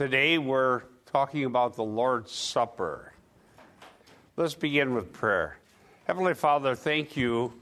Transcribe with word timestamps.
Today 0.00 0.38
we're 0.38 0.80
talking 1.04 1.44
about 1.44 1.76
the 1.76 1.84
Lord's 1.84 2.32
Supper. 2.32 3.12
Let's 4.34 4.54
begin 4.54 4.94
with 4.94 5.12
prayer. 5.12 5.58
Heavenly 6.04 6.32
Father, 6.32 6.74
thank 6.74 7.18
you 7.18 7.52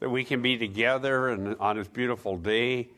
that 0.00 0.08
we 0.08 0.24
can 0.24 0.40
be 0.40 0.56
together 0.56 1.28
and 1.28 1.54
on 1.60 1.76
this 1.76 1.88
beautiful 1.88 2.38
day 2.38 2.88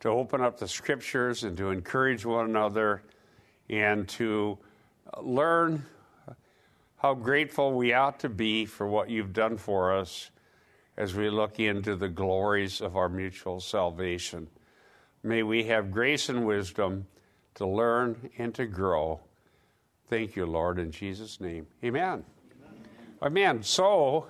to 0.00 0.08
open 0.08 0.40
up 0.40 0.58
the 0.58 0.66
scriptures 0.66 1.44
and 1.44 1.56
to 1.58 1.70
encourage 1.70 2.26
one 2.26 2.46
another 2.46 3.02
and 3.68 4.08
to 4.08 4.58
learn 5.22 5.84
how 6.96 7.14
grateful 7.14 7.74
we 7.74 7.92
ought 7.92 8.18
to 8.18 8.28
be 8.28 8.66
for 8.66 8.84
what 8.84 9.08
you've 9.08 9.32
done 9.32 9.58
for 9.58 9.96
us 9.96 10.32
as 10.96 11.14
we 11.14 11.30
look 11.30 11.60
into 11.60 11.94
the 11.94 12.08
glories 12.08 12.80
of 12.80 12.96
our 12.96 13.08
mutual 13.08 13.60
salvation. 13.60 14.48
May 15.22 15.44
we 15.44 15.62
have 15.66 15.92
grace 15.92 16.28
and 16.28 16.44
wisdom 16.44 17.06
to 17.56 17.66
learn 17.66 18.30
and 18.38 18.54
to 18.54 18.66
grow. 18.66 19.20
Thank 20.08 20.36
you, 20.36 20.46
Lord, 20.46 20.78
in 20.78 20.90
Jesus' 20.90 21.40
name. 21.40 21.66
Amen. 21.84 22.24
Amen. 23.22 23.62
So, 23.62 24.26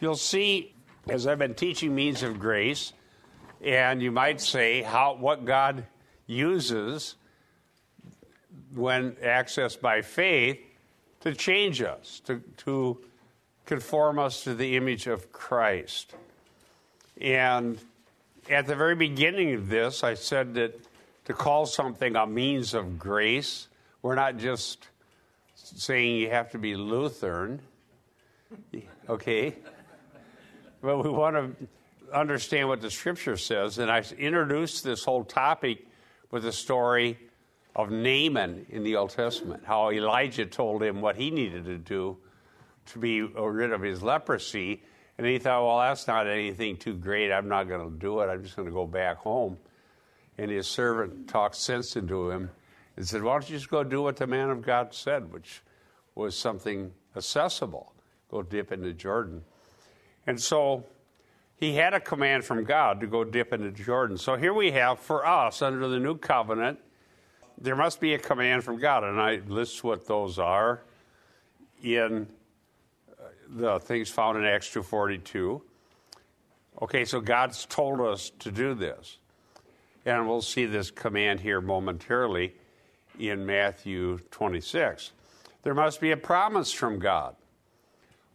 you'll 0.00 0.16
see 0.16 0.74
as 1.08 1.26
I've 1.26 1.38
been 1.38 1.54
teaching 1.54 1.94
means 1.94 2.22
of 2.22 2.38
grace, 2.38 2.92
and 3.62 4.02
you 4.02 4.10
might 4.10 4.40
say 4.40 4.82
how 4.82 5.14
what 5.14 5.44
God 5.44 5.84
uses 6.26 7.14
when 8.74 9.12
accessed 9.12 9.80
by 9.80 10.02
faith 10.02 10.58
to 11.20 11.34
change 11.34 11.80
us, 11.80 12.20
to, 12.26 12.40
to 12.58 12.98
conform 13.64 14.18
us 14.18 14.44
to 14.44 14.54
the 14.54 14.76
image 14.76 15.06
of 15.06 15.32
Christ. 15.32 16.14
And 17.20 17.78
at 18.50 18.66
the 18.66 18.76
very 18.76 18.94
beginning 18.94 19.54
of 19.54 19.68
this, 19.68 20.04
I 20.04 20.14
said 20.14 20.54
that 20.54 20.78
to 21.26 21.34
call 21.34 21.66
something 21.66 22.16
a 22.16 22.26
means 22.26 22.72
of 22.72 22.98
grace, 22.98 23.68
we're 24.02 24.14
not 24.14 24.38
just 24.38 24.88
saying 25.54 26.16
you 26.16 26.30
have 26.30 26.50
to 26.52 26.58
be 26.58 26.76
Lutheran, 26.76 27.60
okay? 29.08 29.56
But 30.80 31.02
we 31.02 31.10
want 31.10 31.36
to 31.36 31.68
understand 32.14 32.68
what 32.68 32.80
the 32.80 32.90
scripture 32.90 33.36
says. 33.36 33.78
And 33.78 33.90
I 33.90 34.04
introduced 34.16 34.84
this 34.84 35.04
whole 35.04 35.24
topic 35.24 35.86
with 36.30 36.44
the 36.44 36.52
story 36.52 37.18
of 37.74 37.90
Naaman 37.90 38.66
in 38.68 38.84
the 38.84 38.96
Old 38.96 39.10
Testament, 39.10 39.64
how 39.66 39.90
Elijah 39.90 40.46
told 40.46 40.82
him 40.82 41.00
what 41.00 41.16
he 41.16 41.30
needed 41.30 41.64
to 41.64 41.78
do 41.78 42.16
to 42.86 42.98
be 43.00 43.22
rid 43.22 43.72
of 43.72 43.82
his 43.82 44.02
leprosy. 44.02 44.82
And 45.18 45.26
he 45.26 45.38
thought, 45.38 45.66
well, 45.66 45.78
that's 45.78 46.06
not 46.06 46.28
anything 46.28 46.76
too 46.76 46.94
great. 46.94 47.32
I'm 47.32 47.48
not 47.48 47.64
going 47.64 47.90
to 47.90 47.98
do 47.98 48.20
it. 48.20 48.26
I'm 48.26 48.44
just 48.44 48.54
going 48.54 48.68
to 48.68 48.74
go 48.74 48.86
back 48.86 49.16
home. 49.16 49.58
And 50.38 50.50
his 50.50 50.66
servant 50.66 51.28
talked 51.28 51.56
sense 51.56 51.96
into 51.96 52.30
him 52.30 52.50
and 52.96 53.06
said, 53.06 53.22
Why 53.22 53.32
don't 53.32 53.48
you 53.48 53.56
just 53.56 53.70
go 53.70 53.84
do 53.84 54.02
what 54.02 54.16
the 54.16 54.26
man 54.26 54.50
of 54.50 54.62
God 54.62 54.92
said, 54.94 55.32
which 55.32 55.62
was 56.14 56.36
something 56.36 56.92
accessible? 57.16 57.92
Go 58.30 58.42
dip 58.42 58.72
into 58.72 58.92
Jordan. 58.92 59.42
And 60.26 60.40
so 60.40 60.84
he 61.58 61.74
had 61.74 61.94
a 61.94 62.00
command 62.00 62.44
from 62.44 62.64
God 62.64 63.00
to 63.00 63.06
go 63.06 63.24
dip 63.24 63.52
into 63.52 63.70
Jordan. 63.70 64.18
So 64.18 64.36
here 64.36 64.52
we 64.52 64.72
have 64.72 64.98
for 64.98 65.26
us 65.26 65.62
under 65.62 65.88
the 65.88 65.98
new 65.98 66.16
covenant, 66.16 66.78
there 67.58 67.76
must 67.76 68.00
be 68.00 68.14
a 68.14 68.18
command 68.18 68.64
from 68.64 68.78
God. 68.78 69.04
And 69.04 69.20
I 69.20 69.36
list 69.46 69.82
what 69.82 70.06
those 70.06 70.38
are 70.38 70.82
in 71.82 72.26
uh, 73.10 73.24
the 73.48 73.78
things 73.80 74.10
found 74.10 74.36
in 74.36 74.44
Acts 74.44 74.68
2:42. 74.74 75.62
Okay, 76.82 77.06
so 77.06 77.20
God's 77.20 77.64
told 77.64 78.00
us 78.00 78.30
to 78.40 78.50
do 78.50 78.74
this. 78.74 79.18
And 80.06 80.28
we'll 80.28 80.40
see 80.40 80.66
this 80.66 80.92
command 80.92 81.40
here 81.40 81.60
momentarily 81.60 82.54
in 83.18 83.44
Matthew 83.44 84.18
26. 84.30 85.10
There 85.64 85.74
must 85.74 86.00
be 86.00 86.12
a 86.12 86.16
promise 86.16 86.72
from 86.72 87.00
God. 87.00 87.34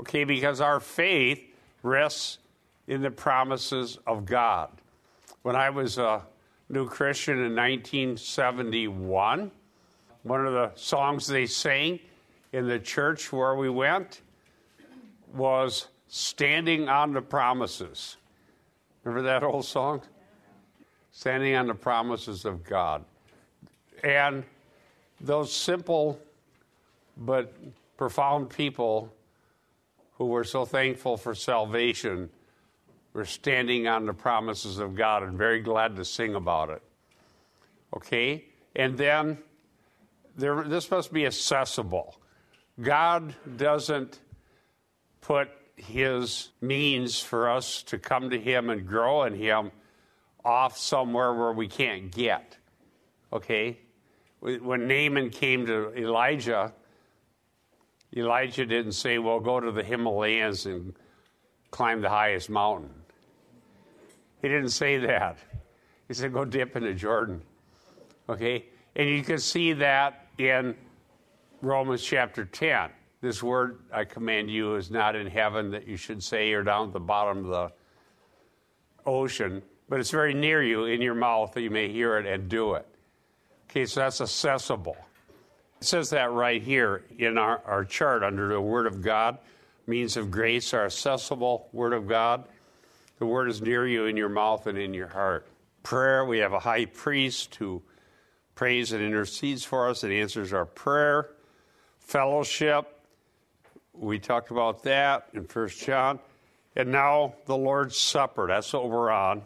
Okay, 0.02 0.26
because 0.26 0.60
our 0.60 0.82
faith 0.82 1.42
rests 1.82 2.40
in 2.88 3.02
the 3.02 3.10
promises 3.10 3.98
of 4.06 4.26
God. 4.26 4.70
When 5.44 5.56
I 5.56 5.70
was 5.70 5.98
a 5.98 6.24
new 6.68 6.88
Christian 6.88 7.36
in 7.38 7.56
1971, 7.56 9.52
one 10.24 10.46
of 10.46 10.54
the 10.54 10.72
songs 10.76 11.26
they 11.26 11.46
sang 11.46 12.00
in 12.52 12.68
the 12.68 12.80
church 12.80 13.32
where 13.32 13.56
we 13.56 13.70
went 13.70 14.22
was 15.34 15.88
Standing 16.10 16.90
on 16.90 17.14
the 17.14 17.22
Promises. 17.22 18.18
Remember 19.06 19.26
that 19.30 19.44
old 19.44 19.64
song? 19.64 20.02
Standing 21.12 21.56
on 21.56 21.68
the 21.68 21.76
promises 21.76 22.46
of 22.46 22.64
God. 22.64 23.04
And 24.04 24.44
those 25.20 25.54
simple 25.54 26.20
but 27.18 27.54
profound 27.98 28.50
people 28.50 29.14
who 30.14 30.26
were 30.26 30.44
so 30.44 30.66
thankful 30.66 31.18
for 31.18 31.36
salvation 31.36 32.30
were 33.14 33.26
standing 33.26 33.88
on 33.88 34.06
the 34.06 34.14
promises 34.14 34.80
of 34.80 34.96
God 34.96 35.24
and 35.24 35.38
very 35.38 35.62
glad 35.62 35.96
to 35.98 36.06
sing 36.06 36.36
about 36.36 36.70
it. 36.70 36.82
Okay? 37.96 38.46
And 38.76 38.98
then 38.98 39.38
there, 40.38 40.64
this 40.64 40.90
must 40.90 41.12
be 41.12 41.26
accessible. 41.26 42.16
God 42.82 43.36
doesn't 43.58 44.20
put 45.20 45.50
his 45.76 46.50
means 46.62 47.20
for 47.20 47.50
us 47.50 47.84
to 47.84 47.98
come 47.98 48.30
to 48.30 48.40
him 48.40 48.70
and 48.70 48.88
grow 48.88 49.24
in 49.24 49.34
him 49.36 49.72
off 50.44 50.78
somewhere 50.78 51.34
where 51.34 51.52
we 51.52 51.68
can't 51.68 52.12
get. 52.12 52.58
Okay? 53.32 53.80
When 54.40 54.88
Naaman 54.88 55.30
came 55.30 55.66
to 55.68 55.94
Elijah, 55.96 56.74
Elijah 58.16 58.66
didn't 58.66 58.94
say, 58.94 59.20
Well, 59.20 59.40
go 59.40 59.60
to 59.60 59.72
the 59.72 59.84
Himalayas 59.84 60.66
and 60.66 60.94
climb 61.70 62.02
the 62.02 62.10
highest 62.10 62.50
mountain. 62.50 62.92
He 64.42 64.48
didn't 64.48 64.70
say 64.70 64.98
that. 64.98 65.38
He 66.08 66.14
said, 66.14 66.34
Go 66.34 66.44
dip 66.44 66.76
into 66.76 66.94
Jordan. 66.94 67.42
Okay? 68.28 68.66
And 68.96 69.08
you 69.08 69.24
can 69.24 69.40
see 69.40 69.74
that 69.74 70.28
in 70.38 70.76
Romans 71.62 72.04
chapter 72.04 72.46
10. 72.46 72.90
This 73.22 73.44
word 73.44 73.80
I 73.94 74.04
command 74.04 74.50
you 74.50 74.76
is 74.76 74.90
not 74.90 75.16
in 75.16 75.28
heaven 75.28 75.72
that 75.72 75.88
you 75.88 75.96
should 75.96 76.24
say 76.24 76.52
or 76.54 76.64
down 76.64 76.88
at 76.88 76.94
the 76.94 77.00
bottom 77.00 77.46
of 77.46 77.48
the 77.48 77.72
ocean, 79.06 79.62
but 79.92 80.00
it's 80.00 80.10
very 80.10 80.34
near 80.34 80.64
you 80.64 80.86
in 80.86 81.02
your 81.02 81.14
mouth 81.14 81.52
that 81.52 81.62
you 81.62 81.70
may 81.70 81.92
hear 81.92 82.18
it 82.18 82.26
and 82.26 82.48
do 82.48 82.76
it. 82.76 82.88
Okay, 83.70 83.86
so 83.86 84.00
that's 84.00 84.22
accessible. 84.22 84.96
It 85.82 85.84
says 85.84 86.12
that 86.12 86.32
right 86.32 86.64
here 86.64 87.04
in 87.20 87.38
our, 87.38 87.62
our 87.66 87.84
chart 87.84 88.24
under 88.24 88.48
the 88.48 88.62
Word 88.62 88.88
of 88.88 89.02
God. 89.02 89.38
Means 89.88 90.16
of 90.16 90.32
grace 90.32 90.74
are 90.74 90.86
accessible, 90.86 91.68
Word 91.74 91.92
of 91.92 92.08
God. 92.08 92.46
The 93.20 93.26
Word 93.26 93.50
is 93.50 93.62
near 93.62 93.86
you 93.86 94.06
in 94.06 94.16
your 94.16 94.30
mouth 94.30 94.66
and 94.66 94.78
in 94.78 94.94
your 94.94 95.10
heart. 95.10 95.46
Prayer, 95.84 96.24
we 96.24 96.38
have 96.38 96.54
a 96.54 96.60
high 96.60 96.86
priest 96.86 97.56
who 97.56 97.84
prays 98.56 98.94
and 98.94 99.04
intercedes 99.04 99.66
for 99.66 99.90
us 99.90 100.04
and 100.04 100.14
answers 100.14 100.54
our 100.54 100.66
prayer. 100.66 101.32
Fellowship, 102.00 102.98
we 103.92 104.20
talked 104.20 104.52
about 104.52 104.84
that 104.84 105.28
in 105.34 105.44
First 105.44 105.86
John. 105.86 106.18
And 106.78 106.94
now 106.94 107.34
the 107.46 107.58
Lord's 107.58 107.98
Supper, 107.98 108.48
that's 108.48 108.72
what 108.72 108.90
we're 108.90 109.12
on. 109.12 109.42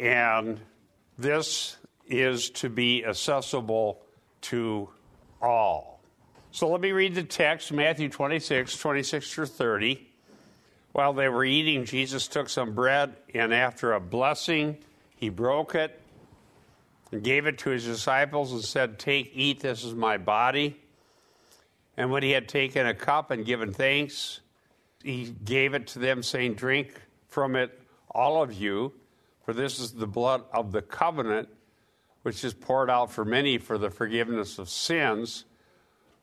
And 0.00 0.58
this 1.18 1.76
is 2.08 2.48
to 2.50 2.70
be 2.70 3.04
accessible 3.04 4.00
to 4.40 4.88
all. 5.42 6.00
So 6.52 6.70
let 6.70 6.80
me 6.80 6.92
read 6.92 7.14
the 7.14 7.22
text 7.22 7.70
Matthew 7.70 8.08
26, 8.08 8.78
26 8.78 9.30
through 9.30 9.46
30. 9.46 10.08
While 10.92 11.12
they 11.12 11.28
were 11.28 11.44
eating, 11.44 11.84
Jesus 11.84 12.28
took 12.28 12.48
some 12.48 12.74
bread, 12.74 13.14
and 13.34 13.52
after 13.52 13.92
a 13.92 14.00
blessing, 14.00 14.78
he 15.16 15.28
broke 15.28 15.74
it 15.74 16.00
and 17.12 17.22
gave 17.22 17.46
it 17.46 17.58
to 17.58 17.70
his 17.70 17.84
disciples 17.84 18.52
and 18.52 18.64
said, 18.64 18.98
Take, 18.98 19.30
eat, 19.34 19.60
this 19.60 19.84
is 19.84 19.94
my 19.94 20.16
body. 20.16 20.80
And 21.98 22.10
when 22.10 22.22
he 22.22 22.30
had 22.30 22.48
taken 22.48 22.86
a 22.86 22.94
cup 22.94 23.30
and 23.30 23.44
given 23.44 23.74
thanks, 23.74 24.40
he 25.04 25.34
gave 25.44 25.74
it 25.74 25.88
to 25.88 25.98
them, 25.98 26.22
saying, 26.22 26.54
Drink 26.54 27.00
from 27.28 27.54
it, 27.54 27.78
all 28.10 28.42
of 28.42 28.54
you. 28.54 28.94
For 29.44 29.52
this 29.52 29.80
is 29.80 29.92
the 29.92 30.06
blood 30.06 30.44
of 30.52 30.72
the 30.72 30.82
covenant, 30.82 31.48
which 32.22 32.44
is 32.44 32.54
poured 32.54 32.90
out 32.90 33.10
for 33.10 33.24
many 33.24 33.58
for 33.58 33.78
the 33.78 33.90
forgiveness 33.90 34.58
of 34.58 34.68
sins. 34.68 35.44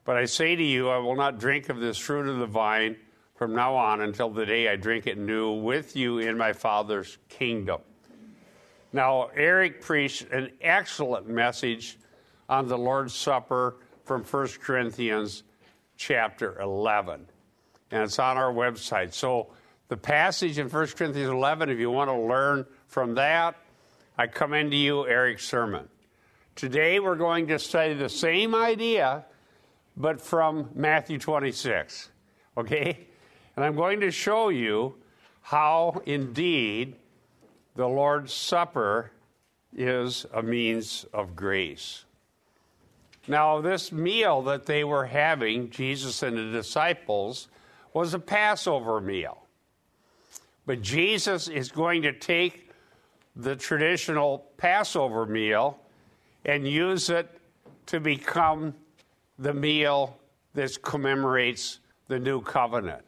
But 0.06 0.18
I 0.18 0.26
say 0.26 0.56
to 0.56 0.64
you, 0.64 0.90
I 0.90 0.98
will 1.00 1.16
not 1.16 1.40
drink 1.40 1.70
of 1.70 1.80
this 1.80 1.98
fruit 1.98 2.28
of 2.28 2.38
the 2.38 2.46
vine 2.46 2.96
from 3.36 3.54
now 3.54 3.76
on 3.76 4.02
until 4.02 4.30
the 4.30 4.46
day 4.46 4.70
I 4.70 4.76
drink 4.76 5.08
it 5.08 5.18
new 5.18 5.52
with 5.54 5.96
you 5.96 6.20
in 6.20 6.38
my 6.38 6.54
Father's 6.54 7.18
kingdom. 7.30 7.82
Now, 8.94 9.30
Eric 9.36 9.82
preached 9.82 10.32
an 10.32 10.52
excellent 10.62 11.28
message 11.28 11.98
on 12.50 12.68
the 12.68 12.78
Lord's 12.78 13.14
Supper 13.14 13.78
from 14.06 14.24
1 14.24 14.48
Corinthians 14.62 15.44
chapter 15.98 16.60
11. 16.62 17.28
And 17.92 18.04
it's 18.04 18.20
on 18.20 18.38
our 18.38 18.54
website. 18.54 19.14
So, 19.14 19.48
the 19.90 19.98
passage 19.98 20.58
in 20.58 20.70
1 20.70 20.88
Corinthians 20.88 21.30
11, 21.30 21.70
if 21.70 21.80
you 21.80 21.92
want 21.92 22.10
to 22.10 22.18
learn 22.18 22.66
from 22.88 23.16
that, 23.16 23.56
I 24.18 24.28
commend 24.28 24.72
to 24.72 24.78
you 24.78 25.08
Eric's 25.08 25.46
sermon. 25.46 25.88
Today 26.56 27.00
we're 27.00 27.16
going 27.16 27.48
to 27.48 27.60
study 27.60 27.94
the 27.94 28.10
same 28.10 28.56
idea, 28.56 29.26
but 29.96 30.20
from 30.20 30.70
Matthew 30.74 31.20
26. 31.20 32.10
Okay? 32.58 33.08
And 33.56 33.64
I'm 33.64 33.76
going 33.76 34.00
to 34.00 34.12
show 34.12 34.50
you 34.50 34.96
how 35.42 36.02
indeed 36.06 36.96
the 37.76 37.88
Lord's 37.88 38.34
Supper 38.34 39.12
is 39.76 40.26
a 40.34 40.42
means 40.42 41.06
of 41.14 41.36
grace. 41.36 42.06
Now, 43.28 43.62
this 43.62 43.92
meal 43.92 44.42
that 44.44 44.66
they 44.66 44.84
were 44.84 45.06
having, 45.06 45.70
Jesus 45.70 46.24
and 46.24 46.38
the 46.38 46.52
disciples, 46.52 47.50
was 47.94 48.14
a 48.14 48.20
Passover 48.20 49.02
meal. 49.02 49.44
But 50.66 50.82
Jesus 50.82 51.48
is 51.48 51.70
going 51.70 52.02
to 52.04 52.14
take 52.14 52.67
the 53.38 53.56
traditional 53.56 54.46
Passover 54.58 55.26
meal 55.26 55.80
and 56.44 56.68
use 56.68 57.10
it 57.10 57.30
to 57.86 58.00
become 58.00 58.74
the 59.38 59.54
meal 59.54 60.18
that 60.56 60.82
commemorates 60.82 61.80
the 62.08 62.20
new 62.20 62.42
covenant. 62.42 63.04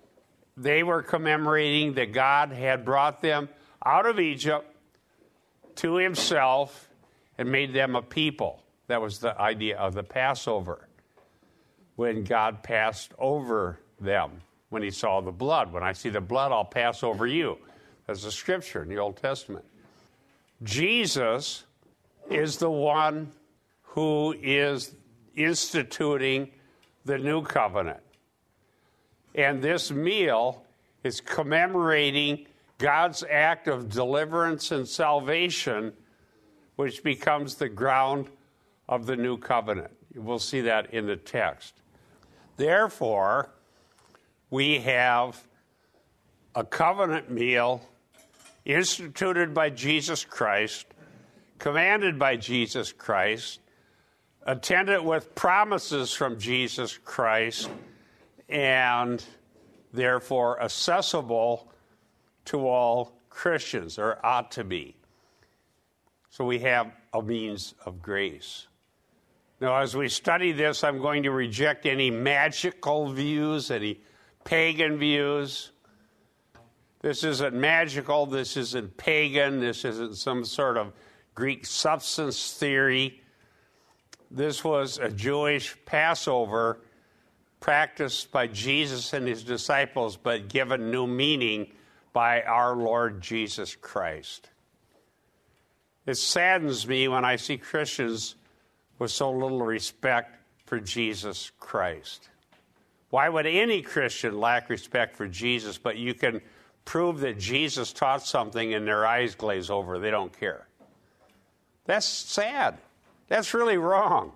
They 0.56 0.84
were 0.84 1.02
commemorating 1.02 1.96
that 1.96 2.14
God 2.14 2.52
had 2.52 2.86
brought 2.86 3.22
them 3.22 3.50
out 3.84 4.06
of 4.06 4.20
Egypt 4.20 4.68
to 5.76 5.96
himself 5.96 6.90
and 7.38 7.52
made 7.52 7.74
them 7.74 7.96
a 7.96 8.02
people. 8.02 8.62
That 8.88 9.02
was 9.02 9.20
the 9.20 9.40
idea 9.40 9.78
of 9.78 9.94
the 9.94 10.04
Passover. 10.04 10.88
When 11.96 12.24
God 12.24 12.62
passed 12.62 13.14
over 13.18 13.80
them, 14.00 14.42
when 14.70 14.84
he 14.84 14.92
saw 14.92 15.22
the 15.22 15.32
blood. 15.32 15.74
When 15.74 15.84
I 15.84 15.94
see 15.94 16.10
the 16.10 16.22
blood, 16.22 16.52
I'll 16.52 16.66
pass 16.66 17.04
over 17.04 17.26
you. 17.26 17.58
That's 18.06 18.24
a 18.26 18.32
scripture 18.32 18.84
in 18.84 18.90
the 18.90 18.98
Old 18.98 19.18
Testament. 19.18 19.66
Jesus 20.64 21.64
is 22.30 22.58
the 22.58 22.70
one 22.70 23.32
who 23.82 24.36
is 24.42 24.96
instituting 25.36 26.52
the 27.06 27.18
new 27.18 27.42
covenant. 27.42 28.02
And 29.36 29.62
this 29.62 29.92
meal 29.92 30.66
is 31.04 31.22
commemorating 31.22 32.46
God's 32.78 33.24
act 33.30 33.68
of 33.68 33.90
deliverance 33.90 34.72
and 34.72 34.88
salvation, 34.88 35.94
which 36.76 37.04
becomes 37.04 37.56
the 37.56 37.70
ground 37.70 38.30
of 38.88 39.06
the 39.06 39.16
new 39.16 39.38
covenant. 39.38 39.92
We'll 40.16 40.40
see 40.40 40.62
that 40.62 40.94
in 40.94 41.06
the 41.06 41.16
text. 41.16 41.82
Therefore, 42.58 43.52
we 44.50 44.80
have 44.80 45.42
a 46.56 46.64
covenant 46.64 47.30
meal 47.30 47.82
instituted 48.66 49.54
by 49.54 49.70
Jesus 49.70 50.26
Christ, 50.26 50.86
commanded 51.58 52.20
by 52.20 52.36
Jesus 52.36 52.92
Christ, 52.92 53.60
attended 54.44 55.04
with 55.04 55.36
promises 55.36 56.14
from 56.14 56.40
Jesus 56.40 56.98
Christ, 56.98 57.70
and 58.48 59.24
therefore 59.94 60.62
accessible 60.62 61.72
to 62.46 62.68
all 62.68 63.14
Christians, 63.30 64.00
or 64.00 64.24
ought 64.26 64.52
to 64.52 64.64
be. 64.64 64.96
So 66.30 66.46
we 66.46 66.60
have 66.60 66.92
a 67.14 67.22
means 67.22 67.74
of 67.86 68.02
grace. 68.02 68.68
Now, 69.62 69.78
as 69.82 69.96
we 69.96 70.08
study 70.08 70.52
this, 70.52 70.84
I'm 70.84 71.00
going 71.00 71.24
to 71.24 71.32
reject 71.32 71.86
any 71.86 72.12
magical 72.12 73.12
views, 73.12 73.72
any 73.72 74.00
pagan 74.46 74.98
views. 74.98 75.72
This 77.02 77.24
isn't 77.24 77.54
magical, 77.56 78.26
this 78.26 78.58
isn't 78.58 78.98
pagan, 78.98 79.60
this 79.60 79.86
isn't 79.86 80.18
some 80.18 80.44
sort 80.44 80.78
of 80.78 80.92
Greek 81.34 81.66
substance 81.66 82.54
theory. 82.54 83.22
This 84.30 84.64
was 84.64 84.98
a 84.98 85.10
Jewish 85.10 85.78
Passover 85.86 86.82
practiced 87.62 88.32
by 88.32 88.48
Jesus 88.48 89.14
and 89.14 89.28
his 89.28 89.44
disciples, 89.44 90.18
but 90.18 90.50
given 90.50 90.92
new 90.92 91.08
meaning 91.08 91.72
by 92.12 92.42
our 92.42 92.76
Lord 92.76 93.22
Jesus 93.22 93.76
Christ. 93.76 94.50
It 96.06 96.16
saddens 96.16 96.88
me 96.88 97.08
when 97.08 97.24
I 97.24 97.38
see 97.38 97.58
Christians 97.58 98.36
with 98.98 99.12
so 99.12 99.32
little 99.32 99.62
respect 99.62 100.36
for 100.66 100.80
Jesus 100.80 101.52
Christ. 101.60 102.30
Why 103.10 103.30
would 103.30 103.46
any 103.46 103.82
Christian 103.82 104.40
lack 104.40 104.70
respect 104.70 105.16
for 105.16 105.28
Jesus, 105.28 105.78
but 105.78 105.98
you 105.98 106.14
can 106.14 106.42
prove 106.86 107.20
that 107.20 107.38
Jesus 107.38 107.94
taught 107.94 108.26
something 108.26 108.74
and 108.74 108.88
their 108.88 109.06
eyes 109.06 109.36
glaze 109.36 109.70
over? 109.70 110.00
They 110.00 110.12
don't 110.12 110.38
care. 110.38 110.68
That's 111.86 112.06
sad. 112.06 112.78
That's 113.28 113.54
really 113.54 113.78
wrong. 113.78 114.34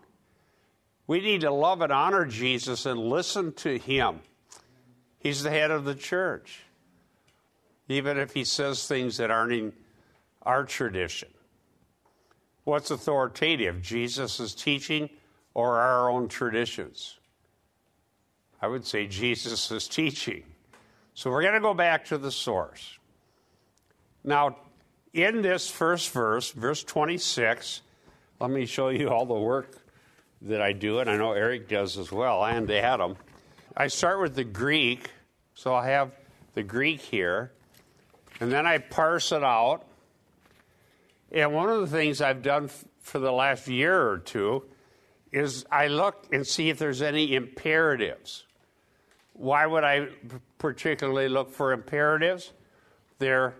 We 1.07 1.19
need 1.19 1.41
to 1.41 1.51
love 1.51 1.81
and 1.81 1.91
honor 1.91 2.25
Jesus 2.25 2.85
and 2.85 2.99
listen 2.99 3.53
to 3.53 3.77
him. 3.77 4.19
He's 5.19 5.43
the 5.43 5.49
head 5.49 5.71
of 5.71 5.85
the 5.85 5.95
church, 5.95 6.61
even 7.87 8.17
if 8.17 8.33
he 8.33 8.43
says 8.43 8.87
things 8.87 9.17
that 9.17 9.31
aren't 9.31 9.53
in 9.53 9.73
our 10.41 10.63
tradition. 10.63 11.29
What's 12.63 12.91
authoritative, 12.91 13.81
Jesus' 13.81 14.53
teaching 14.53 15.09
or 15.53 15.77
our 15.77 16.09
own 16.09 16.27
traditions? 16.27 17.19
I 18.61 18.67
would 18.67 18.85
say 18.85 19.07
Jesus' 19.07 19.87
teaching. 19.87 20.43
So 21.15 21.29
we're 21.29 21.41
going 21.43 21.53
to 21.53 21.59
go 21.59 21.73
back 21.73 22.05
to 22.05 22.17
the 22.17 22.31
source. 22.31 22.97
Now, 24.23 24.57
in 25.13 25.41
this 25.41 25.69
first 25.69 26.11
verse, 26.11 26.51
verse 26.51 26.83
26, 26.83 27.81
let 28.39 28.49
me 28.49 28.65
show 28.65 28.89
you 28.89 29.09
all 29.09 29.25
the 29.25 29.33
work 29.35 29.77
that 30.41 30.61
I 30.61 30.73
do, 30.73 30.99
and 30.99 31.09
I 31.09 31.17
know 31.17 31.33
Eric 31.33 31.69
does 31.69 31.97
as 31.97 32.11
well, 32.11 32.43
and 32.43 32.69
Adam. 32.71 33.15
I 33.77 33.87
start 33.87 34.21
with 34.21 34.35
the 34.35 34.43
Greek, 34.43 35.11
so 35.53 35.73
I 35.73 35.87
have 35.87 36.11
the 36.55 36.63
Greek 36.63 36.99
here, 36.99 37.51
and 38.39 38.51
then 38.51 38.65
I 38.65 38.79
parse 38.79 39.31
it 39.31 39.43
out. 39.43 39.85
And 41.31 41.53
one 41.53 41.69
of 41.69 41.79
the 41.81 41.87
things 41.87 42.21
I've 42.21 42.41
done 42.41 42.69
for 43.01 43.19
the 43.19 43.31
last 43.31 43.67
year 43.67 44.09
or 44.09 44.17
two 44.17 44.63
is 45.31 45.65
I 45.71 45.87
look 45.87 46.27
and 46.31 46.45
see 46.45 46.69
if 46.69 46.79
there's 46.79 47.01
any 47.01 47.35
imperatives. 47.35 48.45
Why 49.33 49.65
would 49.65 49.83
I 49.83 50.07
particularly 50.57 51.27
look 51.27 51.51
for 51.51 51.73
imperatives? 51.73 52.53
They're 53.19 53.55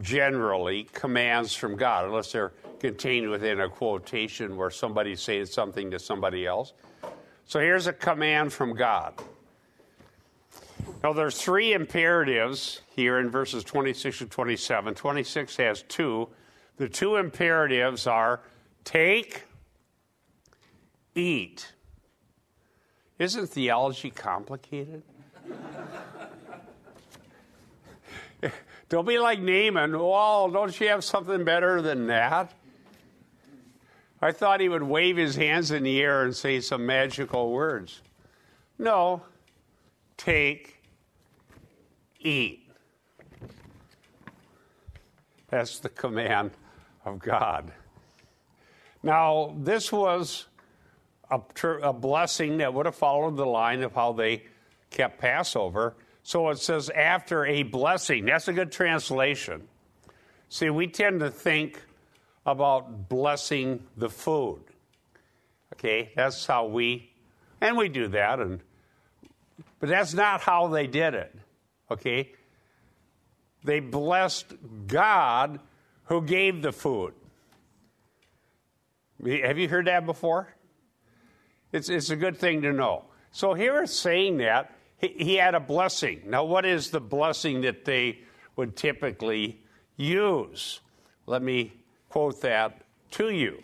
generally 0.00 0.84
commands 0.92 1.54
from 1.54 1.76
God, 1.76 2.06
unless 2.06 2.32
they're 2.32 2.52
contained 2.80 3.28
within 3.28 3.60
a 3.60 3.68
quotation 3.68 4.56
where 4.56 4.70
somebody's 4.70 5.20
saying 5.20 5.46
something 5.46 5.90
to 5.90 5.98
somebody 5.98 6.46
else. 6.46 6.72
So 7.44 7.60
here's 7.60 7.86
a 7.86 7.92
command 7.92 8.52
from 8.52 8.74
God. 8.74 9.14
Now, 11.02 11.12
there's 11.12 11.40
three 11.40 11.72
imperatives 11.72 12.80
here 12.94 13.18
in 13.18 13.30
verses 13.30 13.62
26 13.64 14.18
to 14.18 14.26
27. 14.26 14.94
26 14.94 15.56
has 15.56 15.82
two. 15.82 16.28
The 16.76 16.88
two 16.88 17.16
imperatives 17.16 18.06
are 18.06 18.40
take, 18.84 19.44
eat. 21.14 21.72
Isn't 23.18 23.46
theology 23.46 24.10
complicated? 24.10 25.02
don't 28.88 29.08
be 29.08 29.18
like 29.18 29.40
Naaman. 29.40 29.94
Oh, 29.94 30.50
don't 30.52 30.78
you 30.78 30.88
have 30.88 31.02
something 31.02 31.44
better 31.44 31.80
than 31.80 32.06
that? 32.08 32.52
I 34.20 34.32
thought 34.32 34.60
he 34.60 34.68
would 34.68 34.82
wave 34.82 35.16
his 35.16 35.36
hands 35.36 35.70
in 35.70 35.82
the 35.82 36.00
air 36.00 36.24
and 36.24 36.34
say 36.34 36.60
some 36.60 36.84
magical 36.84 37.52
words. 37.52 38.02
No, 38.78 39.22
take, 40.16 40.82
eat. 42.20 42.70
That's 45.48 45.78
the 45.78 45.88
command 45.88 46.50
of 47.04 47.18
God. 47.18 47.72
Now, 49.02 49.54
this 49.58 49.92
was 49.92 50.46
a, 51.30 51.40
a 51.82 51.92
blessing 51.92 52.58
that 52.58 52.72
would 52.72 52.86
have 52.86 52.94
followed 52.94 53.36
the 53.36 53.46
line 53.46 53.82
of 53.82 53.94
how 53.94 54.12
they 54.12 54.44
kept 54.90 55.18
Passover. 55.18 55.94
So 56.22 56.48
it 56.50 56.58
says, 56.58 56.90
after 56.90 57.46
a 57.46 57.62
blessing. 57.62 58.26
That's 58.26 58.48
a 58.48 58.52
good 58.52 58.72
translation. 58.72 59.68
See, 60.48 60.70
we 60.70 60.86
tend 60.86 61.20
to 61.20 61.30
think 61.30 61.82
about 62.44 63.08
blessing 63.08 63.82
the 63.96 64.08
food. 64.08 64.62
Okay, 65.74 66.12
that's 66.14 66.46
how 66.46 66.66
we, 66.66 67.10
and 67.60 67.76
we 67.76 67.88
do 67.88 68.08
that, 68.08 68.40
and 68.40 68.60
but 69.80 69.88
that's 69.88 70.14
not 70.14 70.40
how 70.40 70.68
they 70.68 70.86
did 70.86 71.14
it. 71.14 71.34
Okay, 71.90 72.32
they 73.64 73.80
blessed 73.80 74.54
God 74.86 75.60
who 76.04 76.22
gave 76.22 76.62
the 76.62 76.72
food. 76.72 77.12
Have 79.24 79.58
you 79.58 79.68
heard 79.68 79.86
that 79.86 80.06
before? 80.06 80.48
It's, 81.72 81.88
it's 81.88 82.10
a 82.10 82.16
good 82.16 82.36
thing 82.36 82.62
to 82.62 82.72
know. 82.72 83.04
So 83.32 83.54
here 83.54 83.82
it's 83.82 83.94
saying 83.94 84.38
that 84.38 84.72
he, 84.98 85.08
he 85.18 85.34
had 85.36 85.54
a 85.54 85.60
blessing. 85.60 86.22
Now, 86.26 86.44
what 86.44 86.64
is 86.64 86.90
the 86.90 87.00
blessing 87.00 87.60
that 87.62 87.84
they 87.84 88.20
would 88.56 88.76
typically 88.76 89.60
use? 89.96 90.80
Let 91.26 91.42
me 91.42 91.72
quote 92.08 92.40
that 92.42 92.82
to 93.12 93.30
you. 93.30 93.62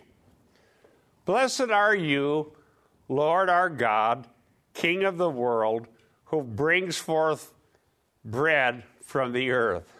Blessed 1.25 1.69
are 1.71 1.95
you, 1.95 2.51
Lord 3.07 3.49
our 3.49 3.69
God, 3.69 4.27
King 4.73 5.03
of 5.03 5.17
the 5.17 5.29
world, 5.29 5.87
who 6.25 6.41
brings 6.41 6.97
forth 6.97 7.53
bread 8.25 8.83
from 9.01 9.31
the 9.31 9.51
earth. 9.51 9.91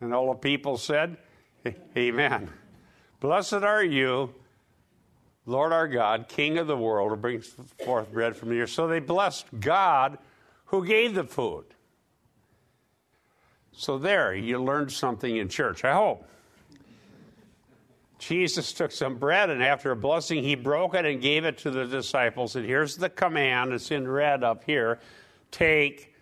And 0.00 0.14
all 0.14 0.32
the 0.32 0.38
people 0.38 0.76
said, 0.78 1.18
Amen. 1.96 2.50
Blessed 3.20 3.54
are 3.54 3.84
you, 3.84 4.34
Lord 5.50 5.72
our 5.72 5.88
God, 5.88 6.28
King 6.28 6.58
of 6.58 6.68
the 6.68 6.76
world, 6.76 7.10
who 7.10 7.16
brings 7.16 7.48
forth 7.84 8.12
bread 8.12 8.36
from 8.36 8.50
the 8.50 8.60
earth. 8.60 8.70
So 8.70 8.86
they 8.86 9.00
blessed 9.00 9.46
God 9.58 10.18
who 10.66 10.86
gave 10.86 11.14
the 11.14 11.24
food. 11.24 11.64
So 13.72 13.98
there, 13.98 14.32
you 14.32 14.62
learned 14.62 14.92
something 14.92 15.36
in 15.36 15.48
church, 15.48 15.84
I 15.84 15.94
hope. 15.94 16.24
Jesus 18.20 18.72
took 18.72 18.92
some 18.92 19.16
bread, 19.16 19.50
and 19.50 19.62
after 19.62 19.90
a 19.90 19.96
blessing, 19.96 20.44
he 20.44 20.54
broke 20.54 20.94
it 20.94 21.04
and 21.04 21.20
gave 21.20 21.44
it 21.44 21.58
to 21.58 21.70
the 21.70 21.86
disciples. 21.86 22.54
And 22.54 22.64
here's 22.64 22.96
the 22.96 23.08
command 23.08 23.72
it's 23.72 23.90
in 23.90 24.06
red 24.06 24.44
up 24.44 24.62
here 24.64 25.00
take, 25.50 26.14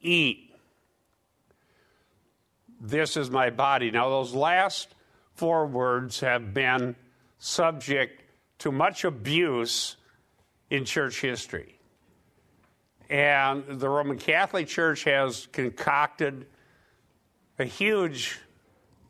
eat. 0.00 0.52
This 2.80 3.16
is 3.16 3.30
my 3.30 3.50
body. 3.50 3.92
Now, 3.92 4.08
those 4.08 4.34
last 4.34 4.94
four 5.34 5.66
words 5.66 6.18
have 6.20 6.52
been 6.52 6.96
subject 7.38 8.23
to 8.58 8.72
much 8.72 9.04
abuse 9.04 9.96
in 10.70 10.84
church 10.84 11.20
history. 11.20 11.78
And 13.10 13.64
the 13.68 13.88
Roman 13.88 14.18
Catholic 14.18 14.66
Church 14.66 15.04
has 15.04 15.46
concocted 15.52 16.46
a 17.58 17.64
huge 17.64 18.38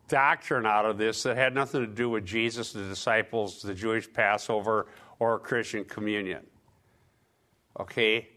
doctrine 0.07 0.65
out 0.65 0.85
of 0.85 0.97
this 0.97 1.23
that 1.23 1.37
had 1.37 1.53
nothing 1.55 1.81
to 1.81 1.87
do 1.87 2.09
with 2.09 2.25
Jesus, 2.25 2.73
the 2.73 2.83
disciples, 2.83 3.61
the 3.61 3.73
Jewish 3.73 4.11
Passover, 4.11 4.87
or 5.19 5.39
Christian 5.39 5.85
communion. 5.85 6.45
Okay? 7.79 8.27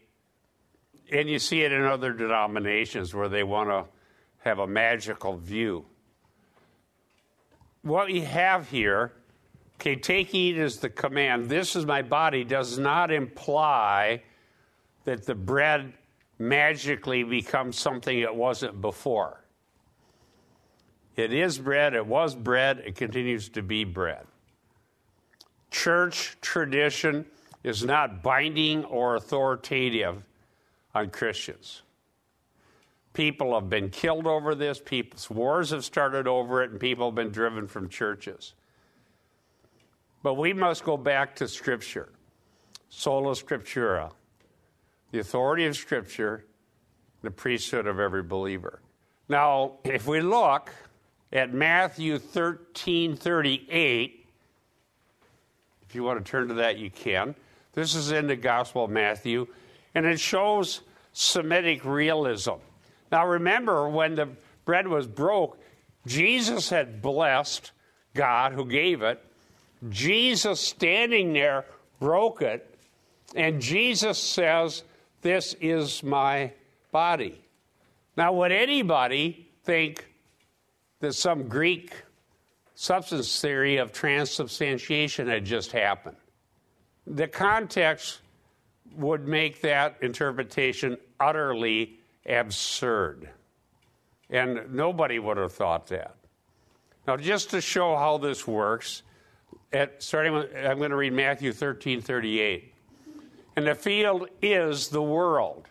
And 1.11 1.29
you 1.29 1.39
see 1.39 1.61
it 1.61 1.71
in 1.71 1.83
other 1.83 2.13
denominations 2.13 3.13
where 3.13 3.29
they 3.29 3.43
want 3.43 3.69
to 3.69 3.85
have 4.39 4.59
a 4.59 4.67
magical 4.67 5.37
view. 5.37 5.85
What 7.81 8.07
we 8.07 8.21
have 8.21 8.69
here, 8.69 9.13
okay, 9.79 9.95
take 9.95 10.35
eat 10.35 10.57
is 10.57 10.77
the 10.77 10.89
command. 10.89 11.47
This 11.47 11.75
is 11.75 11.85
my 11.85 12.01
body 12.01 12.43
does 12.43 12.77
not 12.77 13.11
imply 13.11 14.21
that 15.05 15.25
the 15.25 15.35
bread 15.35 15.93
magically 16.37 17.23
becomes 17.23 17.77
something 17.77 18.19
it 18.19 18.35
wasn't 18.35 18.81
before. 18.81 19.45
It 21.15 21.33
is 21.33 21.57
bread, 21.57 21.93
it 21.93 22.05
was 22.05 22.35
bread, 22.35 22.83
it 22.85 22.95
continues 22.95 23.47
to 23.49 23.61
be 23.61 23.85
bread. 23.85 24.25
Church 25.71 26.37
tradition 26.41 27.25
is 27.63 27.83
not 27.83 28.21
binding 28.21 28.83
or 28.85 29.15
authoritative 29.15 30.23
on 30.93 31.09
Christians. 31.09 31.83
People 33.13 33.53
have 33.53 33.69
been 33.69 33.89
killed 33.89 34.27
over 34.27 34.55
this, 34.55 34.81
people's 34.83 35.29
wars 35.29 35.69
have 35.71 35.85
started 35.85 36.27
over 36.27 36.63
it, 36.63 36.71
and 36.71 36.79
people 36.79 37.07
have 37.07 37.15
been 37.15 37.31
driven 37.31 37.67
from 37.67 37.87
churches. 37.87 38.53
But 40.21 40.35
we 40.35 40.53
must 40.53 40.83
go 40.83 40.97
back 40.97 41.35
to 41.37 41.47
Scripture, 41.47 42.09
sola 42.89 43.31
scriptura, 43.31 44.11
the 45.11 45.19
authority 45.19 45.65
of 45.65 45.75
Scripture, 45.77 46.45
the 47.21 47.31
priesthood 47.31 47.87
of 47.87 47.99
every 47.99 48.23
believer. 48.23 48.81
Now, 49.27 49.73
if 49.83 50.07
we 50.07 50.21
look 50.21 50.71
at 51.31 51.53
Matthew 51.53 52.17
13 52.17 53.15
38. 53.15 54.25
If 55.87 55.95
you 55.95 56.03
want 56.03 56.23
to 56.23 56.29
turn 56.29 56.47
to 56.49 56.53
that, 56.55 56.77
you 56.77 56.89
can. 56.89 57.35
This 57.73 57.95
is 57.95 58.11
in 58.11 58.27
the 58.27 58.35
Gospel 58.35 58.85
of 58.85 58.91
Matthew, 58.91 59.47
and 59.95 60.05
it 60.05 60.19
shows 60.19 60.81
Semitic 61.13 61.85
realism. 61.85 62.53
Now, 63.11 63.27
remember, 63.27 63.89
when 63.89 64.15
the 64.15 64.29
bread 64.65 64.87
was 64.87 65.07
broke, 65.07 65.59
Jesus 66.05 66.69
had 66.69 67.01
blessed 67.01 67.71
God 68.13 68.53
who 68.53 68.65
gave 68.65 69.01
it. 69.01 69.23
Jesus 69.87 70.59
standing 70.59 71.31
there 71.33 71.65
broke 71.99 72.41
it, 72.41 72.77
and 73.35 73.61
Jesus 73.61 74.17
says, 74.17 74.83
This 75.21 75.55
is 75.61 76.03
my 76.03 76.51
body. 76.91 77.39
Now, 78.17 78.33
would 78.33 78.51
anybody 78.51 79.47
think 79.63 80.05
that 80.99 81.13
some 81.13 81.47
Greek 81.47 81.93
substance 82.79 83.41
theory 83.41 83.75
of 83.75 83.91
transubstantiation 83.91 85.27
had 85.27 85.43
just 85.43 85.73
happened. 85.73 86.15
The 87.05 87.27
context 87.27 88.21
would 88.95 89.27
make 89.27 89.59
that 89.59 89.97
interpretation 90.01 90.97
utterly 91.19 91.99
absurd. 92.25 93.29
And 94.29 94.73
nobody 94.73 95.19
would 95.19 95.35
have 95.35 95.51
thought 95.51 95.87
that. 95.87 96.15
Now, 97.05 97.17
just 97.17 97.49
to 97.49 97.59
show 97.59 97.97
how 97.97 98.17
this 98.17 98.47
works, 98.47 99.03
at, 99.71 100.01
starting 100.01 100.33
with, 100.33 100.55
I'm 100.55 100.77
going 100.77 100.91
to 100.91 100.95
read 100.95 101.13
Matthew 101.13 101.51
13 101.51 102.01
38. 102.01 102.73
And 103.55 103.67
the 103.67 103.75
field 103.75 104.29
is 104.41 104.87
the 104.87 105.01
world. 105.01 105.67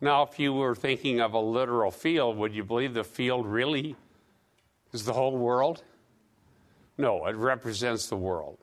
Now, 0.00 0.22
if 0.22 0.38
you 0.38 0.52
were 0.52 0.74
thinking 0.74 1.20
of 1.20 1.34
a 1.34 1.38
literal 1.38 1.90
field, 1.90 2.36
would 2.36 2.54
you 2.54 2.64
believe 2.64 2.94
the 2.94 3.04
field 3.04 3.46
really 3.46 3.96
is 4.92 5.04
the 5.04 5.12
whole 5.12 5.36
world? 5.36 5.82
No, 6.98 7.26
it 7.26 7.36
represents 7.36 8.08
the 8.08 8.16
world. 8.16 8.58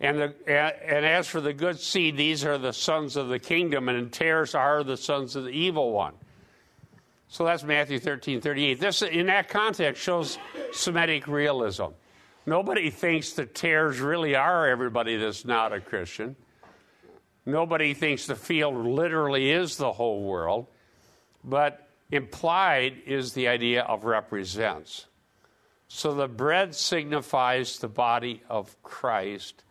And, 0.00 0.18
the, 0.18 0.34
and 0.48 1.06
as 1.06 1.26
for 1.26 1.40
the 1.40 1.52
good 1.52 1.80
seed, 1.80 2.16
these 2.16 2.44
are 2.44 2.58
the 2.58 2.72
sons 2.72 3.16
of 3.16 3.28
the 3.28 3.38
kingdom, 3.38 3.88
and 3.88 4.12
tares 4.12 4.54
are 4.54 4.84
the 4.84 4.96
sons 4.96 5.36
of 5.36 5.44
the 5.44 5.50
evil 5.50 5.92
one. 5.92 6.14
So 7.28 7.44
that's 7.44 7.64
Matthew 7.64 7.98
13, 7.98 8.40
38. 8.40 8.78
This, 8.78 9.02
in 9.02 9.26
that 9.26 9.48
context, 9.48 10.02
shows 10.02 10.38
Semitic 10.72 11.26
realism. 11.26 11.86
Nobody 12.46 12.90
thinks 12.90 13.32
the 13.32 13.44
tares 13.44 13.98
really 13.98 14.36
are 14.36 14.68
everybody 14.68 15.16
that's 15.16 15.44
not 15.44 15.72
a 15.72 15.80
Christian. 15.80 16.36
Nobody 17.44 17.92
thinks 17.92 18.26
the 18.26 18.36
field 18.36 18.76
literally 18.86 19.50
is 19.50 19.76
the 19.76 19.92
whole 19.92 20.22
world. 20.22 20.66
But 21.42 21.88
implied 22.10 23.02
is 23.04 23.32
the 23.32 23.48
idea 23.48 23.82
of 23.82 24.04
represents. 24.04 25.06
So 25.88 26.14
the 26.14 26.28
bread 26.28 26.74
signifies 26.74 27.78
the 27.78 27.88
body 27.88 28.42
of 28.48 28.80
Christ, 28.82 29.64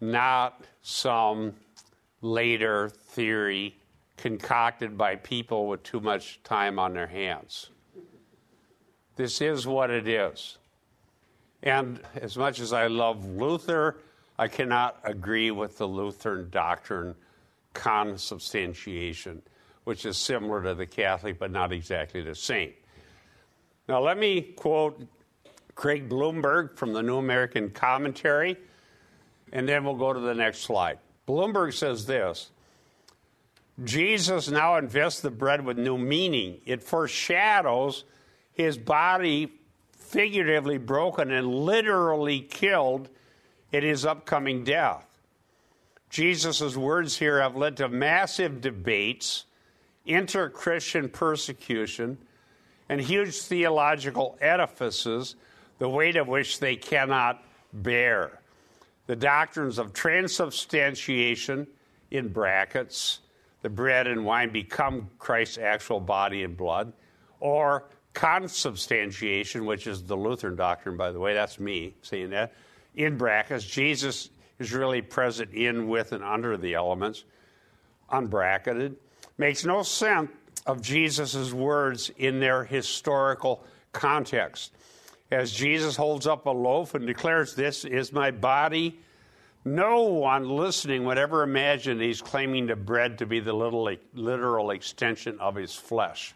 not 0.00 0.62
some 0.82 1.54
later 2.20 2.88
theory 2.88 3.76
concocted 4.16 4.96
by 4.96 5.16
people 5.16 5.66
with 5.66 5.82
too 5.82 6.00
much 6.00 6.42
time 6.44 6.78
on 6.78 6.94
their 6.94 7.06
hands. 7.06 7.70
This 9.16 9.40
is 9.40 9.66
what 9.66 9.90
it 9.90 10.08
is. 10.08 10.58
And 11.62 12.00
as 12.14 12.36
much 12.36 12.60
as 12.60 12.72
I 12.72 12.88
love 12.88 13.24
Luther, 13.24 13.98
I 14.38 14.48
cannot 14.48 14.98
agree 15.04 15.50
with 15.50 15.78
the 15.78 15.86
Lutheran 15.86 16.50
doctrine 16.50 17.14
consubstantiation, 17.74 19.42
which 19.84 20.04
is 20.04 20.16
similar 20.16 20.62
to 20.62 20.74
the 20.74 20.86
Catholic 20.86 21.38
but 21.38 21.50
not 21.50 21.72
exactly 21.72 22.22
the 22.22 22.34
same. 22.34 22.72
Now, 23.88 24.00
let 24.00 24.18
me 24.18 24.40
quote 24.40 25.00
Craig 25.74 26.08
Blomberg 26.08 26.76
from 26.76 26.92
the 26.92 27.02
New 27.02 27.18
American 27.18 27.70
Commentary, 27.70 28.56
and 29.52 29.68
then 29.68 29.84
we'll 29.84 29.94
go 29.94 30.12
to 30.12 30.20
the 30.20 30.34
next 30.34 30.60
slide. 30.60 30.98
Blomberg 31.26 31.72
says 31.72 32.06
this 32.06 32.50
Jesus 33.84 34.48
now 34.48 34.76
invests 34.76 35.20
the 35.20 35.30
bread 35.30 35.64
with 35.64 35.78
new 35.78 35.96
meaning. 35.98 36.60
It 36.66 36.82
foreshadows 36.82 38.04
his 38.52 38.76
body 38.76 39.52
figuratively 40.12 40.76
broken 40.76 41.32
and 41.32 41.46
literally 41.46 42.40
killed 42.40 43.08
in 43.72 43.82
his 43.82 44.04
upcoming 44.04 44.62
death. 44.62 45.06
Jesus' 46.10 46.76
words 46.76 47.16
here 47.16 47.40
have 47.40 47.56
led 47.56 47.78
to 47.78 47.88
massive 47.88 48.60
debates, 48.60 49.46
inter 50.04 50.50
Christian 50.50 51.08
persecution, 51.08 52.18
and 52.90 53.00
huge 53.00 53.40
theological 53.40 54.36
edifices 54.42 55.34
the 55.78 55.88
weight 55.88 56.16
of 56.16 56.28
which 56.28 56.60
they 56.60 56.76
cannot 56.76 57.42
bear. 57.72 58.38
The 59.06 59.16
doctrines 59.16 59.78
of 59.78 59.94
transubstantiation, 59.94 61.66
in 62.10 62.28
brackets, 62.28 63.20
the 63.62 63.70
bread 63.70 64.06
and 64.06 64.26
wine 64.26 64.52
become 64.52 65.08
Christ's 65.18 65.56
actual 65.56 66.00
body 66.00 66.42
and 66.42 66.54
blood, 66.54 66.92
or 67.40 67.84
consubstantiation, 68.14 69.64
which 69.64 69.86
is 69.86 70.02
the 70.02 70.16
Lutheran 70.16 70.56
doctrine, 70.56 70.96
by 70.96 71.12
the 71.12 71.18
way, 71.18 71.34
that's 71.34 71.58
me 71.58 71.94
saying 72.02 72.30
that, 72.30 72.52
in 72.94 73.16
brackets, 73.16 73.64
Jesus 73.64 74.30
is 74.58 74.72
really 74.72 75.02
present 75.02 75.52
in, 75.52 75.88
with, 75.88 76.12
and 76.12 76.22
under 76.22 76.56
the 76.56 76.74
elements, 76.74 77.24
unbracketed, 78.10 78.96
makes 79.38 79.64
no 79.64 79.82
sense 79.82 80.30
of 80.66 80.82
Jesus' 80.82 81.52
words 81.52 82.10
in 82.18 82.38
their 82.38 82.64
historical 82.64 83.64
context. 83.92 84.72
as 85.30 85.50
Jesus 85.50 85.96
holds 85.96 86.26
up 86.26 86.44
a 86.44 86.50
loaf 86.50 86.94
and 86.94 87.06
declares, 87.06 87.54
This 87.54 87.84
is 87.86 88.12
my 88.12 88.30
body. 88.30 88.98
No 89.64 90.02
one 90.02 90.48
listening 90.48 91.04
would 91.04 91.18
ever 91.18 91.42
imagine 91.42 92.00
he's 92.00 92.20
claiming 92.20 92.66
the 92.66 92.76
bread 92.76 93.18
to 93.18 93.26
be 93.26 93.40
the 93.40 93.52
literal 93.52 94.70
extension 94.70 95.38
of 95.38 95.54
his 95.54 95.74
flesh. 95.74 96.34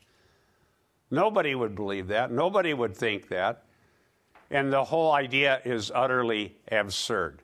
Nobody 1.10 1.54
would 1.54 1.74
believe 1.74 2.08
that. 2.08 2.30
Nobody 2.32 2.74
would 2.74 2.96
think 2.96 3.28
that. 3.28 3.62
And 4.50 4.72
the 4.72 4.84
whole 4.84 5.12
idea 5.12 5.60
is 5.64 5.90
utterly 5.94 6.56
absurd. 6.70 7.42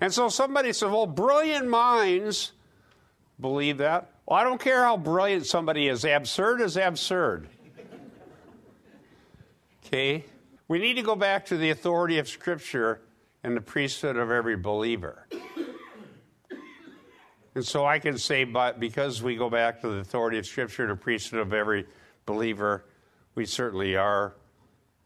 And 0.00 0.12
so 0.12 0.28
somebody 0.28 0.72
said, 0.72 0.90
Well, 0.90 1.06
brilliant 1.06 1.68
minds 1.68 2.52
believe 3.40 3.78
that. 3.78 4.10
Well, 4.26 4.38
I 4.38 4.44
don't 4.44 4.60
care 4.60 4.82
how 4.82 4.96
brilliant 4.96 5.46
somebody 5.46 5.88
is, 5.88 6.04
absurd 6.04 6.60
is 6.60 6.76
absurd. 6.76 7.48
Okay? 9.86 10.24
We 10.68 10.78
need 10.78 10.94
to 10.94 11.02
go 11.02 11.16
back 11.16 11.46
to 11.46 11.56
the 11.56 11.70
authority 11.70 12.18
of 12.18 12.28
Scripture 12.28 13.02
and 13.44 13.56
the 13.56 13.60
priesthood 13.60 14.16
of 14.16 14.30
every 14.30 14.56
believer. 14.56 15.26
And 17.54 17.64
so 17.66 17.84
I 17.84 17.98
can 17.98 18.16
say, 18.16 18.44
but 18.44 18.80
because 18.80 19.22
we 19.22 19.36
go 19.36 19.50
back 19.50 19.82
to 19.82 19.88
the 19.88 19.98
authority 19.98 20.38
of 20.38 20.46
Scripture 20.46 20.84
and 20.84 20.92
the 20.92 20.96
priesthood 20.96 21.40
of 21.40 21.52
every 21.52 21.86
believer, 22.26 22.84
we 23.34 23.46
certainly 23.46 23.96
are 23.96 24.34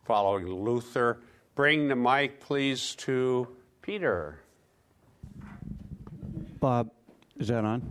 following 0.04 0.46
Luther. 0.46 1.18
Bring 1.54 1.88
the 1.88 1.96
mic, 1.96 2.40
please, 2.40 2.94
to 2.96 3.48
Peter. 3.82 4.40
Bob, 6.60 6.90
is 7.38 7.48
that 7.48 7.64
on? 7.64 7.82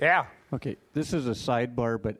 Yeah. 0.00 0.26
Okay, 0.52 0.76
this 0.94 1.12
is 1.12 1.26
a 1.26 1.30
sidebar, 1.30 2.00
but 2.00 2.16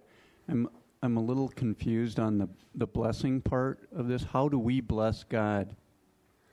I'm 0.48 0.68
I'm 1.02 1.16
a 1.16 1.20
little 1.20 1.48
confused 1.48 2.20
on 2.20 2.38
the 2.38 2.48
the 2.74 2.86
blessing 2.86 3.40
part 3.40 3.80
of 3.94 4.08
this. 4.08 4.22
How 4.22 4.48
do 4.48 4.58
we 4.58 4.80
bless 4.80 5.24
God? 5.24 5.74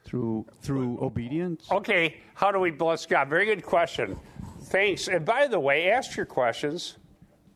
Through 0.05 0.45
through 0.61 0.99
obedience? 1.01 1.67
Okay, 1.69 2.17
how 2.33 2.51
do 2.51 2.59
we 2.59 2.71
bless 2.71 3.05
God? 3.05 3.29
Very 3.29 3.45
good 3.45 3.63
question. 3.63 4.17
Thanks. 4.63 5.09
And 5.09 5.25
by 5.25 5.47
the 5.47 5.59
way, 5.59 5.91
ask 5.91 6.15
your 6.15 6.25
questions. 6.25 6.97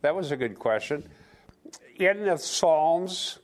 That 0.01 0.15
was 0.15 0.31
a 0.31 0.37
good 0.37 0.59
question. 0.59 1.07
In 2.01 2.25
the 2.25 2.37
Psalms, 2.37 3.37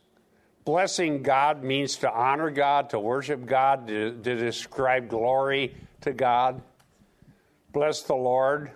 blessing 0.64 1.22
God 1.22 1.62
means 1.62 1.94
to 1.98 2.12
honor 2.12 2.50
God, 2.50 2.90
to 2.90 2.98
worship 2.98 3.46
God, 3.46 3.86
to, 3.86 4.10
to 4.10 4.34
describe 4.34 5.08
glory 5.08 5.76
to 6.00 6.12
God. 6.12 6.60
Bless 7.72 8.02
the 8.02 8.16
Lord, 8.16 8.72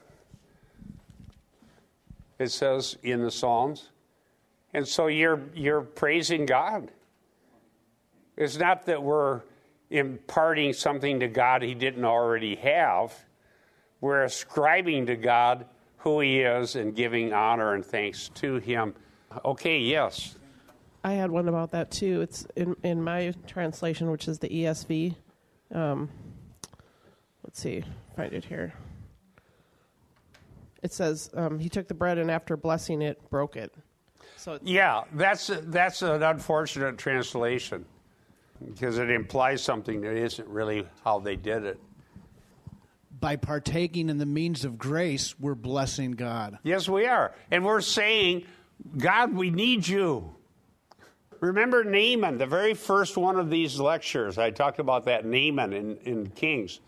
it 2.38 2.52
says 2.52 2.96
in 3.02 3.22
the 3.22 3.30
Psalms. 3.32 3.88
And 4.72 4.86
so 4.86 5.08
you're, 5.08 5.40
you're 5.52 5.80
praising 5.80 6.46
God. 6.46 6.92
It's 8.36 8.58
not 8.58 8.86
that 8.86 9.02
we're 9.02 9.40
imparting 9.90 10.74
something 10.74 11.18
to 11.18 11.26
God 11.26 11.62
he 11.62 11.74
didn't 11.74 12.04
already 12.04 12.54
have. 12.54 13.12
We're 14.00 14.22
ascribing 14.22 15.06
to 15.06 15.16
God 15.16 15.66
who 15.96 16.20
he 16.20 16.42
is 16.42 16.76
and 16.76 16.94
giving 16.94 17.32
honor 17.32 17.74
and 17.74 17.84
thanks 17.84 18.28
to 18.36 18.58
him. 18.58 18.94
Okay, 19.44 19.78
yes. 19.78 20.36
I 21.04 21.14
had 21.14 21.30
one 21.30 21.48
about 21.48 21.72
that 21.72 21.90
too. 21.90 22.20
It's 22.20 22.46
in 22.54 22.76
in 22.82 23.02
my 23.02 23.34
translation, 23.46 24.10
which 24.10 24.28
is 24.28 24.38
the 24.38 24.48
ESV. 24.48 25.16
Um, 25.74 26.08
let's 27.44 27.60
see, 27.60 27.82
find 28.14 28.32
it 28.32 28.44
here. 28.44 28.72
It 30.82 30.92
says 30.92 31.30
um, 31.34 31.58
he 31.58 31.68
took 31.68 31.88
the 31.88 31.94
bread 31.94 32.18
and 32.18 32.30
after 32.30 32.56
blessing 32.56 33.02
it, 33.02 33.30
broke 33.30 33.56
it. 33.56 33.72
So 34.36 34.58
yeah, 34.62 35.02
that's 35.12 35.50
that's 35.64 36.02
an 36.02 36.22
unfortunate 36.22 36.98
translation 36.98 37.84
because 38.64 38.98
it 38.98 39.10
implies 39.10 39.62
something 39.62 40.00
that 40.02 40.16
isn't 40.16 40.48
really 40.48 40.86
how 41.04 41.18
they 41.20 41.36
did 41.36 41.64
it. 41.64 41.80
By 43.20 43.36
partaking 43.36 44.08
in 44.08 44.18
the 44.18 44.26
means 44.26 44.64
of 44.64 44.78
grace, 44.78 45.38
we're 45.38 45.54
blessing 45.54 46.12
God. 46.12 46.58
Yes, 46.64 46.88
we 46.88 47.06
are, 47.06 47.34
and 47.52 47.64
we're 47.64 47.80
saying, 47.80 48.44
God, 48.96 49.34
we 49.34 49.50
need 49.50 49.86
you. 49.86 50.34
Remember 51.40 51.82
Naaman, 51.82 52.38
the 52.38 52.46
very 52.46 52.74
first 52.74 53.16
one 53.16 53.36
of 53.36 53.50
these 53.50 53.80
lectures. 53.80 54.38
I 54.38 54.50
talked 54.50 54.78
about 54.78 55.06
that 55.06 55.24
Naaman 55.24 55.72
in, 55.72 55.96
in 55.98 56.30
Kings. 56.30 56.80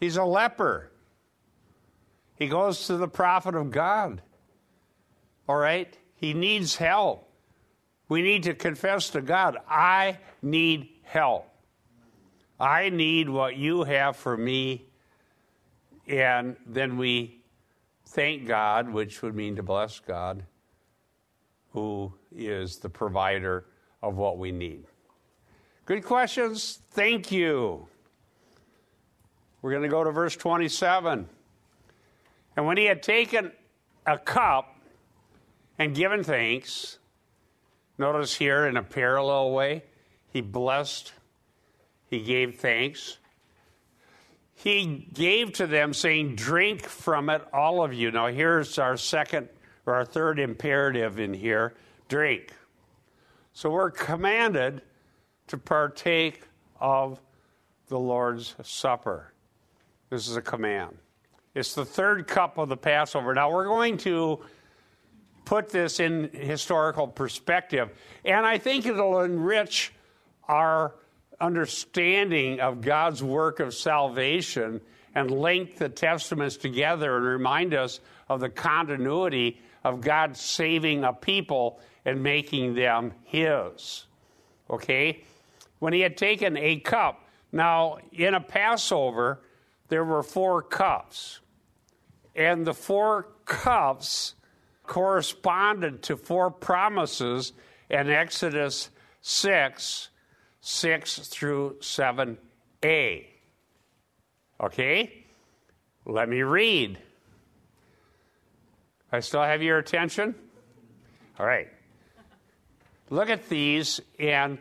He's 0.00 0.16
a 0.16 0.24
leper. 0.24 0.90
He 2.36 2.48
goes 2.48 2.86
to 2.86 2.96
the 2.96 3.08
prophet 3.08 3.54
of 3.54 3.70
God. 3.70 4.22
All 5.48 5.56
right? 5.56 5.94
He 6.16 6.32
needs 6.32 6.76
help. 6.76 7.28
We 8.08 8.22
need 8.22 8.44
to 8.44 8.54
confess 8.54 9.10
to 9.10 9.20
God, 9.20 9.58
I 9.68 10.18
need 10.40 10.88
help. 11.02 11.48
I 12.58 12.88
need 12.88 13.28
what 13.28 13.56
you 13.56 13.84
have 13.84 14.16
for 14.16 14.36
me. 14.36 14.86
And 16.06 16.56
then 16.66 16.96
we 16.96 17.42
thank 18.06 18.46
God, 18.46 18.88
which 18.90 19.20
would 19.22 19.34
mean 19.34 19.56
to 19.56 19.62
bless 19.62 19.98
God 19.98 20.44
who 21.72 22.12
is 22.34 22.78
the 22.78 22.88
provider 22.88 23.66
of 24.02 24.16
what 24.16 24.38
we 24.38 24.52
need. 24.52 24.84
Good 25.86 26.04
questions. 26.04 26.78
Thank 26.90 27.32
you. 27.32 27.86
We're 29.62 29.70
going 29.70 29.82
to 29.82 29.88
go 29.88 30.04
to 30.04 30.10
verse 30.10 30.36
27. 30.36 31.28
And 32.56 32.66
when 32.66 32.76
he 32.76 32.84
had 32.84 33.02
taken 33.02 33.52
a 34.06 34.18
cup 34.18 34.76
and 35.78 35.94
given 35.94 36.22
thanks, 36.22 36.98
notice 37.96 38.34
here 38.34 38.66
in 38.66 38.76
a 38.76 38.82
parallel 38.82 39.52
way, 39.52 39.84
he 40.32 40.40
blessed, 40.40 41.12
he 42.10 42.20
gave 42.20 42.58
thanks. 42.58 43.18
He 44.54 45.08
gave 45.12 45.54
to 45.54 45.66
them, 45.66 45.92
saying, 45.92 46.36
Drink 46.36 46.82
from 46.82 47.28
it, 47.30 47.42
all 47.52 47.82
of 47.82 47.92
you. 47.92 48.10
Now, 48.10 48.28
here's 48.28 48.78
our 48.78 48.96
second 48.96 49.48
or 49.86 49.94
our 49.94 50.04
third 50.04 50.38
imperative 50.38 51.18
in 51.18 51.34
here 51.34 51.74
drink. 52.08 52.52
So 53.52 53.70
we're 53.70 53.90
commanded 53.90 54.82
to 55.48 55.58
partake 55.58 56.42
of 56.80 57.20
the 57.88 57.98
Lord's 57.98 58.54
Supper. 58.62 59.32
This 60.08 60.28
is 60.28 60.36
a 60.36 60.42
command. 60.42 60.96
It's 61.54 61.74
the 61.74 61.84
third 61.84 62.26
cup 62.26 62.56
of 62.58 62.68
the 62.68 62.76
Passover. 62.76 63.34
Now 63.34 63.50
we're 63.50 63.66
going 63.66 63.98
to 63.98 64.40
put 65.44 65.68
this 65.68 66.00
in 66.00 66.30
historical 66.32 67.06
perspective, 67.06 67.90
and 68.24 68.46
I 68.46 68.58
think 68.58 68.86
it'll 68.86 69.20
enrich 69.20 69.92
our 70.48 70.94
understanding 71.40 72.60
of 72.60 72.80
God's 72.80 73.22
work 73.22 73.60
of 73.60 73.74
salvation 73.74 74.80
and 75.14 75.30
link 75.30 75.76
the 75.76 75.88
testaments 75.88 76.56
together 76.56 77.16
and 77.16 77.26
remind 77.26 77.74
us 77.74 78.00
of 78.28 78.40
the 78.40 78.48
continuity 78.48 79.60
of 79.84 80.00
God 80.00 80.36
saving 80.36 81.04
a 81.04 81.12
people 81.12 81.80
and 82.04 82.22
making 82.22 82.74
them 82.74 83.12
His. 83.24 84.06
Okay? 84.70 85.24
When 85.78 85.92
he 85.92 86.00
had 86.00 86.16
taken 86.16 86.56
a 86.56 86.78
cup, 86.78 87.26
now 87.50 87.98
in 88.12 88.34
a 88.34 88.40
Passover, 88.40 89.42
there 89.88 90.04
were 90.04 90.22
four 90.22 90.62
cups. 90.62 91.40
And 92.34 92.66
the 92.66 92.72
four 92.72 93.28
cups 93.44 94.34
corresponded 94.84 96.02
to 96.04 96.16
four 96.16 96.50
promises 96.50 97.52
in 97.90 98.10
Exodus 98.10 98.90
6 99.20 100.08
6 100.64 101.18
through 101.28 101.76
7a. 101.80 103.26
Okay? 104.60 105.24
Let 106.06 106.28
me 106.28 106.42
read. 106.42 106.98
I 109.12 109.20
still 109.20 109.42
have 109.42 109.62
your 109.62 109.76
attention? 109.76 110.34
All 111.38 111.44
right. 111.44 111.68
Look 113.10 113.28
at 113.28 113.48
these 113.50 114.00
and 114.18 114.56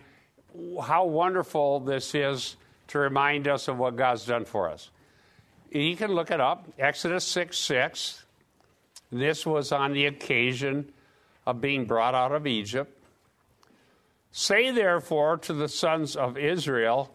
how 0.82 1.06
wonderful 1.06 1.80
this 1.80 2.14
is 2.14 2.58
to 2.90 3.00
remind 3.00 3.48
us 3.48 3.70
of 3.70 3.78
what 3.78 3.96
God's 3.96 4.26
done 4.26 4.44
for 4.44 4.70
us. 4.70 4.90
You 5.72 5.96
can 5.96 6.12
look 6.12 6.32
it 6.32 6.42
up 6.42 6.68
Exodus 6.78 7.24
6 7.24 7.58
6. 7.58 8.26
This 9.10 9.46
was 9.46 9.72
on 9.72 9.94
the 9.94 10.06
occasion 10.06 10.92
of 11.48 11.62
being 11.62 11.86
brought 11.86 12.14
out 12.14 12.34
of 12.34 12.46
Egypt. 12.46 12.98
Say 14.34 14.72
therefore 14.72 15.38
to 15.38 15.54
the 15.54 15.70
sons 15.70 16.18
of 16.18 16.38
Israel, 16.38 17.14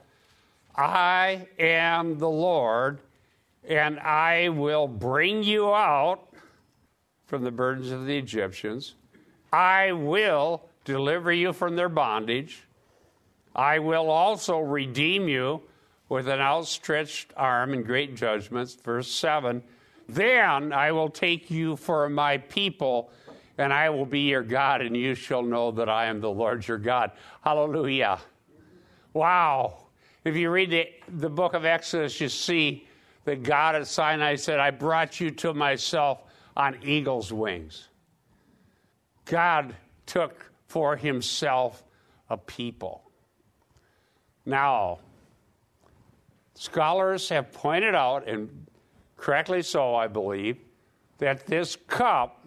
I 0.75 1.49
am 1.59 2.19
the 2.19 2.29
Lord, 2.29 3.01
and 3.69 4.01
I 4.01 4.49
will 4.51 4.89
bring 4.89 5.43
you 5.43 5.75
out 5.75 6.27
from 7.27 7.43
the 7.43 7.51
burdens 7.51 7.91
of 7.91 8.07
the 8.07 8.17
Egyptians. 8.17 8.95
I 9.53 9.93
will 9.93 10.69
deliver 10.85 11.33
you 11.33 11.53
from 11.53 11.77
their 11.77 11.89
bondage. 11.89 12.63
I 13.55 13.79
will 13.79 14.11
also 14.11 14.59
redeem 14.59 15.29
you 15.29 15.63
with 16.09 16.29
an 16.29 16.41
outstretched 16.41 17.33
arm 17.37 17.73
and 17.73 17.85
great 17.85 18.15
judgments. 18.15 18.75
Verse 18.75 19.11
7 19.11 19.63
Then 20.09 20.73
I 20.73 20.93
will 20.93 21.09
take 21.09 21.51
you 21.51 21.77
for 21.77 22.09
my 22.09 22.39
people, 22.39 23.11
and 23.59 23.73
I 23.73 23.91
will 23.91 24.07
be 24.07 24.21
your 24.21 24.43
God, 24.43 24.83
and 24.83 24.97
you 24.97 25.15
shall 25.15 25.43
know 25.43 25.71
that 25.73 25.89
I 25.89 26.07
am 26.07 26.21
the 26.21 26.31
Lord 26.31 26.67
your 26.67 26.79
God. 26.79 27.13
Hallelujah. 27.43 28.19
Wow. 29.13 29.79
If 30.25 30.37
you 30.37 30.51
read 30.51 30.71
the, 30.71 30.89
the 31.09 31.31
book 31.31 31.55
of 31.55 31.65
Exodus, 31.65 32.21
you 32.21 32.29
see 32.29 32.87
that 33.25 33.43
God 33.43 33.75
at 33.75 33.87
Sinai 33.87 34.37
said, 34.37 34.61
I 34.61 34.71
brought 34.71 35.21
you 35.21 35.31
to 35.33 35.55
myself 35.55 36.26
on 36.57 36.79
eagle's 36.83 37.33
wings. 37.33 37.89
God 39.27 39.75
took 40.07 40.51
for 40.67 40.97
himself 40.97 41.83
a 42.31 42.37
people. 42.37 43.03
Now, 44.45 45.01
scholars 46.55 47.29
have 47.29 47.53
pointed 47.53 47.95
out, 47.95 48.29
and 48.29 48.67
correctly 49.17 49.63
so, 49.63 49.95
I 49.95 50.07
believe, 50.07 50.57
that 51.19 51.47
this 51.47 51.77
cup 51.89 52.47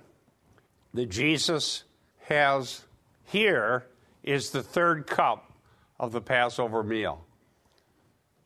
that 0.93 1.07
Jesus 1.07 1.83
has 2.25 2.85
here 3.25 3.85
is 4.23 4.49
the 4.49 4.63
third 4.63 5.07
cup 5.07 5.51
of 5.99 6.11
the 6.11 6.21
Passover 6.21 6.83
meal. 6.83 7.25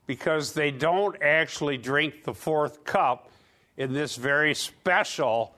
Because 0.06 0.52
they 0.52 0.70
don't 0.70 1.20
actually 1.22 1.78
drink 1.78 2.24
the 2.24 2.34
fourth 2.34 2.84
cup 2.84 3.30
in 3.76 3.92
this 3.92 4.16
very 4.16 4.54
special 4.54 5.54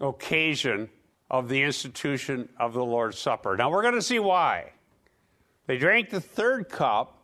occasion 0.00 0.88
of 1.30 1.48
the 1.48 1.62
institution 1.62 2.48
of 2.58 2.72
the 2.72 2.84
Lord's 2.84 3.18
Supper. 3.18 3.56
Now 3.56 3.70
we're 3.70 3.82
going 3.82 3.94
to 3.94 4.02
see 4.02 4.18
why. 4.18 4.72
They 5.66 5.78
drank 5.78 6.10
the 6.10 6.20
third 6.20 6.68
cup, 6.68 7.22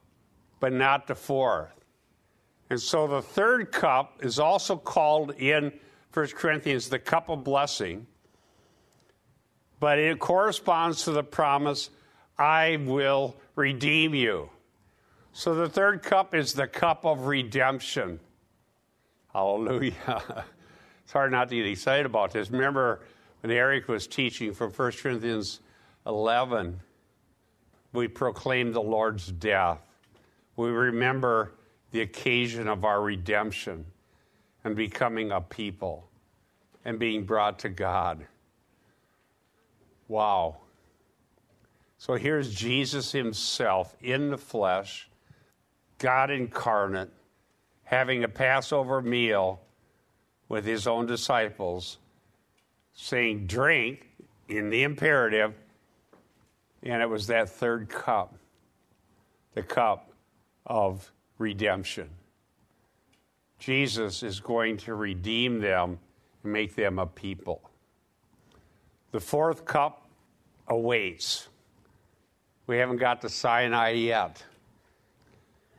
but 0.61 0.73
not 0.73 1.07
the 1.07 1.15
fourth. 1.15 1.73
And 2.71 2.81
so 2.81 3.07
the 3.07 3.23
third 3.23 3.73
cup 3.73 4.21
is 4.23 4.39
also 4.39 4.77
called 4.77 5.33
in 5.33 5.73
1 6.13 6.27
Corinthians 6.29 6.89
the 6.89 6.99
cup 6.99 7.29
of 7.29 7.45
blessing, 7.45 8.07
but 9.81 9.99
it 9.99 10.19
corresponds 10.19 11.05
to 11.05 11.11
the 11.11 11.23
promise 11.23 11.91
I 12.39 12.79
will 12.85 13.37
redeem 13.55 14.15
you. 14.15 14.51
So 15.33 15.55
the 15.55 15.69
third 15.69 16.03
cup 16.03 16.35
is 16.35 16.55
the 16.55 16.67
cup 16.67 17.05
of 17.05 17.27
redemption. 17.27 18.21
Hallelujah. 19.37 19.92
it's 21.05 21.12
hard 21.12 21.31
not 21.31 21.51
to 21.51 21.57
get 21.57 21.66
excited 21.66 22.07
about 22.07 22.33
this. 22.33 22.51
Remember 22.51 23.03
when 23.42 23.53
Eric 23.53 23.87
was 23.87 24.07
teaching 24.07 24.55
from 24.55 24.70
1 24.70 24.92
Corinthians 24.92 25.61
11, 26.07 26.81
we 27.92 28.09
proclaim 28.09 28.72
the 28.72 28.81
Lord's 28.81 29.31
death. 29.31 29.81
We 30.57 30.70
remember 30.70 31.53
the 31.90 32.01
occasion 32.01 32.66
of 32.66 32.87
our 32.87 33.03
redemption 33.03 33.85
and 34.64 34.75
becoming 34.75 35.33
a 35.33 35.42
people 35.42 36.09
and 36.87 36.99
being 36.99 37.27
brought 37.27 37.59
to 37.59 37.68
God. 37.68 38.27
Wow. 40.09 40.57
So 41.99 42.14
here's 42.14 42.55
Jesus 42.55 43.12
himself 43.12 43.94
in 44.01 44.31
the 44.31 44.38
flesh, 44.38 45.11
God 45.99 46.31
incarnate, 46.31 47.11
having 47.87 48.25
a 48.25 48.29
Passover 48.29 49.01
meal 49.01 49.61
with 50.49 50.64
his 50.64 50.87
own 50.87 51.07
disciples, 51.07 51.99
saying, 52.92 53.46
Drink 53.46 54.09
in 54.49 54.70
the 54.70 54.83
imperative, 54.83 55.55
and 56.83 57.01
it 57.01 57.09
was 57.09 57.29
that 57.29 57.49
third 57.49 57.88
cup, 57.88 58.35
the 59.55 59.62
cup 59.62 60.11
of 60.66 61.11
redemption. 61.38 62.11
Jesus 63.59 64.22
is 64.22 64.40
going 64.40 64.77
to 64.79 64.94
redeem 64.94 65.61
them 65.61 65.99
and 66.42 66.53
make 66.53 66.75
them 66.75 66.99
a 66.99 67.07
people. 67.07 67.70
The 69.12 69.20
fourth 69.20 69.64
cup 69.64 70.09
awaits. 70.66 71.49
We 72.66 72.79
haven't 72.79 72.99
got 72.99 73.20
to 73.22 73.29
Sinai 73.29 73.90
yet, 73.90 74.42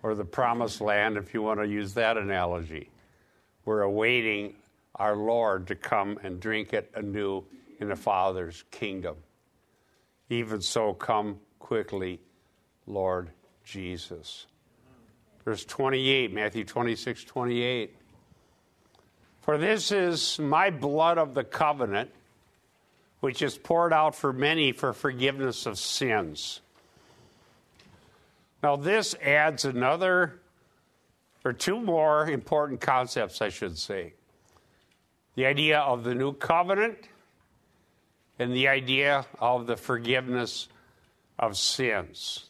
or 0.03 0.15
the 0.15 0.25
promised 0.25 0.81
land, 0.81 1.17
if 1.17 1.33
you 1.33 1.41
want 1.41 1.59
to 1.59 1.67
use 1.67 1.93
that 1.95 2.17
analogy. 2.17 2.89
We're 3.65 3.81
awaiting 3.81 4.55
our 4.95 5.15
Lord 5.15 5.67
to 5.67 5.75
come 5.75 6.19
and 6.23 6.39
drink 6.39 6.73
it 6.73 6.91
anew 6.95 7.43
in 7.79 7.89
the 7.89 7.95
Father's 7.95 8.63
kingdom. 8.71 9.15
Even 10.29 10.61
so, 10.61 10.93
come 10.93 11.39
quickly, 11.59 12.19
Lord 12.85 13.29
Jesus. 13.63 14.47
Verse 15.45 15.63
28, 15.65 16.33
Matthew 16.33 16.65
26, 16.65 17.23
28. 17.23 17.95
For 19.41 19.57
this 19.57 19.91
is 19.93 20.39
my 20.39 20.69
blood 20.69 21.17
of 21.17 21.33
the 21.33 21.43
covenant, 21.43 22.11
which 23.21 23.41
is 23.41 23.57
poured 23.57 23.93
out 23.93 24.13
for 24.13 24.33
many 24.33 24.73
for 24.73 24.91
forgiveness 24.91 25.65
of 25.65 25.77
sins. 25.77 26.59
Now, 28.63 28.75
this 28.75 29.15
adds 29.15 29.65
another, 29.65 30.39
or 31.45 31.53
two 31.53 31.79
more 31.79 32.29
important 32.29 32.81
concepts, 32.81 33.41
I 33.41 33.49
should 33.49 33.77
say 33.77 34.13
the 35.35 35.45
idea 35.45 35.79
of 35.79 36.03
the 36.03 36.15
new 36.15 36.33
covenant 36.33 37.09
and 38.39 38.53
the 38.53 38.67
idea 38.67 39.23
of 39.39 39.67
the 39.67 39.77
forgiveness 39.77 40.67
of 41.37 41.55
sins. 41.55 42.49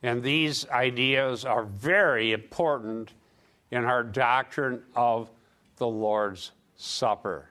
And 0.00 0.22
these 0.22 0.68
ideas 0.68 1.44
are 1.44 1.64
very 1.64 2.32
important 2.32 3.12
in 3.72 3.84
our 3.84 4.04
doctrine 4.04 4.82
of 4.94 5.28
the 5.76 5.88
Lord's 5.88 6.52
Supper. 6.76 7.48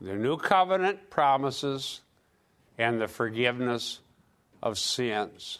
The 0.00 0.14
new 0.14 0.36
covenant 0.36 1.10
promises 1.10 2.02
and 2.78 3.00
the 3.00 3.08
forgiveness 3.08 4.00
of 4.62 4.78
sins. 4.78 5.58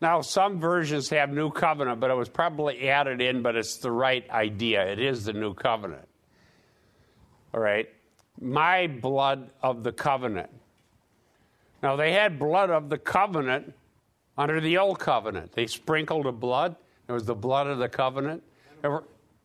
Now, 0.00 0.22
some 0.22 0.58
versions 0.58 1.10
have 1.10 1.30
new 1.30 1.50
covenant, 1.50 2.00
but 2.00 2.10
it 2.10 2.14
was 2.14 2.30
probably 2.30 2.88
added 2.88 3.20
in, 3.20 3.42
but 3.42 3.54
it's 3.54 3.76
the 3.76 3.90
right 3.90 4.28
idea. 4.30 4.86
It 4.86 4.98
is 4.98 5.26
the 5.26 5.34
new 5.34 5.52
covenant. 5.52 6.08
All 7.52 7.60
right? 7.60 7.88
My 8.40 8.86
blood 8.86 9.50
of 9.62 9.82
the 9.82 9.92
covenant. 9.92 10.48
Now, 11.82 11.96
they 11.96 12.12
had 12.12 12.38
blood 12.38 12.70
of 12.70 12.88
the 12.88 12.96
covenant 12.96 13.74
under 14.38 14.60
the 14.60 14.78
old 14.78 14.98
covenant. 14.98 15.52
They 15.52 15.66
sprinkled 15.66 16.24
the 16.24 16.32
blood. 16.32 16.76
It 17.06 17.12
was 17.12 17.24
the 17.24 17.34
blood 17.34 17.66
of 17.66 17.78
the 17.78 17.88
covenant. 17.88 18.42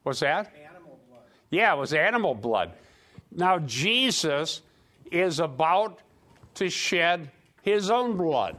What's 0.03 0.21
that? 0.21 0.53
Animal 0.69 0.97
blood. 1.09 1.23
Yeah, 1.49 1.73
it 1.73 1.77
was 1.77 1.93
animal 1.93 2.33
blood. 2.33 2.71
Now, 3.31 3.59
Jesus 3.59 4.61
is 5.11 5.39
about 5.39 5.99
to 6.53 6.69
shed 6.69 7.29
his 7.61 7.89
own 7.89 8.15
blood. 8.15 8.55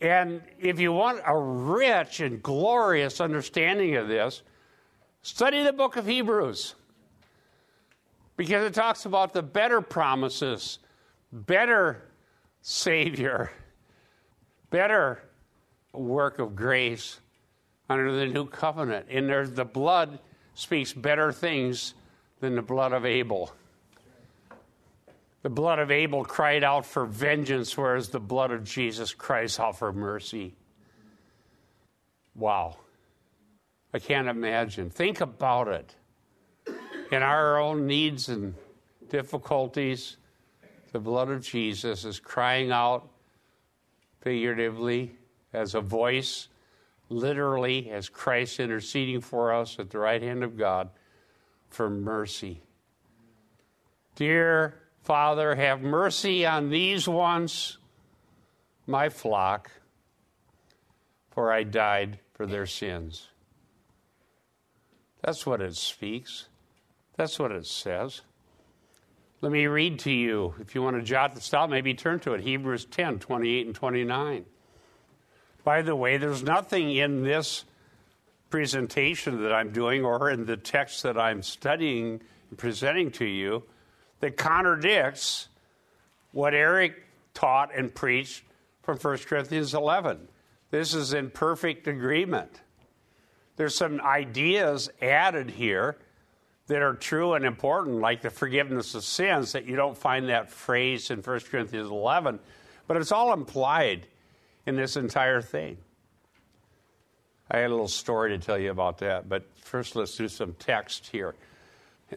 And 0.00 0.42
if 0.58 0.78
you 0.78 0.92
want 0.92 1.20
a 1.26 1.36
rich 1.36 2.20
and 2.20 2.42
glorious 2.42 3.20
understanding 3.20 3.96
of 3.96 4.08
this, 4.08 4.42
study 5.22 5.62
the 5.62 5.72
book 5.72 5.96
of 5.96 6.06
Hebrews. 6.06 6.74
Because 8.36 8.64
it 8.64 8.74
talks 8.74 9.06
about 9.06 9.32
the 9.32 9.42
better 9.42 9.80
promises, 9.80 10.78
better 11.32 12.02
Savior 12.60 13.50
better 14.70 15.22
work 15.92 16.38
of 16.38 16.54
grace 16.54 17.20
under 17.88 18.12
the 18.12 18.26
new 18.26 18.46
covenant. 18.46 19.06
And 19.08 19.28
there, 19.28 19.46
the 19.46 19.64
blood 19.64 20.18
speaks 20.54 20.92
better 20.92 21.32
things 21.32 21.94
than 22.40 22.56
the 22.56 22.62
blood 22.62 22.92
of 22.92 23.06
Abel. 23.06 23.52
The 25.46 25.50
blood 25.50 25.78
of 25.78 25.92
Abel 25.92 26.24
cried 26.24 26.64
out 26.64 26.84
for 26.84 27.06
vengeance, 27.06 27.78
whereas 27.78 28.08
the 28.08 28.18
blood 28.18 28.50
of 28.50 28.64
Jesus 28.64 29.14
out 29.60 29.78
for 29.78 29.92
mercy. 29.92 30.56
Wow. 32.34 32.78
I 33.94 34.00
can't 34.00 34.26
imagine. 34.26 34.90
Think 34.90 35.20
about 35.20 35.68
it. 35.68 35.94
In 37.12 37.22
our 37.22 37.60
own 37.60 37.86
needs 37.86 38.28
and 38.28 38.56
difficulties, 39.08 40.16
the 40.90 40.98
blood 40.98 41.30
of 41.30 41.42
Jesus 41.44 42.04
is 42.04 42.18
crying 42.18 42.72
out 42.72 43.08
figuratively, 44.22 45.14
as 45.52 45.76
a 45.76 45.80
voice, 45.80 46.48
literally, 47.08 47.88
as 47.92 48.08
Christ 48.08 48.58
interceding 48.58 49.20
for 49.20 49.54
us 49.54 49.78
at 49.78 49.90
the 49.90 49.98
right 50.00 50.22
hand 50.22 50.42
of 50.42 50.56
God 50.56 50.90
for 51.70 51.88
mercy. 51.88 52.62
Dear 54.16 54.80
Father, 55.06 55.54
have 55.54 55.82
mercy 55.82 56.44
on 56.44 56.68
these 56.68 57.06
ones, 57.06 57.78
my 58.88 59.08
flock, 59.08 59.70
for 61.30 61.52
I 61.52 61.62
died 61.62 62.18
for 62.34 62.44
their 62.44 62.66
sins. 62.66 63.28
That's 65.22 65.46
what 65.46 65.60
it 65.60 65.76
speaks. 65.76 66.48
That's 67.16 67.38
what 67.38 67.52
it 67.52 67.66
says. 67.66 68.22
Let 69.42 69.52
me 69.52 69.68
read 69.68 70.00
to 70.00 70.10
you. 70.10 70.56
If 70.58 70.74
you 70.74 70.82
want 70.82 70.96
to 70.96 71.02
jot 71.02 71.36
this 71.36 71.50
down, 71.50 71.70
maybe 71.70 71.94
turn 71.94 72.18
to 72.20 72.34
it 72.34 72.40
Hebrews 72.40 72.86
10 72.86 73.20
28 73.20 73.66
and 73.66 73.76
29. 73.76 74.44
By 75.62 75.82
the 75.82 75.94
way, 75.94 76.16
there's 76.16 76.42
nothing 76.42 76.90
in 76.90 77.22
this 77.22 77.64
presentation 78.50 79.40
that 79.44 79.52
I'm 79.52 79.70
doing 79.70 80.04
or 80.04 80.30
in 80.30 80.46
the 80.46 80.56
text 80.56 81.04
that 81.04 81.16
I'm 81.16 81.44
studying 81.44 82.22
and 82.50 82.58
presenting 82.58 83.12
to 83.12 83.24
you 83.24 83.62
that 84.20 84.36
contradicts 84.36 85.48
what 86.32 86.54
Eric 86.54 86.94
taught 87.34 87.74
and 87.74 87.94
preached 87.94 88.44
from 88.82 88.98
1 88.98 89.18
Corinthians 89.18 89.74
11. 89.74 90.28
This 90.70 90.94
is 90.94 91.12
in 91.12 91.30
perfect 91.30 91.86
agreement. 91.86 92.60
There's 93.56 93.74
some 93.74 94.00
ideas 94.00 94.90
added 95.00 95.50
here 95.50 95.96
that 96.66 96.82
are 96.82 96.94
true 96.94 97.34
and 97.34 97.44
important, 97.44 98.00
like 98.00 98.22
the 98.22 98.30
forgiveness 98.30 98.94
of 98.94 99.04
sins, 99.04 99.52
that 99.52 99.66
you 99.66 99.76
don't 99.76 99.96
find 99.96 100.28
that 100.28 100.50
phrase 100.50 101.10
in 101.10 101.20
1 101.20 101.40
Corinthians 101.50 101.88
11, 101.88 102.38
but 102.86 102.96
it's 102.96 103.12
all 103.12 103.32
implied 103.32 104.06
in 104.66 104.76
this 104.76 104.96
entire 104.96 105.40
thing. 105.40 105.78
I 107.50 107.58
had 107.58 107.66
a 107.66 107.70
little 107.70 107.86
story 107.88 108.30
to 108.30 108.38
tell 108.38 108.58
you 108.58 108.72
about 108.72 108.98
that, 108.98 109.28
but 109.28 109.46
first 109.56 109.94
let's 109.94 110.16
do 110.16 110.26
some 110.28 110.54
text 110.58 111.06
here. 111.06 111.34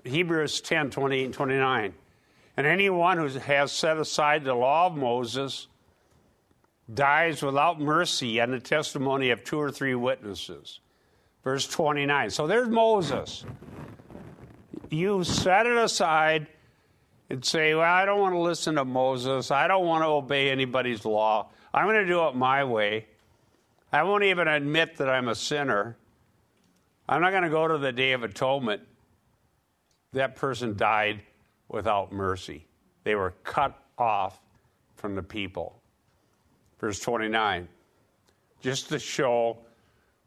Hebrews 0.04 0.62
10 0.62 0.92
28 0.92 1.26
and 1.26 1.34
29. 1.34 1.94
And 2.58 2.68
anyone 2.68 3.18
who 3.18 3.28
has 3.28 3.72
set 3.72 3.98
aside 3.98 4.44
the 4.44 4.54
law 4.54 4.88
of 4.88 4.98
Moses 4.98 5.68
dies 6.94 7.42
without 7.42 7.80
mercy 7.80 8.42
on 8.42 8.52
the 8.52 8.60
testimony 8.60 9.30
of 9.30 9.44
two 9.44 9.60
or 9.60 9.72
three 9.72 9.96
witnesses. 9.96 10.80
Verse 11.44 11.68
29. 11.68 12.30
So 12.32 12.48
there's 12.48 12.68
Moses. 12.68 13.46
You 14.90 15.24
set 15.24 15.66
it 15.66 15.78
aside 15.78 16.48
and 17.30 17.46
say, 17.46 17.74
Well, 17.76 17.84
I 17.84 18.06
don't 18.06 18.20
want 18.20 18.34
to 18.34 18.40
listen 18.40 18.76
to 18.76 18.86
Moses. 18.86 19.52
I 19.52 19.68
don't 19.68 19.86
want 19.86 20.04
to 20.04 20.08
obey 20.08 20.50
anybody's 20.50 21.06
law. 21.06 21.50
I'm 21.74 21.86
going 21.86 22.02
to 22.02 22.08
do 22.08 22.28
it 22.28 22.36
my 22.36 22.64
way. 22.64 23.06
I 23.92 24.04
won't 24.04 24.24
even 24.24 24.48
admit 24.48 24.98
that 24.98 25.10
I'm 25.10 25.28
a 25.28 25.36
sinner. 25.36 25.98
I'm 27.08 27.22
not 27.22 27.32
going 27.32 27.44
to 27.44 27.50
go 27.50 27.68
to 27.68 27.78
the 27.78 27.92
Day 27.92 28.12
of 28.12 28.24
Atonement. 28.24 28.82
That 30.14 30.36
person 30.36 30.76
died 30.76 31.22
without 31.68 32.12
mercy. 32.12 32.66
They 33.04 33.16
were 33.16 33.36
cut 33.44 33.78
off 33.98 34.40
from 34.96 35.16
the 35.16 35.24
people. 35.24 35.82
Verse 36.80 37.00
29, 37.00 37.68
just 38.62 38.90
to 38.90 39.00
show 39.00 39.58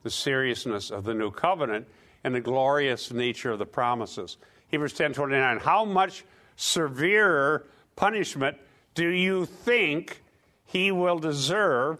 the 0.02 0.10
seriousness 0.10 0.90
of 0.90 1.04
the 1.04 1.14
new 1.14 1.30
covenant 1.30 1.86
and 2.24 2.34
the 2.34 2.40
glorious 2.40 3.12
nature 3.12 3.50
of 3.50 3.58
the 3.58 3.66
promises. 3.66 4.36
Hebrews 4.68 4.94
10:29 4.94 5.60
How 5.60 5.84
much 5.84 6.24
severer 6.56 7.66
punishment 7.96 8.58
do 8.94 9.08
you 9.08 9.46
think 9.46 10.22
he 10.64 10.92
will 10.92 11.18
deserve 11.18 11.98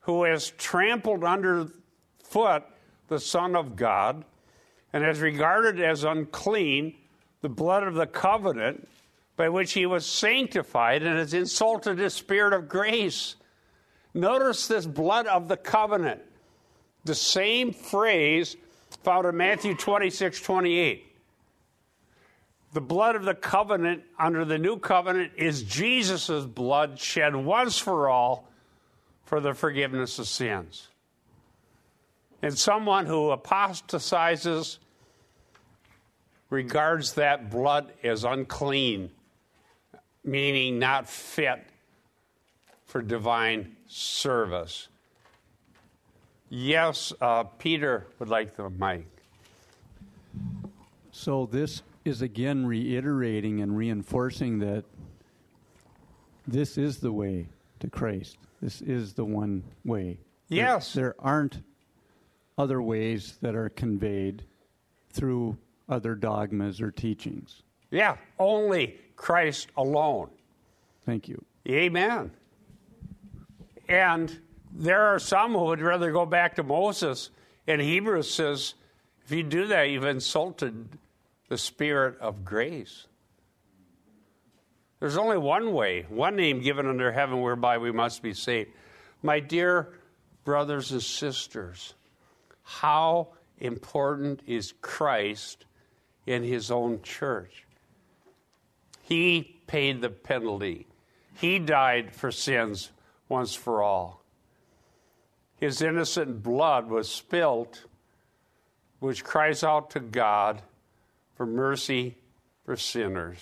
who 0.00 0.24
has 0.24 0.50
trampled 0.50 1.24
underfoot 1.24 2.64
the 3.08 3.20
son 3.20 3.54
of 3.54 3.76
God 3.76 4.24
and 4.92 5.04
has 5.04 5.20
regarded 5.20 5.80
as 5.80 6.04
unclean 6.04 6.96
the 7.42 7.48
blood 7.48 7.82
of 7.82 7.94
the 7.94 8.06
covenant 8.06 8.88
by 9.36 9.48
which 9.48 9.72
he 9.72 9.86
was 9.86 10.04
sanctified 10.04 11.02
and 11.02 11.18
has 11.18 11.32
insulted 11.32 11.98
his 11.98 12.12
spirit 12.12 12.52
of 12.52 12.68
grace. 12.68 13.36
Notice 14.12 14.66
this 14.66 14.86
blood 14.86 15.26
of 15.26 15.48
the 15.48 15.56
covenant. 15.56 16.20
The 17.04 17.14
same 17.14 17.72
phrase 17.72 18.56
found 19.02 19.26
in 19.26 19.36
Matthew 19.36 19.74
26 19.74 20.40
28. 20.40 21.06
The 22.72 22.80
blood 22.80 23.16
of 23.16 23.24
the 23.24 23.34
covenant 23.34 24.02
under 24.18 24.44
the 24.44 24.58
new 24.58 24.78
covenant 24.78 25.32
is 25.36 25.62
Jesus' 25.62 26.44
blood 26.44 26.98
shed 26.98 27.34
once 27.34 27.78
for 27.78 28.08
all 28.08 28.48
for 29.24 29.40
the 29.40 29.54
forgiveness 29.54 30.18
of 30.18 30.28
sins. 30.28 30.88
And 32.42 32.56
someone 32.56 33.06
who 33.06 33.30
apostatizes 33.30 34.78
regards 36.50 37.14
that 37.14 37.50
blood 37.50 37.92
as 38.02 38.24
unclean, 38.24 39.10
meaning 40.24 40.78
not 40.78 41.08
fit 41.08 41.64
for 42.86 43.00
divine 43.00 43.76
service. 43.86 44.88
Yes, 46.48 47.12
uh, 47.20 47.44
Peter 47.44 48.08
would 48.18 48.28
like 48.28 48.56
the 48.56 48.68
mic. 48.68 49.06
So 51.12 51.46
this 51.46 51.82
is 52.04 52.22
again 52.22 52.66
reiterating 52.66 53.60
and 53.60 53.76
reinforcing 53.76 54.58
that 54.58 54.84
this 56.48 56.76
is 56.76 56.98
the 56.98 57.12
way 57.12 57.46
to 57.78 57.88
Christ. 57.88 58.36
This 58.60 58.80
is 58.82 59.14
the 59.14 59.24
one 59.24 59.62
way. 59.84 60.18
Yes. 60.48 60.92
There, 60.92 61.04
there 61.04 61.14
aren't 61.20 61.62
other 62.58 62.82
ways 62.82 63.38
that 63.42 63.54
are 63.54 63.68
conveyed 63.68 64.42
through 65.12 65.56
other 65.90 66.14
dogmas 66.14 66.80
or 66.80 66.90
teachings. 66.90 67.62
Yeah, 67.90 68.16
only 68.38 68.98
Christ 69.16 69.68
alone. 69.76 70.30
Thank 71.04 71.28
you. 71.28 71.44
Amen. 71.68 72.30
And 73.88 74.38
there 74.72 75.06
are 75.06 75.18
some 75.18 75.52
who 75.52 75.64
would 75.64 75.82
rather 75.82 76.12
go 76.12 76.24
back 76.24 76.54
to 76.56 76.62
Moses. 76.62 77.30
And 77.66 77.80
Hebrews 77.80 78.32
says, 78.32 78.74
if 79.24 79.32
you 79.32 79.42
do 79.42 79.66
that, 79.66 79.90
you've 79.90 80.04
insulted 80.04 80.88
the 81.48 81.58
Spirit 81.58 82.18
of 82.20 82.44
grace. 82.44 83.06
There's 85.00 85.16
only 85.16 85.38
one 85.38 85.72
way, 85.72 86.06
one 86.08 86.36
name 86.36 86.60
given 86.60 86.86
under 86.86 87.10
heaven 87.10 87.40
whereby 87.40 87.78
we 87.78 87.90
must 87.90 88.22
be 88.22 88.34
saved. 88.34 88.70
My 89.22 89.40
dear 89.40 89.94
brothers 90.44 90.92
and 90.92 91.02
sisters, 91.02 91.94
how 92.62 93.28
important 93.58 94.42
is 94.46 94.72
Christ 94.80 95.64
in 96.26 96.42
his 96.42 96.70
own 96.70 97.02
church? 97.02 97.64
He 99.02 99.60
paid 99.66 100.00
the 100.00 100.10
penalty, 100.10 100.86
he 101.34 101.58
died 101.58 102.12
for 102.14 102.30
sins 102.30 102.90
once 103.28 103.54
for 103.54 103.82
all. 103.82 104.22
His 105.56 105.82
innocent 105.82 106.42
blood 106.42 106.88
was 106.88 107.10
spilt, 107.10 107.84
which 108.98 109.24
cries 109.24 109.62
out 109.62 109.90
to 109.90 110.00
God 110.00 110.62
for 111.36 111.46
mercy 111.46 112.16
for 112.64 112.76
sinners. 112.76 113.38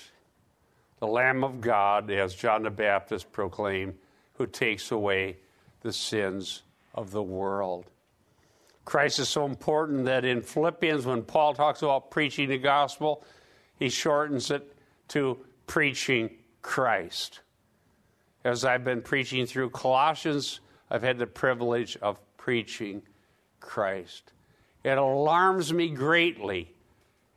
The 0.99 1.07
Lamb 1.07 1.45
of 1.45 1.61
God, 1.61 2.11
as 2.11 2.35
John 2.35 2.65
the 2.65 2.71
Baptist 2.71 3.31
proclaimed, 3.31 3.95
who 4.35 4.47
takes 4.47 4.91
away 4.91 5.37
the 5.81 5.93
sins 5.93 6.63
of 6.95 7.13
the 7.13 7.23
world. 7.23 7.87
Christ 8.89 9.19
is 9.19 9.29
so 9.29 9.45
important 9.45 10.07
that 10.07 10.25
in 10.25 10.41
Philippians, 10.41 11.05
when 11.05 11.23
Paul 11.23 11.53
talks 11.53 11.83
about 11.83 12.11
preaching 12.11 12.49
the 12.49 12.57
gospel, 12.57 13.23
he 13.79 13.91
shortens 13.91 14.51
it 14.51 14.75
to 15.09 15.45
preaching 15.67 16.31
Christ. 16.63 17.41
As 18.45 18.65
I've 18.65 18.85
been 18.85 19.03
preaching 19.03 19.45
through 19.45 19.69
Colossians, 19.69 20.61
I've 20.91 21.03
had 21.03 21.19
the 21.19 21.27
privilege 21.27 21.99
of 21.99 22.19
preaching 22.39 23.03
Christ. 23.61 24.33
It 24.85 24.97
alarms 24.97 25.71
me 25.71 25.91
greatly 25.91 26.75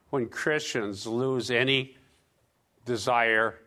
when 0.09 0.29
Christians 0.29 1.05
lose 1.05 1.51
any 1.51 1.97
desire 2.85 3.59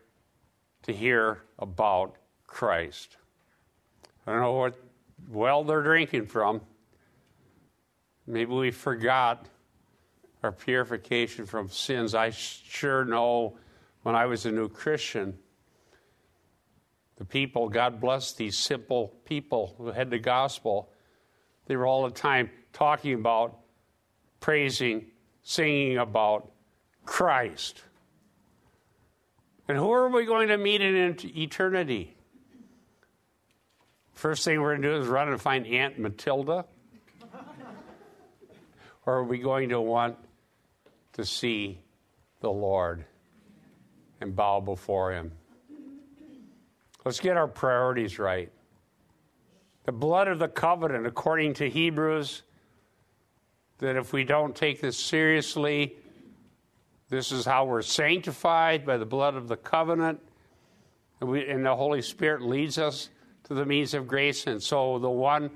to 0.81 0.91
hear 0.91 1.43
about 1.59 2.15
Christ. 2.47 3.17
I 4.25 4.31
don't 4.31 4.41
know 4.41 4.53
what 4.53 4.75
well 5.29 5.63
they're 5.63 5.83
drinking 5.83 6.25
from. 6.25 6.61
Maybe 8.27 8.51
we 8.51 8.71
forgot 8.71 9.47
our 10.43 10.51
purification 10.51 11.45
from 11.45 11.69
sins. 11.69 12.15
I 12.15 12.31
sure 12.31 13.05
know 13.05 13.57
when 14.03 14.15
I 14.15 14.25
was 14.25 14.45
a 14.45 14.51
new 14.51 14.69
Christian, 14.69 15.37
the 17.17 17.25
people, 17.25 17.69
God 17.69 18.01
bless 18.01 18.33
these 18.33 18.57
simple 18.57 19.13
people 19.25 19.75
who 19.77 19.87
had 19.87 20.09
the 20.09 20.19
gospel, 20.19 20.91
they 21.67 21.75
were 21.75 21.85
all 21.85 22.03
the 22.03 22.13
time 22.13 22.49
talking 22.73 23.13
about, 23.13 23.57
praising, 24.39 25.07
singing 25.41 25.97
about 25.97 26.51
Christ. 27.05 27.81
And 29.67 29.77
who 29.77 29.91
are 29.91 30.09
we 30.09 30.25
going 30.25 30.49
to 30.49 30.57
meet 30.57 30.81
in 30.81 31.17
eternity? 31.23 32.15
First 34.13 34.45
thing 34.45 34.61
we're 34.61 34.73
going 34.73 34.83
to 34.83 34.89
do 34.89 34.97
is 34.97 35.07
run 35.07 35.29
and 35.29 35.41
find 35.41 35.65
Aunt 35.65 35.97
Matilda? 35.97 36.65
Or 39.05 39.15
are 39.15 39.23
we 39.23 39.37
going 39.37 39.69
to 39.69 39.79
want 39.79 40.17
to 41.13 41.25
see 41.25 41.79
the 42.41 42.49
Lord 42.49 43.05
and 44.21 44.35
bow 44.35 44.59
before 44.59 45.11
Him? 45.11 45.31
Let's 47.03 47.19
get 47.19 47.37
our 47.37 47.47
priorities 47.47 48.17
right. 48.17 48.51
The 49.85 49.91
blood 49.91 50.27
of 50.27 50.39
the 50.39 50.47
covenant, 50.47 51.05
according 51.05 51.53
to 51.55 51.69
Hebrews, 51.69 52.41
that 53.77 53.95
if 53.95 54.13
we 54.13 54.23
don't 54.23 54.55
take 54.55 54.81
this 54.81 54.97
seriously, 54.97 55.95
this 57.09 57.31
is 57.31 57.45
how 57.45 57.65
we're 57.65 57.83
sanctified 57.83 58.85
by 58.85 58.97
the 58.97 59.05
blood 59.05 59.35
of 59.35 59.47
the 59.47 59.57
covenant. 59.57 60.19
And, 61.21 61.29
we, 61.29 61.47
and 61.47 61.63
the 61.63 61.75
Holy 61.75 62.01
Spirit 62.01 62.41
leads 62.41 62.79
us 62.79 63.09
to 63.43 63.53
the 63.53 63.65
means 63.65 63.93
of 63.93 64.07
grace. 64.07 64.47
And 64.47 64.61
so 64.61 64.97
the 64.97 65.09
one 65.09 65.51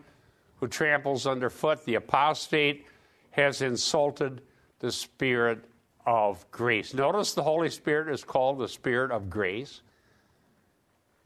who 0.57 0.67
tramples 0.67 1.25
underfoot 1.25 1.83
the 1.85 1.95
apostate 1.95 2.85
has 3.31 3.61
insulted 3.61 4.41
the 4.79 4.91
Spirit 4.91 5.63
of 6.05 6.49
grace. 6.51 6.93
Notice 6.93 7.33
the 7.33 7.43
Holy 7.43 7.69
Spirit 7.69 8.13
is 8.13 8.23
called 8.23 8.59
the 8.59 8.67
Spirit 8.67 9.11
of 9.11 9.29
grace. 9.29 9.81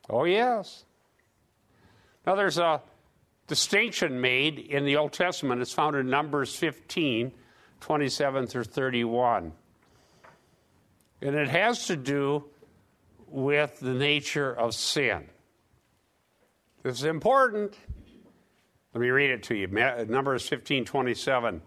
Oh, 0.10 0.26
yes. 0.26 0.86
Now, 2.26 2.36
there's 2.36 2.58
a 2.58 2.82
distinction 3.48 4.20
made 4.20 4.60
in 4.60 4.86
the 4.86 4.98
Old 4.98 5.14
Testament. 5.14 5.62
It's 5.62 5.74
found 5.74 5.96
in 5.96 6.10
Numbers 6.10 6.56
15, 6.56 7.32
27 7.80 8.48
through 8.48 8.64
31. 8.64 9.54
And 11.22 11.36
it 11.36 11.48
has 11.48 11.88
to 11.88 11.96
do 11.96 12.46
with 13.28 13.80
the 13.80 13.94
nature 13.94 14.54
of 14.54 14.74
sin. 14.74 15.30
This 16.84 16.98
is 16.98 17.06
important. 17.06 17.78
Let 18.94 19.02
me 19.02 19.10
read 19.10 19.32
it 19.32 19.44
to 19.44 19.56
you. 19.56 19.68
Numbers 19.68 20.48
15, 20.48 20.86
27. 20.86 21.62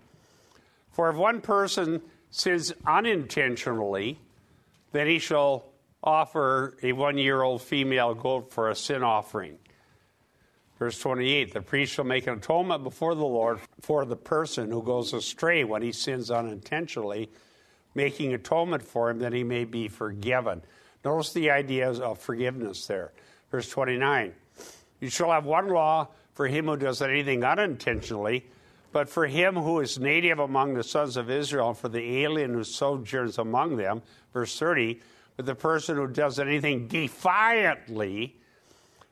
For 0.96 1.10
if 1.10 1.16
one 1.16 1.42
person 1.42 2.00
sins 2.30 2.72
unintentionally, 2.86 4.18
then 4.92 5.06
he 5.06 5.18
shall 5.18 5.66
offer 6.02 6.78
a 6.82 6.92
one 6.92 7.18
year 7.18 7.42
old 7.42 7.60
female 7.60 8.14
goat 8.14 8.50
for 8.50 8.70
a 8.70 8.74
sin 8.74 9.02
offering. 9.02 9.58
Verse 10.78 10.98
28 10.98 11.52
The 11.52 11.60
priest 11.60 11.92
shall 11.92 12.06
make 12.06 12.26
an 12.26 12.38
atonement 12.38 12.82
before 12.82 13.14
the 13.14 13.26
Lord 13.26 13.60
for 13.82 14.06
the 14.06 14.16
person 14.16 14.70
who 14.70 14.82
goes 14.82 15.12
astray 15.12 15.64
when 15.64 15.82
he 15.82 15.92
sins 15.92 16.30
unintentionally, 16.30 17.28
making 17.94 18.32
atonement 18.32 18.82
for 18.82 19.10
him 19.10 19.18
that 19.18 19.34
he 19.34 19.44
may 19.44 19.66
be 19.66 19.88
forgiven. 19.88 20.62
Notice 21.04 21.34
the 21.34 21.50
ideas 21.50 22.00
of 22.00 22.20
forgiveness 22.20 22.86
there. 22.86 23.12
Verse 23.50 23.68
29 23.68 24.32
You 25.00 25.10
shall 25.10 25.30
have 25.30 25.44
one 25.44 25.68
law 25.68 26.08
for 26.32 26.46
him 26.46 26.64
who 26.64 26.78
does 26.78 27.02
anything 27.02 27.44
unintentionally, 27.44 28.46
but 28.96 29.10
for 29.10 29.26
him 29.26 29.56
who 29.56 29.80
is 29.80 29.98
native 29.98 30.38
among 30.38 30.72
the 30.72 30.82
sons 30.82 31.18
of 31.18 31.28
Israel, 31.28 31.74
for 31.74 31.90
the 31.90 32.22
alien 32.24 32.54
who 32.54 32.64
sojourns 32.64 33.36
among 33.36 33.76
them. 33.76 34.00
Verse 34.32 34.58
30 34.58 35.02
But 35.36 35.44
the 35.44 35.54
person 35.54 35.96
who 35.96 36.06
does 36.06 36.38
anything 36.38 36.88
defiantly, 36.88 38.36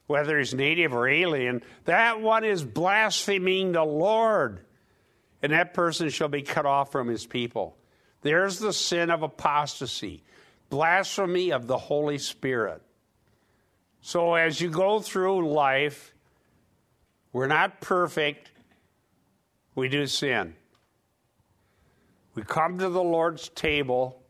whether 0.07 0.39
he's 0.39 0.55
native 0.55 0.95
or 0.95 1.07
alien, 1.07 1.63
that 1.85 2.23
one 2.23 2.45
is 2.45 2.65
blaspheming 2.65 3.73
the 3.73 3.85
Lord, 3.85 4.65
and 5.43 5.53
that 5.53 5.75
person 5.75 6.09
shall 6.09 6.29
be 6.29 6.41
cut 6.41 6.65
off 6.65 6.91
from 6.91 7.09
his 7.09 7.27
people. 7.27 7.77
There's 8.23 8.59
the 8.59 8.73
sin 8.73 9.11
of 9.11 9.23
apostasy, 9.23 10.23
blasphemy 10.71 11.53
of 11.53 11.67
the 11.67 11.77
Holy 11.77 12.17
Spirit. 12.17 12.81
So 14.01 14.33
as 14.33 14.63
you 14.63 14.71
go 14.71 15.01
through 15.01 15.47
life, 15.47 16.15
we're 17.35 17.49
not 17.49 17.83
perfect, 17.83 18.51
we 19.75 19.89
do 19.89 20.07
sin. 20.07 20.55
We 22.35 22.43
come 22.43 22.79
to 22.79 22.89
the 22.89 23.03
Lord's 23.03 23.49
table 23.49 24.23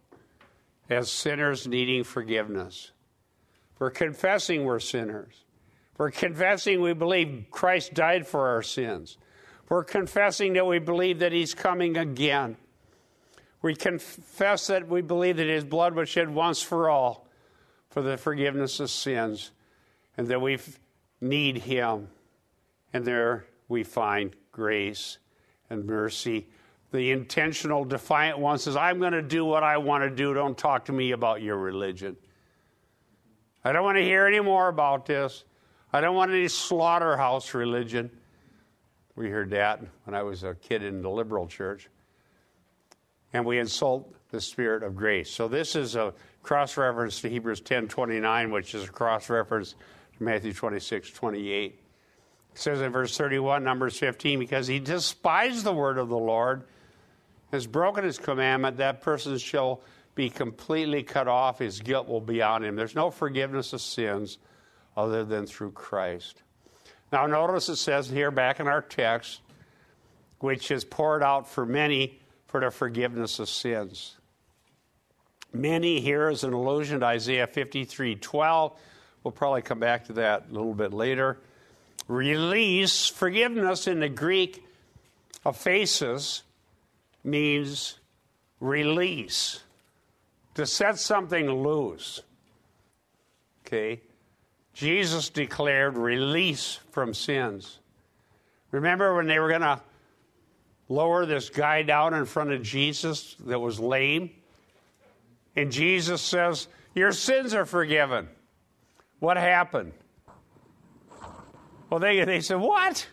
as 0.90 1.10
sinners 1.10 1.66
needing 1.66 2.04
forgiveness. 2.04 2.92
We're 3.78 3.90
confessing 3.90 4.64
we're 4.64 4.80
sinners. 4.80 5.44
We're 5.96 6.10
confessing 6.10 6.80
we 6.80 6.92
believe 6.92 7.46
Christ 7.50 7.94
died 7.94 8.26
for 8.26 8.48
our 8.48 8.62
sins. 8.62 9.16
We're 9.68 9.84
confessing 9.84 10.54
that 10.54 10.66
we 10.66 10.78
believe 10.78 11.20
that 11.20 11.32
He's 11.32 11.54
coming 11.54 11.96
again. 11.96 12.56
We 13.62 13.74
confess 13.74 14.66
that 14.66 14.88
we 14.88 15.00
believe 15.00 15.38
that 15.38 15.46
His 15.46 15.64
blood 15.64 15.94
was 15.94 16.08
shed 16.08 16.28
once 16.28 16.60
for 16.60 16.90
all 16.90 17.26
for 17.88 18.02
the 18.02 18.18
forgiveness 18.18 18.80
of 18.80 18.90
sins 18.90 19.52
and 20.16 20.28
that 20.28 20.40
we 20.40 20.58
need 21.20 21.58
Him. 21.58 22.08
And 22.92 23.04
there 23.04 23.46
we 23.68 23.82
find 23.84 24.34
grace 24.52 25.18
and 25.74 25.84
mercy. 25.86 26.46
The 26.92 27.10
intentional, 27.10 27.84
defiant 27.84 28.38
one 28.38 28.58
says, 28.58 28.76
I'm 28.76 28.98
going 29.00 29.12
to 29.12 29.22
do 29.22 29.44
what 29.44 29.62
I 29.62 29.76
want 29.76 30.04
to 30.04 30.10
do. 30.10 30.32
Don't 30.32 30.56
talk 30.56 30.86
to 30.86 30.92
me 30.92 31.10
about 31.10 31.42
your 31.42 31.56
religion. 31.56 32.16
I 33.64 33.72
don't 33.72 33.84
want 33.84 33.98
to 33.98 34.04
hear 34.04 34.26
any 34.26 34.40
more 34.40 34.68
about 34.68 35.04
this. 35.04 35.44
I 35.92 36.00
don't 36.00 36.14
want 36.14 36.30
any 36.30 36.48
slaughterhouse 36.48 37.52
religion. 37.52 38.10
We 39.16 39.28
heard 39.28 39.50
that 39.50 39.80
when 40.04 40.14
I 40.14 40.22
was 40.22 40.44
a 40.44 40.54
kid 40.54 40.82
in 40.82 41.02
the 41.02 41.10
liberal 41.10 41.46
church. 41.46 41.88
And 43.32 43.44
we 43.44 43.58
insult 43.58 44.14
the 44.30 44.40
spirit 44.40 44.82
of 44.82 44.96
grace. 44.96 45.30
So 45.30 45.48
this 45.48 45.76
is 45.76 45.96
a 45.96 46.14
cross 46.42 46.76
reference 46.76 47.20
to 47.22 47.28
Hebrews 47.28 47.60
10:29, 47.60 48.52
which 48.52 48.74
is 48.74 48.84
a 48.84 48.92
cross 48.92 49.30
reference 49.30 49.74
to 50.16 50.22
Matthew 50.22 50.52
26:28. 50.52 51.80
It 52.54 52.60
says 52.60 52.80
in 52.80 52.92
verse 52.92 53.16
31, 53.16 53.64
Numbers 53.64 53.98
15, 53.98 54.38
because 54.38 54.68
he 54.68 54.78
despised 54.78 55.64
the 55.64 55.72
word 55.72 55.98
of 55.98 56.08
the 56.08 56.16
Lord, 56.16 56.62
has 57.50 57.66
broken 57.66 58.04
his 58.04 58.16
commandment, 58.16 58.76
that 58.76 59.00
person 59.00 59.36
shall 59.38 59.80
be 60.14 60.30
completely 60.30 61.02
cut 61.02 61.26
off. 61.26 61.58
His 61.58 61.80
guilt 61.80 62.06
will 62.06 62.20
be 62.20 62.42
on 62.42 62.64
him. 62.64 62.76
There's 62.76 62.94
no 62.94 63.10
forgiveness 63.10 63.72
of 63.72 63.80
sins 63.80 64.38
other 64.96 65.24
than 65.24 65.46
through 65.46 65.72
Christ. 65.72 66.42
Now, 67.10 67.26
notice 67.26 67.68
it 67.68 67.76
says 67.76 68.08
here 68.08 68.30
back 68.30 68.60
in 68.60 68.68
our 68.68 68.82
text, 68.82 69.40
which 70.38 70.70
is 70.70 70.84
poured 70.84 71.24
out 71.24 71.48
for 71.48 71.66
many 71.66 72.20
for 72.46 72.60
the 72.60 72.70
forgiveness 72.70 73.40
of 73.40 73.48
sins. 73.48 74.16
Many 75.52 76.00
here 76.00 76.28
is 76.30 76.44
an 76.44 76.52
allusion 76.52 77.00
to 77.00 77.06
Isaiah 77.06 77.48
53 77.48 78.14
12. 78.14 78.78
We'll 79.24 79.32
probably 79.32 79.62
come 79.62 79.80
back 79.80 80.04
to 80.04 80.12
that 80.14 80.46
a 80.50 80.52
little 80.52 80.74
bit 80.74 80.92
later. 80.92 81.40
Release, 82.06 83.08
forgiveness 83.08 83.86
in 83.86 84.00
the 84.00 84.08
Greek, 84.08 84.64
aphesis, 85.44 86.42
means 87.22 87.98
release, 88.60 89.60
to 90.54 90.66
set 90.66 90.98
something 90.98 91.50
loose. 91.50 92.20
Okay? 93.66 94.00
Jesus 94.74 95.30
declared 95.30 95.96
release 95.96 96.78
from 96.90 97.14
sins. 97.14 97.78
Remember 98.70 99.14
when 99.14 99.26
they 99.26 99.38
were 99.38 99.48
going 99.48 99.60
to 99.60 99.80
lower 100.88 101.24
this 101.24 101.48
guy 101.48 101.82
down 101.82 102.12
in 102.12 102.26
front 102.26 102.52
of 102.52 102.62
Jesus 102.62 103.36
that 103.46 103.58
was 103.58 103.80
lame? 103.80 104.30
And 105.56 105.70
Jesus 105.70 106.20
says, 106.20 106.68
Your 106.94 107.12
sins 107.12 107.54
are 107.54 107.64
forgiven. 107.64 108.28
What 109.20 109.36
happened? 109.36 109.92
Well, 111.94 112.00
they, 112.00 112.24
they 112.24 112.40
said, 112.40 112.56
What? 112.56 113.06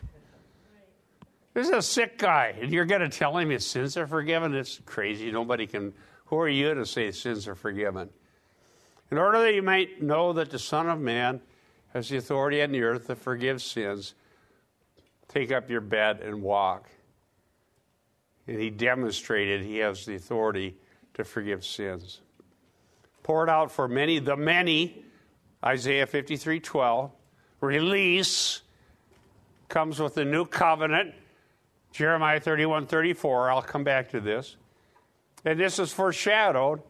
This 1.54 1.68
is 1.68 1.72
a 1.72 1.82
sick 1.82 2.18
guy, 2.18 2.56
and 2.60 2.72
you're 2.72 2.84
going 2.84 3.08
to 3.08 3.08
tell 3.08 3.38
him 3.38 3.48
his 3.50 3.64
sins 3.64 3.96
are 3.96 4.08
forgiven? 4.08 4.56
It's 4.56 4.80
crazy. 4.84 5.30
Nobody 5.30 5.68
can. 5.68 5.92
Who 6.24 6.38
are 6.38 6.48
you 6.48 6.74
to 6.74 6.84
say 6.84 7.12
sins 7.12 7.46
are 7.46 7.54
forgiven? 7.54 8.10
In 9.12 9.18
order 9.18 9.40
that 9.42 9.54
you 9.54 9.62
might 9.62 10.02
know 10.02 10.32
that 10.32 10.50
the 10.50 10.58
Son 10.58 10.88
of 10.88 10.98
Man 10.98 11.40
has 11.92 12.08
the 12.08 12.16
authority 12.16 12.60
on 12.60 12.72
the 12.72 12.82
earth 12.82 13.06
to 13.06 13.14
forgive 13.14 13.62
sins, 13.62 14.14
take 15.28 15.52
up 15.52 15.70
your 15.70 15.80
bed 15.80 16.18
and 16.20 16.42
walk. 16.42 16.90
And 18.48 18.58
he 18.58 18.68
demonstrated 18.68 19.62
he 19.62 19.78
has 19.78 20.06
the 20.06 20.16
authority 20.16 20.76
to 21.14 21.22
forgive 21.22 21.64
sins. 21.64 22.20
Poured 23.22 23.48
out 23.48 23.70
for 23.70 23.86
many, 23.86 24.18
the 24.18 24.36
many, 24.36 25.04
Isaiah 25.64 26.08
53 26.08 26.58
12. 26.58 27.12
Release 27.60 28.61
comes 29.72 29.98
with 29.98 30.14
the 30.14 30.24
new 30.24 30.44
covenant, 30.44 31.14
Jeremiah 31.92 32.38
31 32.38 32.86
34. 32.86 33.50
I'll 33.50 33.62
come 33.62 33.82
back 33.82 34.10
to 34.10 34.20
this. 34.20 34.56
And 35.46 35.58
this 35.58 35.78
is 35.78 35.90
foreshadowed 35.90 36.82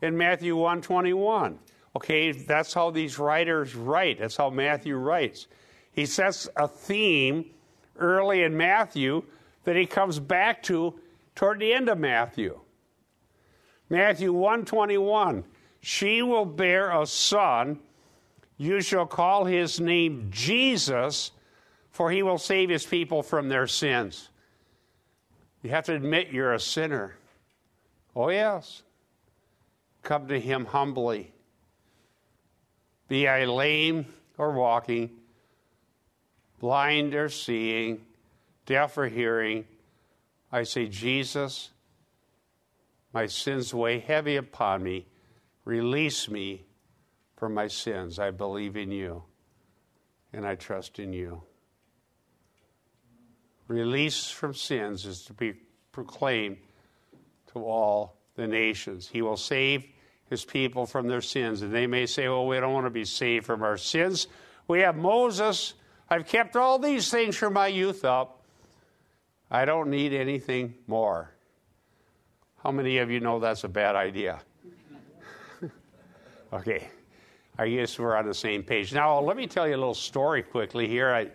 in 0.00 0.16
Matthew 0.16 0.56
1 0.56 0.80
21. 0.80 1.58
Okay, 1.94 2.32
that's 2.32 2.72
how 2.72 2.90
these 2.90 3.18
writers 3.18 3.74
write. 3.74 4.18
That's 4.18 4.36
how 4.36 4.48
Matthew 4.48 4.96
writes. 4.96 5.46
He 5.92 6.06
sets 6.06 6.48
a 6.56 6.66
theme 6.66 7.50
early 7.98 8.44
in 8.44 8.56
Matthew 8.56 9.24
that 9.64 9.76
he 9.76 9.84
comes 9.84 10.18
back 10.18 10.62
to 10.64 10.98
toward 11.34 11.60
the 11.60 11.74
end 11.74 11.90
of 11.90 11.98
Matthew. 11.98 12.58
Matthew 13.90 14.32
121 14.32 15.44
She 15.80 16.22
will 16.22 16.46
bear 16.46 16.98
a 16.98 17.06
son, 17.06 17.78
you 18.56 18.80
shall 18.80 19.06
call 19.06 19.44
his 19.44 19.80
name 19.80 20.28
Jesus, 20.30 21.32
for 21.92 22.10
he 22.10 22.22
will 22.22 22.38
save 22.38 22.68
his 22.68 22.84
people 22.84 23.22
from 23.22 23.48
their 23.48 23.66
sins. 23.66 24.28
You 25.62 25.70
have 25.70 25.84
to 25.84 25.94
admit 25.94 26.32
you're 26.32 26.54
a 26.54 26.60
sinner. 26.60 27.14
Oh, 28.16 28.28
yes. 28.28 28.82
Come 30.02 30.26
to 30.28 30.40
him 30.40 30.64
humbly 30.64 31.32
be 33.12 33.28
I 33.28 33.44
lame 33.44 34.06
or 34.38 34.52
walking, 34.52 35.10
blind 36.60 37.14
or 37.14 37.28
seeing, 37.28 38.00
deaf 38.64 38.96
or 38.96 39.06
hearing, 39.06 39.66
I 40.50 40.62
say, 40.62 40.86
Jesus, 40.86 41.68
my 43.12 43.26
sins 43.26 43.74
weigh 43.74 43.98
heavy 43.98 44.36
upon 44.36 44.82
me. 44.82 45.04
Release 45.66 46.30
me 46.30 46.62
from 47.36 47.52
my 47.52 47.68
sins. 47.68 48.18
I 48.18 48.30
believe 48.30 48.78
in 48.78 48.90
you 48.90 49.24
and 50.32 50.46
I 50.46 50.54
trust 50.54 50.98
in 50.98 51.12
you. 51.12 51.42
Release 53.68 54.28
from 54.28 54.54
sins 54.54 55.06
is 55.06 55.24
to 55.24 55.32
be 55.32 55.54
proclaimed 55.92 56.56
to 57.52 57.60
all 57.60 58.16
the 58.36 58.46
nations. 58.46 59.08
He 59.08 59.22
will 59.22 59.36
save 59.36 59.84
his 60.28 60.44
people 60.44 60.86
from 60.86 61.08
their 61.08 61.20
sins. 61.20 61.62
And 61.62 61.72
they 61.72 61.86
may 61.86 62.06
say, 62.06 62.28
well, 62.28 62.46
we 62.46 62.58
don't 62.58 62.72
want 62.72 62.86
to 62.86 62.90
be 62.90 63.04
saved 63.04 63.46
from 63.46 63.62
our 63.62 63.76
sins. 63.76 64.26
We 64.66 64.80
have 64.80 64.96
Moses. 64.96 65.74
I've 66.08 66.26
kept 66.26 66.56
all 66.56 66.78
these 66.78 67.10
things 67.10 67.36
from 67.36 67.52
my 67.52 67.66
youth 67.66 68.04
up. 68.04 68.42
I 69.50 69.66
don't 69.66 69.90
need 69.90 70.14
anything 70.14 70.74
more. 70.86 71.30
How 72.62 72.70
many 72.70 72.98
of 72.98 73.10
you 73.10 73.20
know 73.20 73.40
that's 73.40 73.64
a 73.64 73.68
bad 73.68 73.96
idea? 73.96 74.40
okay. 76.52 76.88
I 77.58 77.68
guess 77.68 77.98
we're 77.98 78.16
on 78.16 78.26
the 78.26 78.34
same 78.34 78.62
page. 78.62 78.94
Now, 78.94 79.20
let 79.20 79.36
me 79.36 79.46
tell 79.46 79.68
you 79.68 79.74
a 79.74 79.76
little 79.76 79.92
story 79.92 80.42
quickly 80.42 80.88
here. 80.88 81.12
I, 81.12 81.28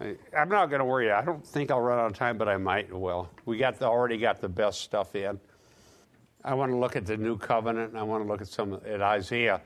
I, 0.00 0.16
am 0.34 0.48
not 0.48 0.66
going 0.66 0.80
to 0.80 0.84
worry. 0.84 1.10
I 1.10 1.24
don't 1.24 1.46
think 1.46 1.70
I'll 1.70 1.80
run 1.80 1.98
out 1.98 2.06
of 2.06 2.14
time, 2.14 2.36
but 2.36 2.48
I 2.48 2.56
might. 2.58 2.92
Well, 2.92 3.30
we 3.44 3.56
got 3.56 3.78
the, 3.78 3.86
already 3.86 4.18
got 4.18 4.40
the 4.40 4.48
best 4.48 4.82
stuff 4.82 5.14
in. 5.14 5.40
I 6.44 6.54
want 6.54 6.70
to 6.70 6.76
look 6.76 6.96
at 6.96 7.06
the 7.06 7.16
new 7.16 7.36
covenant, 7.38 7.90
and 7.90 7.98
I 7.98 8.02
want 8.02 8.24
to 8.24 8.28
look 8.28 8.40
at 8.40 8.48
some 8.48 8.80
at 8.86 9.00
Isaiah. 9.00 9.60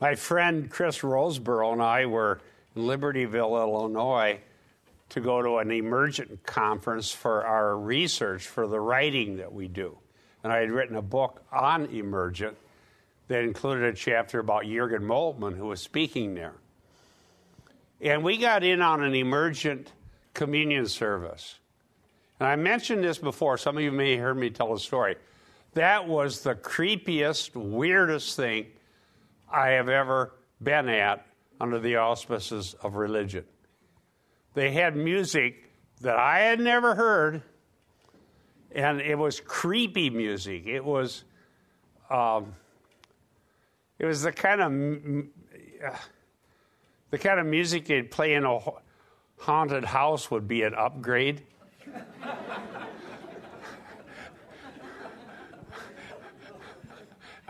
My 0.00 0.14
friend 0.14 0.70
Chris 0.70 1.00
Rosebrough 1.00 1.72
and 1.72 1.82
I 1.82 2.06
were 2.06 2.40
in 2.74 2.82
Libertyville, 2.82 3.60
Illinois, 3.60 4.40
to 5.10 5.20
go 5.20 5.42
to 5.42 5.58
an 5.58 5.70
emergent 5.70 6.44
conference 6.44 7.10
for 7.10 7.44
our 7.44 7.76
research 7.76 8.46
for 8.46 8.66
the 8.66 8.80
writing 8.80 9.36
that 9.36 9.52
we 9.52 9.68
do. 9.68 9.98
And 10.42 10.52
I 10.52 10.58
had 10.58 10.70
written 10.70 10.96
a 10.96 11.02
book 11.02 11.42
on 11.52 11.86
emergent 11.86 12.56
that 13.28 13.42
included 13.42 13.84
a 13.84 13.92
chapter 13.92 14.38
about 14.38 14.64
Jurgen 14.64 15.02
Moltmann, 15.02 15.56
who 15.56 15.66
was 15.66 15.80
speaking 15.80 16.34
there. 16.34 16.54
And 18.00 18.22
we 18.22 18.36
got 18.36 18.62
in 18.62 18.80
on 18.80 19.02
an 19.02 19.14
emergent 19.14 19.92
communion 20.34 20.86
service. 20.86 21.58
And 22.38 22.48
I 22.48 22.56
mentioned 22.56 23.02
this 23.02 23.18
before. 23.18 23.58
Some 23.58 23.76
of 23.76 23.82
you 23.82 23.90
may 23.90 24.12
have 24.12 24.20
heard 24.20 24.36
me 24.36 24.50
tell 24.50 24.72
a 24.72 24.78
story. 24.78 25.16
That 25.74 26.06
was 26.06 26.40
the 26.40 26.54
creepiest, 26.54 27.54
weirdest 27.54 28.36
thing 28.36 28.66
I 29.50 29.70
have 29.70 29.88
ever 29.88 30.34
been 30.62 30.88
at 30.88 31.26
under 31.60 31.78
the 31.78 31.96
auspices 31.96 32.74
of 32.82 32.94
religion. 32.94 33.44
They 34.54 34.72
had 34.72 34.96
music 34.96 35.70
that 36.00 36.16
I 36.16 36.40
had 36.40 36.60
never 36.60 36.94
heard, 36.94 37.42
and 38.72 39.00
it 39.00 39.16
was 39.16 39.40
creepy 39.40 40.10
music. 40.10 40.66
It 40.66 40.84
was, 40.84 41.24
um, 42.10 42.54
it 43.98 44.06
was 44.06 44.22
the 44.22 44.32
kind 44.32 44.60
of 44.60 45.92
uh, 45.92 45.96
the 47.10 47.18
kind 47.18 47.40
of 47.40 47.46
music 47.46 47.86
they'd 47.86 48.10
play 48.10 48.34
in 48.34 48.44
a 48.44 48.58
haunted 49.38 49.84
house 49.84 50.30
would 50.30 50.46
be 50.46 50.62
an 50.62 50.74
upgrade. 50.74 51.42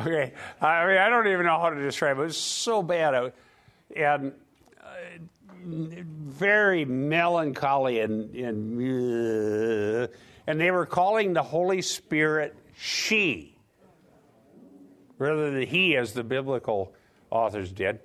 okay, 0.01 0.33
I 0.61 0.87
mean 0.87 0.99
I 0.99 1.09
don't 1.09 1.27
even 1.27 1.47
know 1.47 1.59
how 1.59 1.71
to 1.71 1.81
describe 1.81 2.19
it. 2.19 2.21
It 2.21 2.25
was 2.25 2.37
so 2.37 2.83
bad, 2.83 3.33
and 3.97 4.33
uh, 4.81 4.91
very 5.65 6.85
melancholy 6.85 8.01
and 8.01 8.35
and 8.35 8.79
uh, 8.79 10.09
and 10.47 10.61
they 10.61 10.71
were 10.71 10.87
calling 10.87 11.33
the 11.33 11.43
Holy 11.43 11.83
Spirit 11.83 12.55
she 12.77 13.59
rather 15.19 15.51
than 15.51 15.67
he 15.67 15.97
as 15.97 16.13
the 16.13 16.23
biblical 16.25 16.95
authors 17.31 17.73
did. 17.73 18.01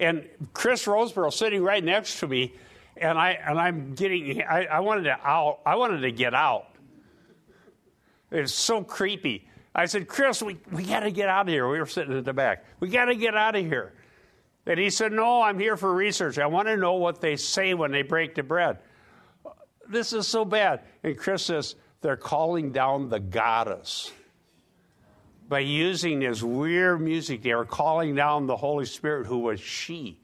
And 0.00 0.26
Chris 0.54 0.86
Rosebrough 0.86 1.32
sitting 1.32 1.62
right 1.62 1.84
next 1.84 2.20
to 2.20 2.26
me, 2.26 2.54
and 2.96 3.18
I 3.18 3.32
and 3.32 3.60
I'm 3.60 3.94
getting 3.94 4.42
I, 4.42 4.64
I 4.64 4.80
wanted 4.80 5.04
to 5.04 5.12
out 5.12 5.60
I 5.64 5.76
wanted 5.76 6.00
to 6.00 6.10
get 6.10 6.34
out. 6.34 6.66
It's 8.30 8.52
so 8.52 8.82
creepy. 8.82 9.46
I 9.74 9.86
said, 9.86 10.08
Chris, 10.08 10.42
we, 10.42 10.58
we 10.72 10.84
got 10.84 11.00
to 11.00 11.10
get 11.10 11.28
out 11.28 11.42
of 11.42 11.48
here. 11.48 11.68
We 11.68 11.78
were 11.78 11.86
sitting 11.86 12.16
at 12.16 12.24
the 12.24 12.32
back. 12.32 12.64
We 12.80 12.88
got 12.88 13.04
to 13.06 13.14
get 13.14 13.36
out 13.36 13.54
of 13.54 13.64
here. 13.64 13.92
And 14.66 14.78
he 14.78 14.90
said, 14.90 15.12
No, 15.12 15.42
I'm 15.42 15.58
here 15.58 15.76
for 15.76 15.92
research. 15.92 16.38
I 16.38 16.46
want 16.46 16.68
to 16.68 16.76
know 16.76 16.94
what 16.94 17.20
they 17.20 17.36
say 17.36 17.74
when 17.74 17.92
they 17.92 18.02
break 18.02 18.34
the 18.34 18.42
bread. 18.42 18.78
This 19.88 20.12
is 20.12 20.26
so 20.26 20.44
bad. 20.44 20.80
And 21.02 21.16
Chris 21.16 21.44
says, 21.44 21.76
They're 22.00 22.16
calling 22.16 22.72
down 22.72 23.08
the 23.08 23.20
goddess. 23.20 24.12
By 25.50 25.58
using 25.58 26.20
this 26.20 26.44
weird 26.44 27.00
music, 27.00 27.42
they 27.42 27.52
were 27.56 27.64
calling 27.64 28.14
down 28.14 28.46
the 28.46 28.56
Holy 28.56 28.84
Spirit, 28.84 29.26
who 29.26 29.40
was 29.40 29.58
she. 29.58 30.16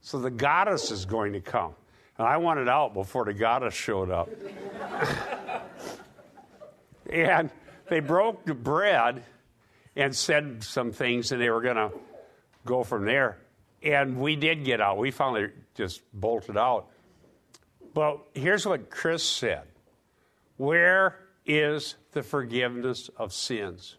So 0.00 0.18
the 0.18 0.28
goddess 0.28 0.90
is 0.90 1.04
going 1.04 1.34
to 1.34 1.40
come. 1.40 1.72
And 2.18 2.26
I 2.26 2.38
wanted 2.38 2.68
out 2.68 2.92
before 2.92 3.24
the 3.24 3.32
goddess 3.32 3.74
showed 3.74 4.10
up. 4.10 4.28
and 7.10 7.48
they 7.88 8.00
broke 8.00 8.44
the 8.44 8.54
bread 8.54 9.22
and 9.94 10.16
said 10.16 10.64
some 10.64 10.90
things, 10.90 11.30
and 11.30 11.40
they 11.40 11.48
were 11.48 11.62
going 11.62 11.76
to 11.76 11.92
go 12.66 12.82
from 12.82 13.04
there. 13.04 13.38
And 13.84 14.18
we 14.18 14.34
did 14.34 14.64
get 14.64 14.80
out. 14.80 14.98
We 14.98 15.12
finally 15.12 15.50
just 15.76 16.02
bolted 16.12 16.56
out. 16.56 16.88
But 17.94 18.18
here's 18.34 18.66
what 18.66 18.90
Chris 18.90 19.22
said 19.22 19.62
Where 20.56 21.20
is 21.46 21.94
the 22.10 22.24
forgiveness 22.24 23.10
of 23.16 23.32
sins? 23.32 23.94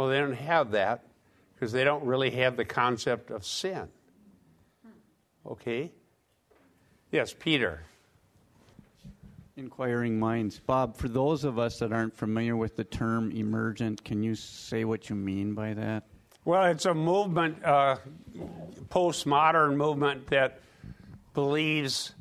Well, 0.00 0.08
they 0.08 0.18
don't 0.18 0.32
have 0.32 0.70
that 0.70 1.04
because 1.52 1.72
they 1.72 1.84
don't 1.84 2.02
really 2.06 2.30
have 2.30 2.56
the 2.56 2.64
concept 2.64 3.30
of 3.30 3.44
sin. 3.44 3.86
Okay? 5.44 5.92
Yes, 7.12 7.34
Peter. 7.38 7.82
Inquiring 9.58 10.18
minds. 10.18 10.58
Bob, 10.58 10.96
for 10.96 11.08
those 11.10 11.44
of 11.44 11.58
us 11.58 11.80
that 11.80 11.92
aren't 11.92 12.16
familiar 12.16 12.56
with 12.56 12.76
the 12.76 12.84
term 12.84 13.30
emergent, 13.32 14.02
can 14.02 14.22
you 14.22 14.34
say 14.34 14.86
what 14.86 15.10
you 15.10 15.16
mean 15.16 15.52
by 15.52 15.74
that? 15.74 16.04
Well, 16.46 16.64
it's 16.64 16.86
a 16.86 16.94
movement, 16.94 17.62
uh, 17.62 17.98
postmodern 18.88 19.76
movement 19.76 20.28
that 20.28 20.60
believes 21.34 22.14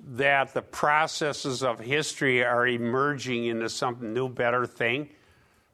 that 0.00 0.54
the 0.54 0.62
processes 0.62 1.62
of 1.62 1.78
history 1.78 2.42
are 2.42 2.66
emerging 2.66 3.44
into 3.44 3.68
some 3.68 4.14
new, 4.14 4.30
better 4.30 4.64
thing 4.64 5.10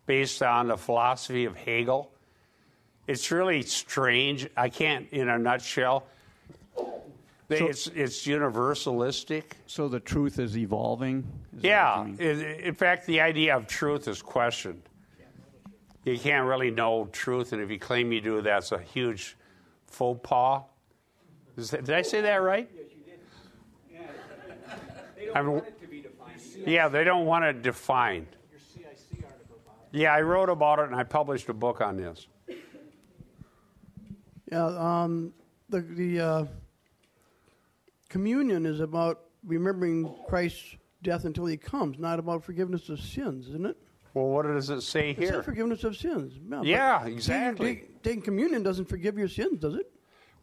based 0.08 0.42
on 0.42 0.66
the 0.66 0.76
philosophy 0.76 1.44
of 1.44 1.54
Hegel. 1.54 2.10
It's 3.06 3.30
really 3.30 3.62
strange. 3.62 4.48
I 4.56 4.68
can't, 4.68 5.06
in 5.12 5.28
a 5.28 5.38
nutshell, 5.38 6.06
so, 6.76 7.00
it's, 7.48 7.86
it's 7.86 8.26
universalistic. 8.26 9.44
So 9.66 9.88
the 9.88 10.00
truth 10.00 10.40
is 10.40 10.58
evolving? 10.58 11.24
Is 11.56 11.62
yeah. 11.62 12.04
In 12.04 12.74
fact, 12.74 13.06
the 13.06 13.20
idea 13.20 13.56
of 13.56 13.68
truth 13.68 14.08
is 14.08 14.20
questioned 14.20 14.82
you 16.08 16.18
can't 16.18 16.46
really 16.46 16.70
know 16.70 17.08
truth, 17.12 17.52
and 17.52 17.62
if 17.62 17.70
you 17.70 17.78
claim 17.78 18.12
you 18.12 18.20
do, 18.20 18.40
that's 18.40 18.72
a 18.72 18.78
huge 18.78 19.36
faux 19.86 20.20
pas. 20.22 20.62
That, 21.56 21.84
did 21.84 21.94
I 21.94 22.02
say 22.02 22.20
that 22.22 22.36
right? 22.36 22.68
Yes, 22.74 22.86
you 22.90 23.04
did. 23.04 23.20
Yeah, 23.92 24.06
they 25.16 25.26
don't 25.26 25.52
want 25.52 25.66
it 25.66 25.80
to 25.80 25.86
be 25.86 26.00
defined. 26.00 26.40
Yeah, 26.66 26.88
they 26.88 27.04
don't 27.04 27.26
want 27.26 27.44
it 27.44 27.62
defined. 27.62 28.26
Your 28.50 28.60
CIC 28.60 29.24
article 29.24 29.58
about 29.64 29.76
it. 29.76 29.77
Yeah, 29.92 30.12
I 30.12 30.20
wrote 30.20 30.48
about 30.48 30.78
it, 30.78 30.86
and 30.86 30.94
I 30.94 31.02
published 31.04 31.48
a 31.48 31.54
book 31.54 31.80
on 31.80 31.96
this. 31.96 32.26
Yeah, 34.50 34.66
um, 34.66 35.32
the 35.68 35.80
the 35.80 36.20
uh, 36.20 36.44
communion 38.08 38.66
is 38.66 38.80
about 38.80 39.20
remembering 39.44 40.14
Christ's 40.28 40.76
death 41.02 41.24
until 41.24 41.46
He 41.46 41.56
comes, 41.56 41.98
not 41.98 42.18
about 42.18 42.44
forgiveness 42.44 42.88
of 42.88 43.00
sins, 43.00 43.48
isn't 43.48 43.66
it? 43.66 43.76
Well, 44.14 44.26
what 44.26 44.46
does 44.46 44.70
it 44.70 44.80
say 44.80 45.12
here? 45.12 45.40
It 45.40 45.44
forgiveness 45.44 45.84
of 45.84 45.96
sins. 45.96 46.34
Yeah, 46.50 46.62
yeah 46.62 47.06
exactly. 47.06 47.74
Taking, 47.74 47.88
taking 48.02 48.22
communion 48.22 48.62
doesn't 48.62 48.86
forgive 48.88 49.18
your 49.18 49.28
sins, 49.28 49.60
does 49.60 49.74
it? 49.74 49.90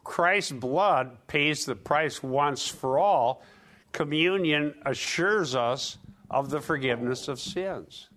Christ's 0.03 0.51
blood 0.53 1.17
pays 1.27 1.65
the 1.65 1.75
price 1.75 2.21
once 2.21 2.67
for 2.67 2.99
all. 2.99 3.43
Communion 3.91 4.75
assures 4.85 5.55
us 5.55 5.97
of 6.29 6.49
the 6.49 6.61
forgiveness 6.61 7.27
of 7.27 7.39
sins. 7.39 8.09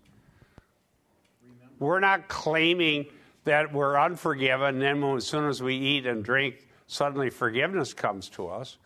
We're 1.79 1.99
not 1.99 2.27
claiming 2.27 3.07
that 3.45 3.73
we're 3.73 3.99
unforgiven, 3.99 4.81
and 4.81 5.01
then 5.01 5.15
as 5.15 5.25
soon 5.25 5.47
as 5.47 5.63
we 5.63 5.75
eat 5.75 6.05
and 6.05 6.23
drink, 6.23 6.67
suddenly 6.87 7.29
forgiveness 7.29 7.93
comes 7.93 8.29
to 8.29 8.49
us. 8.49 8.77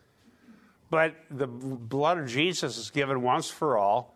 But 0.90 1.16
the 1.32 1.48
blood 1.48 2.20
of 2.20 2.28
Jesus 2.28 2.78
is 2.78 2.92
given 2.92 3.24
once 3.24 3.50
for 3.50 3.78
all, 3.78 4.16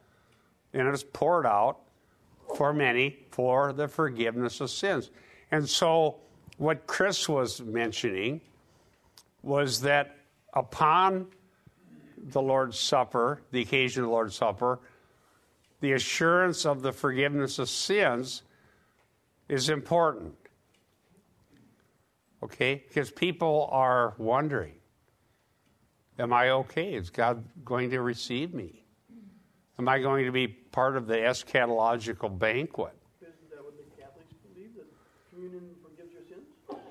and 0.74 0.88
it 0.88 0.94
is 0.94 1.04
poured 1.04 1.46
out 1.46 1.80
for 2.56 2.72
many 2.72 3.18
for 3.32 3.74
the 3.74 3.88
forgiveness 3.88 4.62
of 4.62 4.70
sins. 4.70 5.10
And 5.52 5.68
so, 5.68 6.18
what 6.58 6.86
Chris 6.88 7.28
was 7.28 7.62
mentioning 7.62 8.42
was 9.42 9.82
that 9.82 10.18
upon 10.54 11.28
the 12.18 12.42
Lord's 12.42 12.78
Supper, 12.78 13.42
the 13.52 13.62
occasion 13.62 14.04
of 14.04 14.10
the 14.10 14.14
Lord's 14.14 14.36
Supper, 14.36 14.80
the 15.82 15.94
assurance 15.94 16.66
of 16.66 16.82
the 16.82 16.92
forgiveness 16.92 17.60
of 17.60 17.70
sins 17.70 18.44
is 19.50 19.70
important. 19.70 20.36
Okay? 22.43 22.84
Because 22.88 23.12
people 23.12 23.70
are 23.72 24.14
wondering 24.18 24.74
Am 26.20 26.34
I 26.34 26.50
okay? 26.50 26.95
Is 26.95 27.10
God 27.10 27.43
going 27.64 27.91
to 27.91 28.02
receive 28.02 28.54
me? 28.54 28.84
Am 29.78 29.88
I 29.88 30.00
going 30.00 30.26
to 30.26 30.32
be 30.32 30.48
part 30.48 30.98
of 30.98 31.06
the 31.06 31.16
eschatological 31.16 32.38
banquet? 32.38 32.93
Isn't 33.22 33.50
that 33.52 33.64
what 33.64 33.76
the 33.78 34.02
Catholics 34.02 34.34
believe, 34.52 34.76
that 34.76 34.86
communion 35.30 35.76
forgives 35.84 36.12
your 36.14 36.24
sins? 36.28 36.82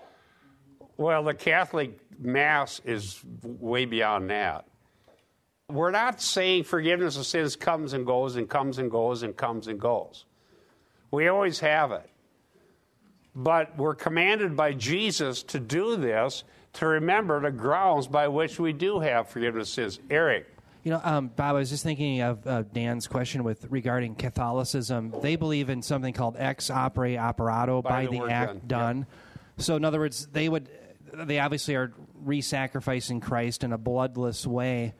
Well, 0.96 1.24
the 1.24 1.34
Catholic 1.34 1.98
Mass 2.20 2.80
is 2.84 3.20
way 3.42 3.84
beyond 3.84 4.30
that. 4.30 4.66
We're 5.68 5.90
not 5.90 6.20
saying 6.20 6.62
forgiveness 6.64 7.16
of 7.16 7.26
sins 7.26 7.56
comes 7.56 7.92
and 7.92 8.06
goes 8.06 8.36
and 8.36 8.48
comes 8.48 8.78
and 8.78 8.88
goes 8.88 9.24
and 9.24 9.36
comes 9.36 9.66
and 9.66 9.80
goes. 9.80 10.24
We 11.10 11.26
always 11.26 11.58
have 11.58 11.90
it. 11.90 12.08
But 13.36 13.76
we're 13.76 13.94
commanded 13.94 14.56
by 14.56 14.72
Jesus 14.72 15.42
to 15.44 15.60
do 15.60 15.96
this 15.96 16.42
to 16.74 16.86
remember 16.86 17.38
the 17.38 17.50
grounds 17.50 18.06
by 18.06 18.28
which 18.28 18.58
we 18.58 18.72
do 18.72 19.00
have 19.00 19.28
forgiveness 19.28 19.70
sins. 19.70 20.00
Eric. 20.10 20.46
You 20.84 20.92
know, 20.92 21.00
um, 21.02 21.28
Bob, 21.28 21.56
I 21.56 21.58
was 21.58 21.68
just 21.68 21.82
thinking 21.82 22.22
of 22.22 22.46
uh, 22.46 22.62
Dan's 22.72 23.06
question 23.06 23.44
with 23.44 23.66
regarding 23.70 24.14
Catholicism. 24.14 25.12
They 25.20 25.36
believe 25.36 25.68
in 25.68 25.82
something 25.82 26.14
called 26.14 26.36
ex 26.38 26.70
opere 26.70 27.18
operato, 27.18 27.82
By 27.82 28.06
by, 28.06 28.12
the 28.12 28.20
the, 28.20 28.30
act 28.30 28.68
done. 28.68 28.78
done. 28.94 29.06
So, 29.58 29.76
in 29.76 29.84
other 29.84 29.98
words, 29.98 30.26
they 30.26 30.48
would, 30.48 30.70
they 31.12 31.38
obviously 31.40 31.74
are 31.74 31.92
re-sacrificing 32.22 33.20
Christ 33.20 33.64
in 33.64 33.72
a 33.72 33.78
bloodless 33.78 34.46
way, 34.46 34.94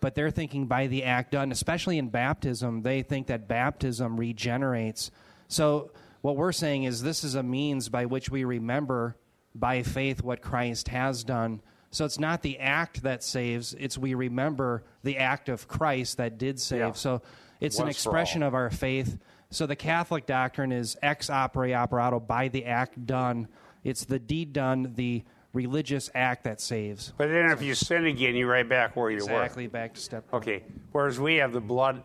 but 0.00 0.14
they're 0.14 0.30
thinking 0.30 0.66
by 0.66 0.88
the 0.88 1.04
act 1.04 1.32
done. 1.32 1.52
Especially 1.52 1.96
in 1.96 2.08
baptism, 2.08 2.82
they 2.82 3.02
think 3.02 3.28
that 3.28 3.48
baptism 3.48 4.16
regenerates. 4.18 5.10
So, 5.48 5.90
what 6.20 6.36
we're 6.36 6.52
saying 6.52 6.84
is 6.84 7.02
this 7.02 7.24
is 7.24 7.34
a 7.34 7.42
means 7.42 7.88
by 7.88 8.06
which 8.06 8.30
we 8.30 8.44
remember 8.44 9.16
by 9.54 9.82
faith 9.82 10.22
what 10.22 10.42
Christ 10.42 10.88
has 10.88 11.24
done. 11.24 11.60
So 11.90 12.04
it's 12.04 12.20
not 12.20 12.42
the 12.42 12.58
act 12.58 13.02
that 13.02 13.24
saves, 13.24 13.74
it's 13.74 13.98
we 13.98 14.14
remember 14.14 14.84
the 15.02 15.18
act 15.18 15.48
of 15.48 15.66
Christ 15.66 16.18
that 16.18 16.38
did 16.38 16.60
save. 16.60 16.78
Yeah. 16.78 16.92
So 16.92 17.22
it's 17.60 17.78
an 17.78 17.86
Once 17.86 18.02
for 18.02 18.10
expression 18.10 18.42
of 18.42 18.54
our 18.54 18.70
faith. 18.70 19.18
So 19.50 19.66
the 19.66 19.76
Catholic 19.76 20.26
doctrine 20.26 20.70
is 20.70 20.96
ex 21.02 21.28
opere 21.28 21.74
operato, 21.74 22.20
by 22.20 22.48
the 22.48 22.66
act 22.66 23.04
done. 23.06 23.48
It's 23.82 24.04
the 24.04 24.20
deed 24.20 24.52
done, 24.52 24.92
the 24.94 25.24
religious 25.52 26.10
act 26.14 26.44
that 26.44 26.60
saves. 26.60 27.12
But 27.16 27.28
then 27.28 27.50
if 27.50 27.60
you 27.60 27.74
sin 27.74 28.06
again, 28.06 28.36
you're 28.36 28.48
right 28.48 28.68
back 28.68 28.94
where 28.94 29.10
you 29.10 29.16
were. 29.16 29.42
Exactly, 29.42 29.66
back 29.66 29.94
to 29.94 30.00
step. 30.00 30.30
were. 30.30 30.38
Okay. 30.38 30.62
Whereas 30.92 31.18
we 31.18 31.36
have 31.36 31.52
the 31.52 31.60
blood, 31.60 32.02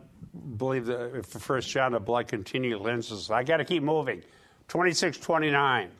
believe 0.56 0.86
the 0.86 1.22
First 1.22 1.68
John, 1.68 1.92
the 1.92 2.00
blood 2.00 2.28
continually 2.28 2.82
lenses. 2.82 3.30
I 3.30 3.42
got 3.42 3.58
to 3.58 3.64
keep 3.64 3.82
moving. 3.82 4.22
26, 4.68 5.18
29. 5.18 5.90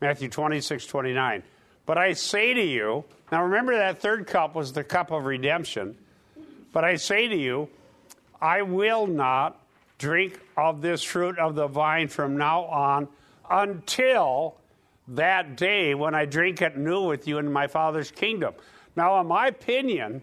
Matthew 0.00 0.28
26, 0.28 0.86
29. 0.86 1.42
But 1.86 1.98
I 1.98 2.12
say 2.12 2.54
to 2.54 2.62
you, 2.62 3.04
now 3.30 3.44
remember 3.44 3.76
that 3.76 4.00
third 4.00 4.26
cup 4.26 4.54
was 4.54 4.72
the 4.72 4.84
cup 4.84 5.10
of 5.10 5.24
redemption. 5.24 5.96
But 6.72 6.84
I 6.84 6.96
say 6.96 7.28
to 7.28 7.36
you, 7.36 7.68
I 8.40 8.62
will 8.62 9.06
not 9.06 9.60
drink 9.98 10.40
of 10.56 10.82
this 10.82 11.02
fruit 11.02 11.38
of 11.38 11.54
the 11.54 11.66
vine 11.66 12.08
from 12.08 12.36
now 12.36 12.64
on 12.64 13.08
until 13.50 14.56
that 15.08 15.56
day 15.56 15.94
when 15.94 16.14
I 16.14 16.24
drink 16.24 16.62
it 16.62 16.76
new 16.76 17.06
with 17.06 17.28
you 17.28 17.38
in 17.38 17.52
my 17.52 17.66
Father's 17.66 18.10
kingdom. 18.10 18.54
Now, 18.96 19.20
in 19.20 19.26
my 19.26 19.48
opinion, 19.48 20.22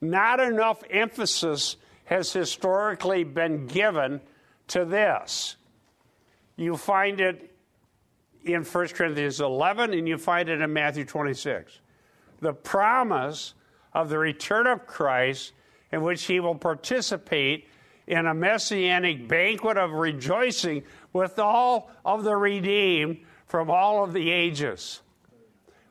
not 0.00 0.40
enough 0.40 0.82
emphasis 0.90 1.76
has 2.10 2.32
historically 2.32 3.22
been 3.22 3.68
given 3.68 4.20
to 4.66 4.84
this. 4.84 5.54
You 6.56 6.76
find 6.76 7.20
it 7.20 7.54
in 8.44 8.64
1 8.64 8.88
Corinthians 8.88 9.40
11 9.40 9.94
and 9.94 10.08
you 10.08 10.18
find 10.18 10.48
it 10.48 10.60
in 10.60 10.72
Matthew 10.72 11.04
26. 11.04 11.78
The 12.40 12.52
promise 12.52 13.54
of 13.94 14.08
the 14.08 14.18
return 14.18 14.66
of 14.66 14.88
Christ 14.88 15.52
in 15.92 16.02
which 16.02 16.24
he 16.24 16.40
will 16.40 16.56
participate 16.56 17.68
in 18.08 18.26
a 18.26 18.34
messianic 18.34 19.28
banquet 19.28 19.76
of 19.76 19.92
rejoicing 19.92 20.82
with 21.12 21.38
all 21.38 21.92
of 22.04 22.24
the 22.24 22.36
redeemed 22.36 23.20
from 23.46 23.70
all 23.70 24.02
of 24.02 24.12
the 24.12 24.30
ages. 24.30 25.00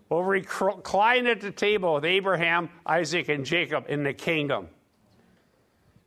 Will 0.10 0.24
recline 0.24 1.28
at 1.28 1.40
the 1.40 1.52
table 1.52 1.94
with 1.94 2.04
Abraham, 2.04 2.70
Isaac, 2.86 3.30
and 3.30 3.46
Jacob 3.46 3.86
in 3.88 4.04
the 4.04 4.14
kingdom. 4.14 4.68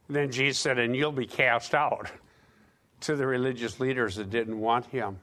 Then 0.08 0.30
Jesus 0.30 0.58
said, 0.58 0.78
and 0.78 0.94
you'll 0.94 1.12
be 1.12 1.26
cast 1.26 1.74
out 1.74 2.10
to 3.00 3.16
the 3.16 3.26
religious 3.26 3.80
leaders 3.80 4.16
that 4.16 4.30
didn't 4.30 4.58
want 4.58 4.86
him. 4.86 5.18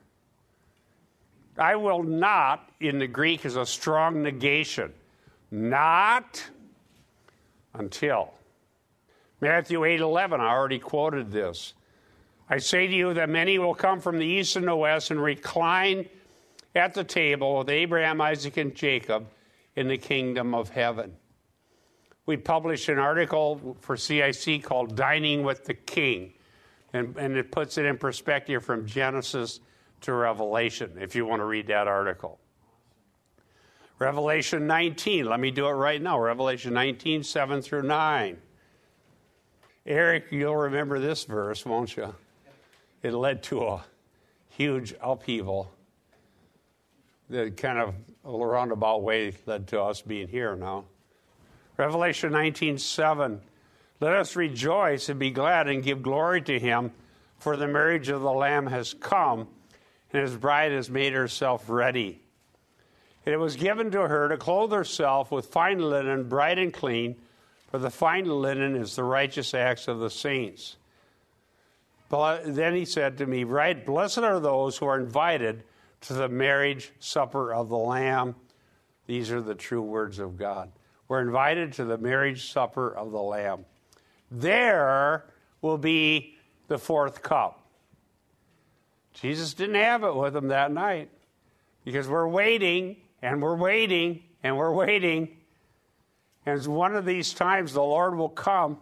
I 1.58 1.76
will 1.76 2.04
not, 2.04 2.70
in 2.80 3.00
the 3.00 3.08
Greek, 3.08 3.46
is 3.46 3.56
a 3.56 3.66
strong 3.66 4.24
negation. 4.24 4.94
Not 5.52 6.50
until. 7.74 8.34
Matthew 9.42 9.84
8 9.84 10.00
11, 10.00 10.42
I 10.42 10.48
already 10.48 10.80
quoted 10.80 11.32
this. 11.32 11.74
I 12.50 12.58
say 12.58 12.88
to 12.88 12.94
you 12.94 13.14
that 13.14 13.30
many 13.30 13.60
will 13.60 13.76
come 13.76 14.00
from 14.00 14.18
the 14.18 14.26
east 14.26 14.56
and 14.56 14.68
the 14.68 14.76
west 14.76 15.12
and 15.12 15.22
recline 15.22 16.10
at 16.76 16.94
the 16.94 17.04
table 17.04 17.60
with 17.60 17.70
Abraham, 17.70 18.22
Isaac, 18.22 18.58
and 18.58 18.74
Jacob 18.74 19.28
in 19.76 19.88
the 19.88 19.98
kingdom 19.98 20.54
of 20.56 20.70
heaven. 20.70 21.16
We 22.30 22.38
published 22.38 22.90
an 22.90 23.00
article 23.00 23.76
for 23.82 23.98
CIC 23.98 24.62
called 24.62 24.96
Dining 24.96 25.42
with 25.42 25.66
the 25.66 25.74
King, 25.74 26.34
and, 26.94 27.18
and 27.18 27.36
it 27.36 27.52
puts 27.52 27.80
it 27.80 27.86
in 27.86 27.98
perspective 27.98 28.64
from 28.64 28.86
Genesis 28.86 29.62
to 30.02 30.14
Revelation, 30.14 30.92
if 31.02 31.16
you 31.16 31.26
want 31.26 31.40
to 31.40 31.46
read 31.46 31.66
that 31.66 31.88
article. 31.88 32.40
Revelation 33.98 34.68
19, 34.68 35.26
let 35.26 35.40
me 35.40 35.50
do 35.50 35.66
it 35.66 35.72
right 35.72 36.00
now. 36.00 36.20
Revelation 36.20 36.72
19, 36.72 37.24
7 37.24 37.64
through 37.64 37.82
9. 37.82 38.38
Eric, 39.88 40.26
you'll 40.30 40.56
remember 40.56 41.00
this 41.00 41.24
verse, 41.24 41.66
won't 41.66 41.98
you? 41.98 42.14
It 43.02 43.14
led 43.16 43.42
to 43.46 43.64
a 43.64 43.84
huge 44.50 44.94
upheaval 45.02 45.72
that 47.32 47.58
kind 47.58 47.80
of 47.80 47.96
a 48.24 48.32
roundabout 48.32 49.02
way 49.02 49.34
led 49.48 49.68
to 49.70 49.82
us 49.82 50.04
being 50.04 50.28
here 50.28 50.56
now. 50.56 50.86
Revelation 51.80 52.34
19, 52.34 52.78
7. 52.78 53.40
Let 54.02 54.14
us 54.14 54.36
rejoice 54.36 55.08
and 55.08 55.18
be 55.18 55.32
glad 55.32 55.70
and 55.70 55.82
give 55.82 56.04
glory 56.04 56.42
to 56.42 56.60
him, 56.60 56.92
for 57.38 57.56
the 57.56 57.70
marriage 57.70 58.10
of 58.10 58.22
the 58.22 58.34
Lamb 58.34 58.68
has 58.68 58.94
come, 58.94 59.48
and 60.12 60.22
his 60.22 60.36
bride 60.36 60.74
has 60.74 60.90
made 60.90 61.14
herself 61.14 61.70
ready. 61.70 62.22
And 63.26 63.34
it 63.34 63.38
was 63.38 63.56
given 63.56 63.92
to 63.92 64.02
her 64.02 64.28
to 64.28 64.36
clothe 64.36 64.74
herself 64.74 65.32
with 65.32 65.46
fine 65.46 65.80
linen, 65.80 66.28
bright 66.28 66.60
and 66.60 66.74
clean, 66.74 67.16
for 67.72 67.78
the 67.78 67.90
fine 67.90 68.26
linen 68.26 68.76
is 68.76 68.98
the 68.98 69.06
righteous 69.06 69.54
acts 69.54 69.88
of 69.88 70.00
the 70.00 70.10
saints. 70.10 70.76
But 72.10 72.56
then 72.56 72.76
he 72.76 72.84
said 72.84 73.20
to 73.20 73.26
me, 73.26 73.46
Right, 73.46 73.86
blessed 73.86 74.20
are 74.20 74.42
those 74.42 74.78
who 74.78 74.86
are 74.86 75.00
invited 75.00 75.64
to 76.02 76.14
the 76.14 76.28
marriage 76.28 76.92
supper 77.00 77.54
of 77.54 77.70
the 77.70 77.78
Lamb. 77.78 78.36
These 79.06 79.32
are 79.32 79.42
the 79.42 79.56
true 79.56 79.82
words 79.82 80.20
of 80.20 80.36
God. 80.36 80.74
We're 81.10 81.22
invited 81.22 81.74
to 81.74 81.86
the 81.86 81.98
marriage 81.98 82.52
supper 82.52 82.96
of 82.96 83.12
the 83.12 83.22
Lamb. 83.22 83.66
There 84.32 85.26
will 85.62 85.80
be 85.80 86.38
the 86.68 86.78
fourth 86.78 87.22
cup. 87.24 87.66
Jesus 89.14 89.56
didn't 89.56 89.76
have 89.76 90.04
it 90.04 90.16
with 90.16 90.36
him 90.36 90.50
that 90.50 90.72
night 90.72 91.10
because 91.84 92.08
we're 92.08 92.28
waiting 92.28 92.98
and 93.24 93.42
we're 93.42 93.58
waiting 93.58 94.24
and 94.44 94.56
we're 94.56 94.74
waiting. 94.74 95.36
And 96.46 96.66
one 96.68 96.96
of 96.96 97.06
these 97.06 97.34
times 97.34 97.74
the 97.74 97.82
Lord 97.82 98.16
will 98.16 98.30
come 98.30 98.78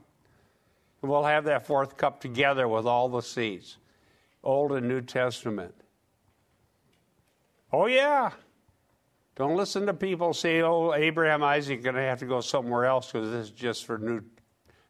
and 1.02 1.10
we'll 1.10 1.24
have 1.24 1.46
that 1.46 1.66
fourth 1.66 1.96
cup 1.96 2.20
together 2.20 2.68
with 2.68 2.86
all 2.86 3.08
the 3.08 3.22
seats, 3.22 3.78
Old 4.44 4.74
and 4.74 4.88
New 4.88 5.02
Testament. 5.02 5.74
Oh, 7.72 7.86
yeah. 7.86 8.32
Don't 9.38 9.56
listen 9.56 9.86
to 9.86 9.94
people 9.94 10.34
say, 10.34 10.64
oh, 10.64 10.96
Abraham, 10.96 11.44
Isaac 11.44 11.84
going 11.84 11.96
to 11.96 12.02
have 12.02 12.18
to 12.20 12.26
go 12.26 12.42
somewhere 12.42 12.86
else 12.86 13.12
because 13.12 13.30
this 13.30 13.46
is 13.46 13.52
just 13.52 13.86
for 13.86 14.00
New 14.00 14.22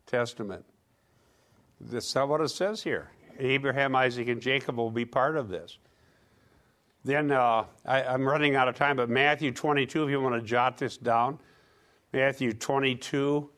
Testament. 0.06 0.64
That's 1.82 2.16
not 2.16 2.30
what 2.30 2.40
it 2.40 2.48
says 2.48 2.82
here. 2.82 3.12
Abraham, 3.40 3.94
Isaac, 3.94 4.30
and 4.30 4.42
Jacob 4.42 4.78
will 4.78 4.90
be 4.90 5.04
part 5.04 5.36
of 5.36 5.50
this. 5.50 5.78
Then 7.04 7.30
uh, 7.30 7.66
I, 7.86 8.04
I'm 8.04 8.26
running 8.26 8.56
out 8.56 8.70
of 8.70 8.76
time, 8.76 8.96
but 8.96 9.10
Matthew 9.10 9.52
22, 9.52 10.06
if 10.06 10.10
you 10.10 10.22
want 10.22 10.36
to 10.36 10.42
jot 10.42 10.78
this 10.78 10.96
down, 10.96 11.40
Matthew 12.14 12.54
22, 12.54 13.50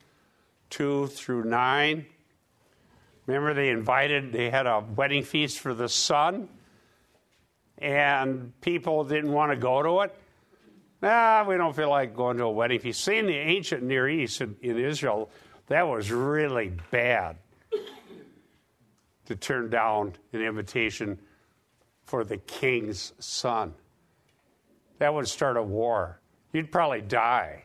2 0.71 1.07
through 1.07 1.43
9. 1.43 2.05
Remember, 3.27 3.53
they 3.53 3.69
invited, 3.69 4.33
they 4.33 4.49
had 4.49 4.65
a 4.65 4.83
wedding 4.95 5.21
feast 5.21 5.59
for 5.59 5.75
the 5.75 5.87
son, 5.87 6.49
and 7.77 8.59
people 8.61 9.03
didn't 9.03 9.31
want 9.31 9.51
to 9.51 9.55
go 9.55 9.83
to 9.83 10.01
it. 10.01 10.15
Nah, 11.01 11.45
we 11.47 11.55
don't 11.55 11.75
feel 11.75 11.89
like 11.89 12.15
going 12.15 12.37
to 12.37 12.43
a 12.43 12.51
wedding 12.51 12.75
If 12.75 12.85
you 12.85 12.93
see 12.93 13.17
in 13.17 13.25
the 13.25 13.37
ancient 13.37 13.83
Near 13.83 14.09
East, 14.09 14.41
in, 14.41 14.55
in 14.61 14.77
Israel, 14.77 15.29
that 15.67 15.87
was 15.87 16.11
really 16.11 16.73
bad 16.91 17.37
to 19.25 19.35
turn 19.35 19.69
down 19.69 20.13
an 20.33 20.41
invitation 20.41 21.19
for 22.05 22.23
the 22.23 22.37
king's 22.37 23.13
son. 23.19 23.73
That 24.97 25.13
would 25.13 25.27
start 25.27 25.55
a 25.55 25.63
war. 25.63 26.19
You'd 26.51 26.71
probably 26.71 27.01
die. 27.01 27.63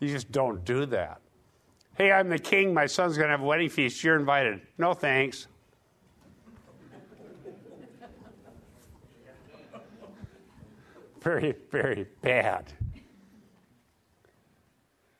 You 0.00 0.08
just 0.08 0.32
don't 0.32 0.64
do 0.64 0.86
that. 0.86 1.20
Hey, 1.96 2.10
I'm 2.10 2.30
the 2.30 2.38
king. 2.38 2.72
My 2.72 2.86
son's 2.86 3.18
going 3.18 3.28
to 3.28 3.32
have 3.32 3.42
a 3.42 3.46
wedding 3.46 3.68
feast. 3.68 4.02
You're 4.02 4.18
invited. 4.18 4.62
No 4.78 4.94
thanks. 4.94 5.46
Very, 11.20 11.54
very 11.70 12.06
bad. 12.22 12.72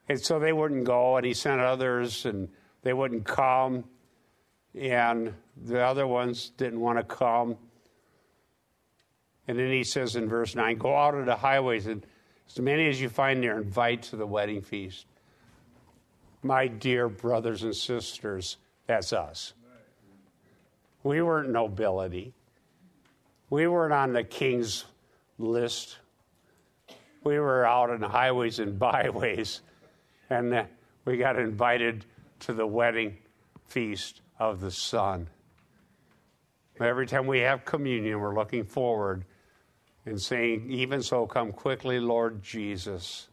And 0.08 0.20
so 0.20 0.38
they 0.38 0.52
wouldn't 0.52 0.84
go, 0.84 1.16
and 1.16 1.24
he 1.24 1.34
sent 1.34 1.60
others, 1.60 2.26
and 2.26 2.48
they 2.82 2.92
wouldn't 2.92 3.24
come. 3.24 3.84
And 4.74 5.34
the 5.64 5.80
other 5.80 6.06
ones 6.06 6.50
didn't 6.56 6.80
want 6.80 6.98
to 6.98 7.04
come. 7.04 7.56
And 9.46 9.58
then 9.58 9.70
he 9.70 9.84
says 9.84 10.16
in 10.16 10.28
verse 10.28 10.54
9 10.54 10.78
Go 10.78 10.96
out 10.96 11.14
of 11.14 11.26
the 11.26 11.36
highways, 11.36 11.86
and 11.86 12.04
as 12.48 12.58
many 12.58 12.88
as 12.88 13.00
you 13.00 13.08
find 13.08 13.42
there, 13.42 13.58
invite 13.58 14.02
to 14.04 14.16
the 14.16 14.26
wedding 14.26 14.62
feast. 14.62 15.06
My 16.42 16.66
dear 16.66 17.08
brothers 17.08 17.62
and 17.62 17.76
sisters, 17.76 18.56
that's 18.86 19.12
us. 19.12 19.52
We 21.02 21.22
weren't 21.22 21.50
nobility. 21.50 22.34
We 23.48 23.66
weren't 23.66 23.92
on 23.92 24.12
the 24.12 24.24
king's 24.24 24.84
list. 25.40 25.98
We 27.24 27.38
were 27.38 27.66
out 27.66 27.90
on 27.90 28.00
the 28.00 28.08
highways 28.08 28.58
and 28.58 28.78
byways, 28.78 29.60
and 30.30 30.54
uh, 30.54 30.64
we 31.04 31.16
got 31.16 31.38
invited 31.38 32.04
to 32.40 32.52
the 32.52 32.66
wedding 32.66 33.18
feast 33.66 34.22
of 34.38 34.60
the 34.60 34.70
Son. 34.70 35.28
Every 36.80 37.06
time 37.06 37.26
we 37.26 37.40
have 37.40 37.64
communion, 37.66 38.20
we're 38.20 38.34
looking 38.34 38.64
forward 38.64 39.24
and 40.06 40.20
saying, 40.20 40.70
Even 40.70 41.02
so, 41.02 41.26
come 41.26 41.52
quickly, 41.52 42.00
Lord 42.00 42.42
Jesus. 42.42 43.28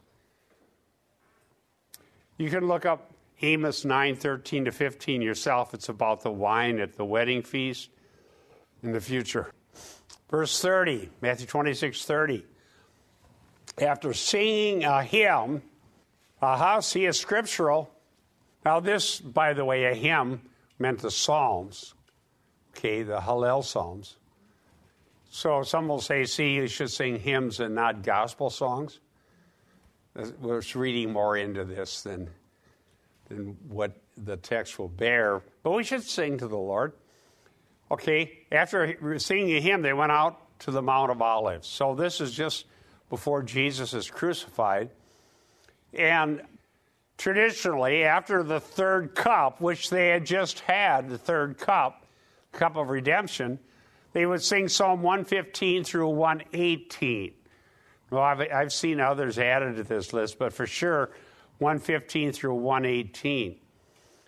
You 2.36 2.50
can 2.50 2.68
look 2.68 2.84
up 2.84 3.10
Amos 3.40 3.84
9 3.84 4.16
13 4.16 4.66
to 4.66 4.72
15 4.72 5.22
yourself. 5.22 5.72
It's 5.72 5.88
about 5.88 6.22
the 6.22 6.30
wine 6.30 6.78
at 6.78 6.94
the 6.94 7.04
wedding 7.04 7.42
feast 7.42 7.90
in 8.82 8.92
the 8.92 9.00
future. 9.00 9.50
Verse 10.30 10.60
30, 10.60 11.08
Matthew 11.20 11.46
26 11.46 12.04
30. 12.04 12.44
After 13.80 14.12
singing 14.12 14.84
a 14.84 15.02
hymn, 15.02 15.62
aha, 16.42 16.80
see, 16.80 17.06
a 17.06 17.12
scriptural. 17.12 17.90
Now, 18.64 18.80
this, 18.80 19.20
by 19.20 19.54
the 19.54 19.64
way, 19.64 19.84
a 19.84 19.94
hymn 19.94 20.42
meant 20.78 20.98
the 21.00 21.10
Psalms, 21.10 21.94
okay, 22.76 23.02
the 23.02 23.20
Hallel 23.20 23.64
Psalms. 23.64 24.16
So 25.30 25.62
some 25.62 25.88
will 25.88 26.00
say, 26.00 26.24
see, 26.24 26.54
you 26.54 26.66
should 26.66 26.90
sing 26.90 27.18
hymns 27.18 27.60
and 27.60 27.74
not 27.74 28.02
gospel 28.02 28.50
songs. 28.50 29.00
We're 30.40 30.62
reading 30.74 31.12
more 31.12 31.36
into 31.36 31.64
this 31.64 32.02
than, 32.02 32.28
than 33.28 33.56
what 33.68 33.92
the 34.16 34.36
text 34.36 34.78
will 34.78 34.88
bear, 34.88 35.42
but 35.62 35.70
we 35.72 35.84
should 35.84 36.02
sing 36.02 36.38
to 36.38 36.48
the 36.48 36.56
Lord. 36.56 36.92
Okay, 37.90 38.40
after 38.52 39.18
singing 39.18 39.56
a 39.56 39.60
hymn, 39.60 39.82
they 39.82 39.92
went 39.92 40.12
out 40.12 40.40
to 40.60 40.70
the 40.70 40.82
Mount 40.82 41.10
of 41.10 41.22
Olives. 41.22 41.66
So 41.66 41.94
this 41.94 42.20
is 42.20 42.32
just 42.32 42.66
before 43.08 43.42
Jesus 43.42 43.94
is 43.94 44.10
crucified. 44.10 44.90
And 45.94 46.42
traditionally, 47.16 48.04
after 48.04 48.42
the 48.42 48.60
third 48.60 49.14
cup, 49.14 49.60
which 49.60 49.88
they 49.88 50.08
had 50.08 50.26
just 50.26 50.60
had, 50.60 51.08
the 51.08 51.18
third 51.18 51.56
cup, 51.56 52.04
cup 52.52 52.76
of 52.76 52.90
redemption, 52.90 53.58
they 54.12 54.26
would 54.26 54.42
sing 54.42 54.68
Psalm 54.68 55.02
115 55.02 55.84
through 55.84 56.08
118. 56.08 57.32
Well, 58.10 58.22
I've, 58.22 58.40
I've 58.40 58.72
seen 58.72 59.00
others 59.00 59.38
added 59.38 59.76
to 59.76 59.84
this 59.84 60.12
list, 60.12 60.38
but 60.38 60.52
for 60.52 60.66
sure, 60.66 61.10
115 61.58 62.32
through 62.32 62.54
118. 62.54 63.56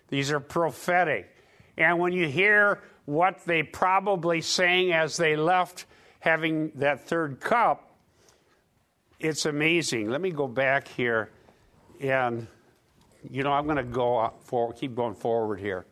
These 0.09 0.31
are 0.31 0.39
prophetic. 0.39 1.35
And 1.77 1.99
when 1.99 2.13
you 2.13 2.27
hear 2.27 2.81
what 3.11 3.43
they 3.45 3.61
probably 3.61 4.39
sang 4.39 4.93
as 4.93 5.17
they 5.17 5.35
left 5.35 5.85
having 6.21 6.71
that 6.75 7.05
third 7.05 7.41
cup, 7.41 7.97
it's 9.19 9.45
amazing. 9.45 10.09
Let 10.09 10.21
me 10.21 10.31
go 10.31 10.47
back 10.47 10.87
here 10.87 11.29
and 11.99 12.47
you 13.29 13.43
know, 13.43 13.51
I'm 13.51 13.65
going 13.65 13.77
to 13.77 13.83
go 13.83 14.33
for 14.43 14.71
keep 14.73 14.95
going 14.95 15.13
forward 15.13 15.59
here. 15.59 15.85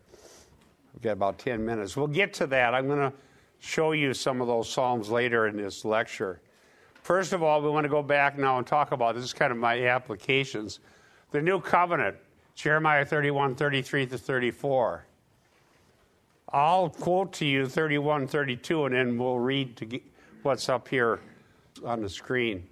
We've 0.93 1.03
got 1.03 1.11
about 1.11 1.37
10 1.37 1.63
minutes. 1.63 1.95
We'll 1.95 2.07
get 2.07 2.33
to 2.35 2.47
that. 2.47 2.73
I'm 2.73 2.87
going 2.87 3.11
to 3.11 3.13
show 3.59 3.91
you 3.91 4.13
some 4.13 4.41
of 4.41 4.47
those 4.47 4.71
Psalms 4.71 5.09
later 5.09 5.47
in 5.47 5.57
this 5.57 5.83
lecture. 5.85 6.41
First 7.03 7.33
of 7.33 7.43
all, 7.43 7.61
we 7.61 7.69
want 7.69 7.83
to 7.83 7.89
go 7.89 8.01
back 8.01 8.37
now 8.37 8.57
and 8.57 8.65
talk 8.65 8.93
about 8.93 9.15
this 9.15 9.25
is 9.25 9.33
kind 9.33 9.51
of 9.51 9.57
my 9.57 9.85
applications. 9.85 10.79
The 11.31 11.41
new 11.41 11.59
covenant, 11.59 12.15
Jeremiah 12.55 13.05
31, 13.05 13.55
33 13.55 14.07
to 14.07 14.17
34. 14.17 15.05
I'll 16.51 16.89
quote 16.89 17.33
to 17.33 17.45
you 17.45 17.67
31, 17.67 18.27
32, 18.27 18.85
and 18.85 18.95
then 18.95 19.17
we'll 19.17 19.39
read 19.39 20.01
what's 20.41 20.67
up 20.67 20.87
here 20.87 21.19
on 21.85 22.01
the 22.01 22.09
screen. 22.09 22.67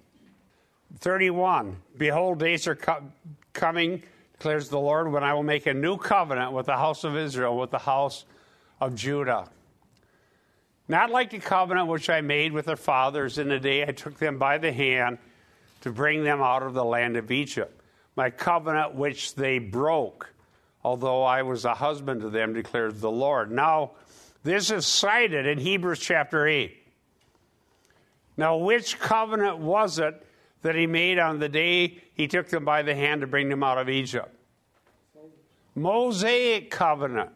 31 0.98 1.76
Behold, 1.96 2.40
days 2.40 2.66
are 2.66 2.74
co- 2.74 3.04
coming, 3.52 4.02
declares 4.32 4.68
the 4.68 4.80
Lord, 4.80 5.12
when 5.12 5.22
I 5.22 5.32
will 5.32 5.44
make 5.44 5.66
a 5.66 5.74
new 5.74 5.96
covenant 5.96 6.52
with 6.52 6.66
the 6.66 6.76
house 6.76 7.04
of 7.04 7.16
Israel, 7.16 7.56
with 7.56 7.70
the 7.70 7.78
house 7.78 8.24
of 8.80 8.94
Judah. 8.96 9.48
Not 10.88 11.10
like 11.10 11.30
the 11.30 11.38
covenant 11.38 11.86
which 11.86 12.10
I 12.10 12.20
made 12.20 12.52
with 12.52 12.64
their 12.64 12.76
fathers 12.76 13.38
in 13.38 13.48
the 13.48 13.60
day 13.60 13.82
I 13.82 13.92
took 13.92 14.18
them 14.18 14.38
by 14.38 14.58
the 14.58 14.72
hand 14.72 15.18
to 15.82 15.92
bring 15.92 16.24
them 16.24 16.40
out 16.40 16.62
of 16.62 16.74
the 16.74 16.84
land 16.84 17.16
of 17.16 17.30
Egypt. 17.30 17.80
My 18.16 18.30
covenant 18.30 18.94
which 18.94 19.34
they 19.34 19.58
broke 19.58 20.32
although 20.84 21.22
I 21.22 21.42
was 21.42 21.64
a 21.64 21.74
husband 21.74 22.20
to 22.22 22.30
them, 22.30 22.54
declares 22.54 23.00
the 23.00 23.10
Lord. 23.10 23.50
Now, 23.50 23.92
this 24.44 24.70
is 24.70 24.86
cited 24.86 25.46
in 25.46 25.58
Hebrews 25.58 25.98
chapter 25.98 26.46
8. 26.46 26.76
Now, 28.36 28.56
which 28.56 28.98
covenant 28.98 29.58
was 29.58 29.98
it 29.98 30.24
that 30.62 30.74
he 30.74 30.86
made 30.86 31.18
on 31.18 31.38
the 31.38 31.48
day 31.48 31.98
he 32.14 32.28
took 32.28 32.48
them 32.48 32.64
by 32.64 32.82
the 32.82 32.94
hand 32.94 33.20
to 33.20 33.26
bring 33.26 33.48
them 33.48 33.62
out 33.62 33.78
of 33.78 33.88
Egypt? 33.88 34.34
Mosaic 35.74 36.70
covenant. 36.70 37.30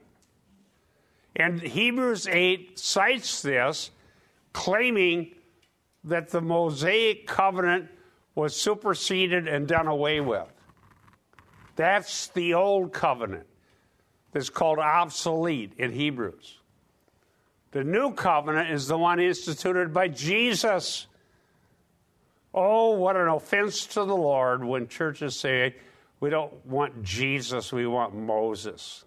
And 1.35 1.61
Hebrews 1.61 2.29
8 2.29 2.79
cites 2.79 3.43
this, 3.43 3.91
claiming 4.53 5.35
that 6.05 6.29
the 6.29 6.41
Mosaic 6.41 7.27
covenant 7.27 7.89
was 8.35 8.55
superseded 8.55 9.49
and 9.49 9.67
done 9.67 9.87
away 9.87 10.21
with. 10.21 10.52
That's 11.77 12.29
the 12.29 12.55
old 12.55 12.93
covenant 12.93 13.47
that's 14.33 14.51
called 14.51 14.79
obsolete 14.79 15.73
in 15.79 15.93
Hebrews. 15.93 16.59
The 17.73 17.85
new 17.85 18.13
covenant 18.13 18.71
is 18.71 18.87
the 18.87 18.99
one 18.99 19.19
instituted 19.19 19.95
by 19.95 20.09
Jesus. 20.09 21.07
Oh, 22.53 22.93
what 22.93 23.17
an 23.17 23.29
offense 23.29 23.87
to 23.87 24.05
the 24.05 24.17
Lord 24.17 24.63
when 24.63 24.89
churches 24.89 25.37
say, 25.37 25.75
we 26.21 26.29
don't 26.31 26.65
want 26.67 27.03
Jesus, 27.03 27.73
we 27.73 27.87
want 27.87 28.15
Moses. 28.15 29.05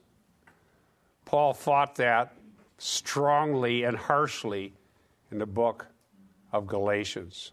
Paul 1.26 1.53
fought 1.53 1.95
that 1.95 2.34
strongly 2.78 3.84
and 3.84 3.95
harshly 3.95 4.74
in 5.32 5.38
the 5.38 5.45
book 5.45 5.88
of 6.51 6.68
Galatians. 6.68 7.51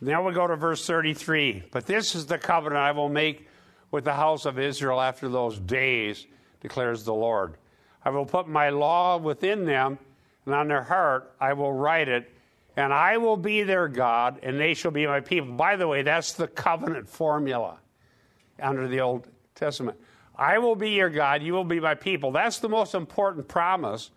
Now 0.00 0.26
we 0.26 0.32
go 0.32 0.46
to 0.46 0.56
verse 0.56 0.86
33. 0.86 1.64
But 1.70 1.86
this 1.86 2.14
is 2.14 2.26
the 2.26 2.38
covenant 2.38 2.80
I 2.80 2.92
will 2.92 3.08
make 3.08 3.46
with 3.90 4.04
the 4.04 4.14
house 4.14 4.44
of 4.46 4.58
Israel 4.58 5.00
after 5.00 5.28
those 5.28 5.58
days, 5.58 6.26
declares 6.60 7.04
the 7.04 7.14
Lord. 7.14 7.56
I 8.04 8.10
will 8.10 8.24
put 8.24 8.48
my 8.48 8.70
law 8.70 9.18
within 9.18 9.64
them, 9.64 9.98
and 10.46 10.54
on 10.54 10.68
their 10.68 10.82
heart 10.82 11.34
I 11.40 11.52
will 11.52 11.72
write 11.72 12.08
it, 12.08 12.32
and 12.76 12.92
I 12.92 13.18
will 13.18 13.36
be 13.36 13.62
their 13.62 13.88
God, 13.88 14.38
and 14.42 14.58
they 14.58 14.74
shall 14.74 14.90
be 14.90 15.06
my 15.06 15.20
people. 15.20 15.52
By 15.54 15.76
the 15.76 15.88
way, 15.88 16.02
that's 16.02 16.32
the 16.32 16.46
covenant 16.48 17.08
formula 17.08 17.78
under 18.60 18.88
the 18.88 19.00
Old 19.00 19.26
Testament. 19.54 19.98
I 20.36 20.58
will 20.58 20.76
be 20.76 20.90
your 20.90 21.10
God, 21.10 21.42
you 21.42 21.52
will 21.52 21.64
be 21.64 21.80
my 21.80 21.94
people. 21.94 22.32
That's 22.32 22.58
the 22.58 22.68
most 22.68 22.94
important 22.94 23.48
promise 23.48 24.10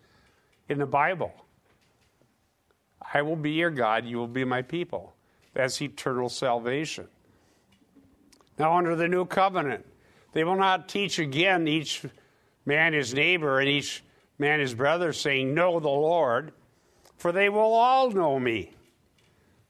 in 0.68 0.78
the 0.78 0.86
Bible. 0.86 1.34
I 3.12 3.20
will 3.22 3.36
be 3.36 3.52
your 3.52 3.70
God, 3.70 4.06
you 4.06 4.16
will 4.16 4.28
be 4.28 4.44
my 4.44 4.62
people. 4.62 5.13
That's 5.54 5.80
eternal 5.80 6.28
salvation. 6.28 7.08
Now, 8.58 8.76
under 8.76 8.94
the 8.94 9.08
new 9.08 9.24
covenant, 9.24 9.86
they 10.32 10.44
will 10.44 10.56
not 10.56 10.88
teach 10.88 11.18
again 11.18 11.66
each 11.66 12.04
man 12.66 12.92
his 12.92 13.14
neighbor 13.14 13.60
and 13.60 13.68
each 13.68 14.04
man 14.38 14.60
his 14.60 14.74
brother, 14.74 15.12
saying, 15.12 15.54
Know 15.54 15.80
the 15.80 15.88
Lord, 15.88 16.52
for 17.16 17.32
they 17.32 17.48
will 17.48 17.72
all 17.72 18.10
know 18.10 18.38
me. 18.38 18.72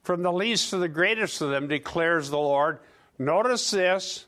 From 0.03 0.23
the 0.23 0.33
least 0.33 0.71
to 0.71 0.79
the 0.79 0.89
greatest 0.89 1.41
of 1.41 1.51
them, 1.51 1.69
declares 1.69 2.29
the 2.29 2.39
Lord. 2.39 2.79
Notice 3.19 3.71
this, 3.71 4.27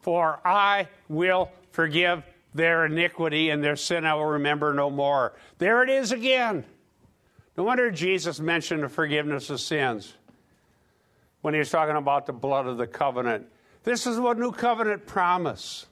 for 0.00 0.40
I 0.44 0.88
will 1.08 1.50
forgive 1.70 2.22
their 2.54 2.84
iniquity 2.84 3.48
and 3.50 3.64
their 3.64 3.76
sin 3.76 4.04
I 4.04 4.14
will 4.14 4.26
remember 4.26 4.74
no 4.74 4.90
more. 4.90 5.34
There 5.58 5.82
it 5.82 5.88
is 5.88 6.12
again. 6.12 6.64
No 7.56 7.64
wonder 7.64 7.90
Jesus 7.90 8.40
mentioned 8.40 8.82
the 8.82 8.88
forgiveness 8.88 9.48
of 9.48 9.60
sins 9.60 10.14
when 11.42 11.54
he 11.54 11.58
was 11.58 11.70
talking 11.70 11.96
about 11.96 12.26
the 12.26 12.32
blood 12.32 12.66
of 12.66 12.78
the 12.78 12.86
covenant. 12.86 13.46
This 13.84 14.06
is 14.06 14.18
what 14.18 14.38
new 14.38 14.52
covenant 14.52 15.06
promise. 15.06 15.86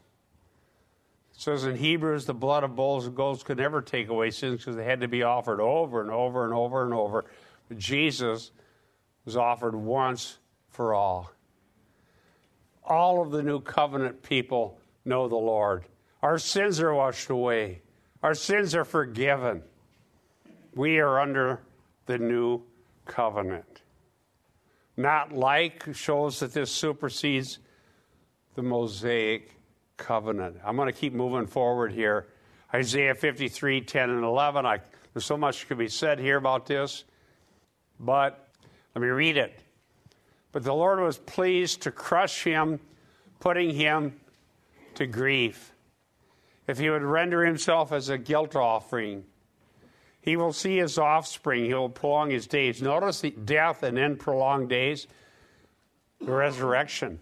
It 1.34 1.40
says 1.40 1.64
in 1.64 1.76
Hebrews, 1.76 2.24
the 2.24 2.34
blood 2.34 2.64
of 2.64 2.76
bulls 2.76 3.06
and 3.06 3.14
goats 3.14 3.42
could 3.42 3.58
never 3.58 3.82
take 3.82 4.08
away 4.08 4.30
sins 4.30 4.60
because 4.60 4.76
they 4.76 4.84
had 4.84 5.00
to 5.00 5.08
be 5.08 5.22
offered 5.22 5.60
over 5.60 6.00
and 6.00 6.10
over 6.10 6.44
and 6.44 6.54
over 6.54 6.84
and 6.84 6.94
over. 6.94 7.24
But 7.68 7.78
Jesus 7.78 8.52
was 9.24 9.36
offered 9.36 9.74
once 9.74 10.38
for 10.68 10.94
all. 10.94 11.30
All 12.84 13.22
of 13.22 13.30
the 13.30 13.42
new 13.42 13.60
covenant 13.60 14.22
people 14.22 14.78
know 15.04 15.28
the 15.28 15.36
Lord. 15.36 15.84
Our 16.22 16.38
sins 16.38 16.80
are 16.80 16.94
washed 16.94 17.30
away, 17.30 17.82
our 18.22 18.34
sins 18.34 18.74
are 18.74 18.84
forgiven. 18.84 19.62
We 20.74 20.98
are 20.98 21.18
under 21.18 21.60
the 22.06 22.18
new 22.18 22.62
covenant. 23.06 23.69
Not 25.00 25.32
like 25.32 25.94
shows 25.94 26.40
that 26.40 26.52
this 26.52 26.70
supersedes 26.70 27.58
the 28.54 28.62
Mosaic 28.62 29.56
covenant. 29.96 30.56
I'm 30.62 30.76
going 30.76 30.92
to 30.92 30.92
keep 30.92 31.14
moving 31.14 31.46
forward 31.46 31.90
here. 31.90 32.26
Isaiah 32.74 33.14
53, 33.14 33.80
10 33.80 34.10
and 34.10 34.22
11. 34.22 34.66
I, 34.66 34.80
there's 35.14 35.24
so 35.24 35.38
much 35.38 35.66
to 35.68 35.74
be 35.74 35.88
said 35.88 36.18
here 36.18 36.36
about 36.36 36.66
this, 36.66 37.04
but 37.98 38.50
let 38.94 39.00
me 39.00 39.08
read 39.08 39.38
it. 39.38 39.58
But 40.52 40.64
the 40.64 40.74
Lord 40.74 41.00
was 41.00 41.16
pleased 41.16 41.80
to 41.82 41.90
crush 41.90 42.44
him, 42.44 42.78
putting 43.38 43.74
him 43.74 44.20
to 44.96 45.06
grief. 45.06 45.72
If 46.66 46.78
he 46.78 46.90
would 46.90 47.02
render 47.02 47.46
himself 47.46 47.90
as 47.90 48.10
a 48.10 48.18
guilt 48.18 48.54
offering, 48.54 49.24
he 50.22 50.36
will 50.36 50.52
see 50.52 50.76
his 50.76 50.98
offspring. 50.98 51.64
He 51.64 51.74
will 51.74 51.88
prolong 51.88 52.30
his 52.30 52.46
days. 52.46 52.82
Notice 52.82 53.20
the 53.20 53.30
death 53.30 53.82
and 53.82 53.96
then 53.96 54.16
prolonged 54.16 54.68
days, 54.68 55.06
the 56.20 56.32
resurrection. 56.32 57.20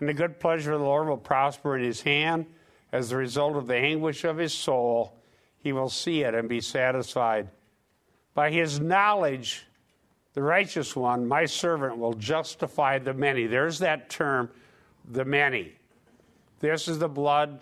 And 0.00 0.08
the 0.08 0.14
good 0.14 0.40
pleasure 0.40 0.72
of 0.72 0.80
the 0.80 0.86
Lord 0.86 1.08
will 1.08 1.16
prosper 1.16 1.76
in 1.76 1.84
his 1.84 2.02
hand. 2.02 2.46
As 2.90 3.12
a 3.12 3.16
result 3.16 3.56
of 3.56 3.66
the 3.66 3.76
anguish 3.76 4.24
of 4.24 4.38
his 4.38 4.52
soul, 4.52 5.14
he 5.58 5.72
will 5.72 5.90
see 5.90 6.22
it 6.22 6.34
and 6.34 6.48
be 6.48 6.60
satisfied. 6.60 7.48
By 8.34 8.50
his 8.50 8.80
knowledge, 8.80 9.66
the 10.34 10.42
righteous 10.42 10.96
one, 10.96 11.26
my 11.26 11.44
servant, 11.44 11.98
will 11.98 12.14
justify 12.14 12.98
the 12.98 13.14
many. 13.14 13.46
There's 13.46 13.80
that 13.80 14.08
term, 14.08 14.50
the 15.10 15.24
many. 15.24 15.72
This 16.60 16.88
is 16.88 16.98
the 16.98 17.08
blood 17.08 17.60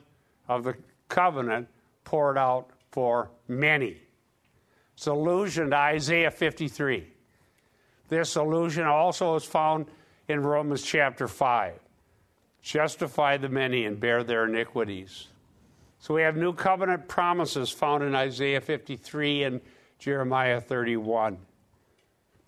of 0.48 0.64
the 0.64 0.76
covenant 1.08 1.68
poured 2.04 2.38
out 2.38 2.70
for 2.92 3.30
many. 3.48 4.00
It's 4.96 5.06
allusion 5.06 5.70
to 5.70 5.76
Isaiah 5.76 6.30
53. 6.30 7.06
This 8.08 8.36
allusion 8.36 8.84
also 8.84 9.34
is 9.34 9.44
found 9.44 9.86
in 10.28 10.40
Romans 10.40 10.82
chapter 10.82 11.28
5. 11.28 11.74
Justify 12.62 13.36
the 13.36 13.48
many 13.48 13.84
and 13.84 14.00
bear 14.00 14.24
their 14.24 14.46
iniquities. 14.46 15.28
So 15.98 16.14
we 16.14 16.22
have 16.22 16.36
new 16.36 16.52
covenant 16.52 17.08
promises 17.08 17.70
found 17.70 18.04
in 18.04 18.14
Isaiah 18.14 18.60
53 18.60 19.42
and 19.42 19.60
Jeremiah 19.98 20.60
31. 20.60 21.38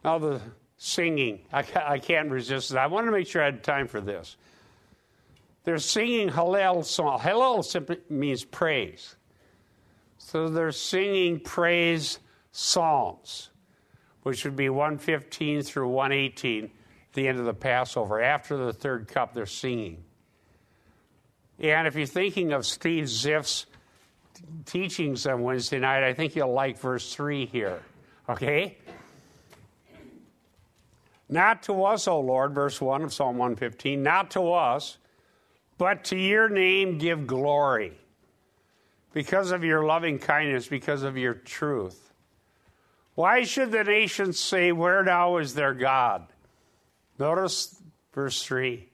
Now, 0.05 0.19
the 0.19 0.41
singing, 0.79 1.41
I, 1.53 1.65
I 1.75 1.99
can't 1.99 2.31
resist 2.31 2.71
it. 2.71 2.79
I 2.79 2.87
wanted 2.87 3.07
to 3.07 3.13
make 3.13 3.27
sure 3.27 3.43
I 3.43 3.47
had 3.47 3.63
time 3.63 3.89
for 3.89 4.01
this. 4.01 4.37
They're 5.65 5.79
singing 5.79 6.31
Hallel 6.31 6.85
song. 6.85 7.19
Hallel 7.19 7.63
simply 7.63 7.99
means 8.09 8.43
praise. 8.45 9.17
So 10.17 10.49
they're 10.49 10.73
singing 10.73 11.41
praise 11.41 12.21
psalms, 12.59 13.51
which 14.25 14.45
would 14.45 14.57
be 14.57 14.69
115 14.69 15.63
through 15.63 15.89
118 15.89 16.65
at 16.65 16.71
the 17.13 17.29
end 17.29 17.39
of 17.39 17.45
the 17.45 17.55
Passover. 17.55 18.21
After 18.21 18.57
the 18.57 18.73
third 18.73 19.07
cup, 19.07 19.33
they're 19.33 19.47
singing. 19.47 20.03
And 21.61 21.87
if 21.87 21.95
you're 21.95 22.05
thinking 22.05 22.53
of 22.53 22.67
Steve 22.67 23.05
Ziff's 23.05 23.67
teachings 24.67 25.25
on 25.25 25.43
Wednesday 25.43 25.79
night, 25.79 26.03
I 26.03 26.15
think 26.15 26.35
you'll 26.35 26.53
like 26.53 26.81
verse 26.81 27.15
3 27.15 27.47
here. 27.47 27.81
Okay? 28.29 28.77
Not 31.29 31.63
to 31.65 31.85
us, 31.85 32.09
O 32.09 32.19
Lord, 32.19 32.55
verse 32.55 32.81
1 32.81 33.03
of 33.03 33.15
Psalm 33.15 33.39
115, 33.39 34.03
not 34.03 34.33
to 34.33 34.53
us, 34.53 34.99
but 35.77 36.03
to 36.07 36.17
your 36.17 36.49
name 36.49 36.99
give 36.99 37.25
glory 37.25 37.93
because 39.13 39.53
of 39.53 39.63
your 39.63 39.85
loving 39.85 40.19
kindness, 40.19 40.67
because 40.67 41.05
of 41.05 41.17
your 41.17 41.35
truth. 41.35 42.08
Why 43.19 43.43
should 43.43 43.73
the 43.73 43.83
nations 43.83 44.39
say, 44.39 44.71
Where 44.71 45.03
now 45.03 45.39
is 45.39 45.53
their 45.53 45.75
God? 45.75 46.29
Notice 47.19 47.83
verse 48.13 48.45
3. 48.45 48.89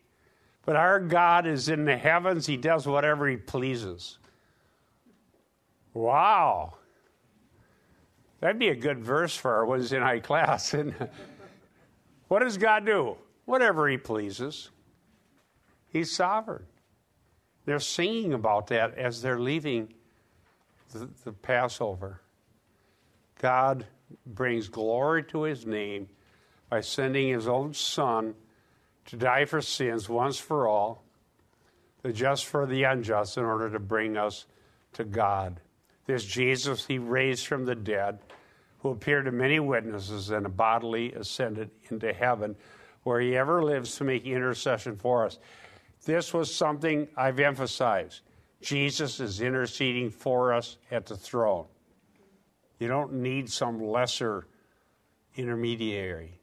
But 0.65 0.77
our 0.77 0.99
God 0.99 1.47
is 1.47 1.69
in 1.69 1.85
the 1.85 1.99
heavens, 1.99 2.47
He 2.47 2.57
does 2.57 2.87
whatever 2.87 3.29
He 3.29 3.37
pleases. 3.37 4.17
Wow. 5.93 6.77
That'd 8.41 8.59
be 8.59 8.69
a 8.69 8.75
good 8.75 9.05
verse 9.05 9.37
for 9.37 9.57
our 9.57 9.67
Wednesday 9.67 10.01
night 10.01 10.23
class. 10.23 10.73
And 10.75 10.95
what 12.29 12.39
does 12.39 12.57
God 12.57 12.87
do? 12.87 13.19
Whatever 13.45 13.89
He 13.89 13.99
pleases. 13.99 14.71
He's 15.89 16.11
sovereign. 16.11 16.65
They're 17.67 17.79
singing 17.79 18.33
about 18.33 18.69
that 18.69 18.97
as 18.97 19.21
they're 19.21 19.39
leaving 19.39 19.93
the, 20.95 21.11
the 21.25 21.33
Passover. 21.33 22.23
God 23.39 23.85
brings 24.27 24.69
glory 24.69 25.25
to 25.25 25.43
His 25.43 25.67
name 25.67 26.09
by 26.69 26.81
sending 26.81 27.29
His 27.29 27.49
own 27.49 27.75
Son 27.75 28.35
to 29.07 29.17
die 29.17 29.45
for 29.45 29.61
sins 29.61 30.09
once 30.09 30.39
for 30.39 30.67
all, 30.67 31.05
the 32.03 32.13
just 32.13 32.47
for 32.47 32.67
the 32.67 32.85
unjust, 32.85 33.37
in 33.37 33.45
order 33.45 33.71
to 33.71 33.79
bring 33.79 34.17
us 34.17 34.47
to 34.95 35.05
God. 35.05 35.61
This 36.07 36.25
Jesus 36.25 36.87
He 36.87 36.99
raised 36.99 37.47
from 37.47 37.65
the 37.65 37.75
dead, 37.75 38.19
who 38.79 38.91
appeared 38.91 39.25
to 39.25 39.33
many 39.33 39.59
witnesses 39.61 40.31
and 40.31 40.57
bodily 40.57 41.13
ascended 41.15 41.71
into 41.91 42.13
heaven, 42.13 42.57
where 43.03 43.21
He 43.21 43.37
ever 43.37 43.63
lives 43.63 43.97
to 43.97 44.05
make 44.05 44.27
intercession 44.27 44.97
for 44.97 45.25
us. 45.25 45.39
This 46.05 46.35
was 46.35 46.55
something 46.55 47.09
I've 47.17 47.41
emphasized. 47.41 48.21
Jesus 48.61 49.21
is 49.21 49.41
interceding 49.41 50.11
for 50.11 50.53
us 50.53 50.77
at 50.91 51.07
the 51.07 51.17
throne. 51.17 51.67
You 52.79 52.89
don't 52.89 53.15
need 53.15 53.51
some 53.51 53.83
lesser 53.83 54.47
intermediary. 55.37 56.41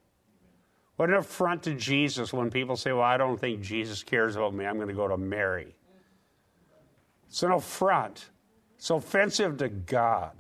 What 0.96 1.10
an 1.10 1.16
affront 1.16 1.64
to 1.64 1.74
Jesus 1.74 2.32
when 2.32 2.52
people 2.52 2.76
say, 2.76 2.92
Well, 2.92 3.02
I 3.02 3.18
don't 3.18 3.40
think 3.40 3.62
Jesus 3.62 4.04
cares 4.04 4.36
about 4.36 4.54
me. 4.54 4.66
I'm 4.66 4.76
going 4.76 4.88
to 4.88 4.94
go 4.94 5.08
to 5.08 5.18
Mary. 5.18 5.76
It's 7.28 7.44
an 7.44 7.52
affront. 7.52 8.30
It's 8.78 8.90
offensive 8.90 9.58
to 9.58 9.70
God. 9.70 10.34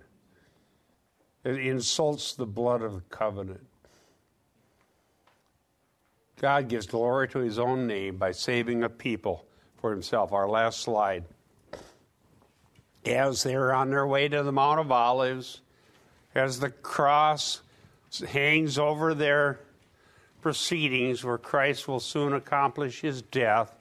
It 1.43 1.57
insults 1.57 2.35
the 2.35 2.45
blood 2.45 2.81
of 2.81 2.93
the 2.93 3.01
covenant. 3.01 3.65
God 6.39 6.67
gives 6.67 6.85
glory 6.85 7.27
to 7.29 7.39
his 7.39 7.59
own 7.59 7.87
name 7.87 8.17
by 8.17 8.31
saving 8.31 8.83
a 8.83 8.89
people 8.89 9.45
for 9.79 9.91
himself. 9.91 10.33
Our 10.33 10.49
last 10.49 10.81
slide. 10.81 11.23
As 13.05 13.43
they're 13.43 13.73
on 13.73 13.89
their 13.89 14.05
way 14.05 14.27
to 14.27 14.43
the 14.43 14.51
Mount 14.51 14.79
of 14.79 14.91
Olives, 14.91 15.61
as 16.35 16.59
the 16.59 16.69
cross 16.69 17.61
hangs 18.29 18.77
over 18.77 19.13
their 19.13 19.59
proceedings 20.41 21.23
where 21.23 21.37
Christ 21.37 21.87
will 21.87 21.99
soon 21.99 22.33
accomplish 22.33 23.01
his 23.01 23.21
death, 23.21 23.73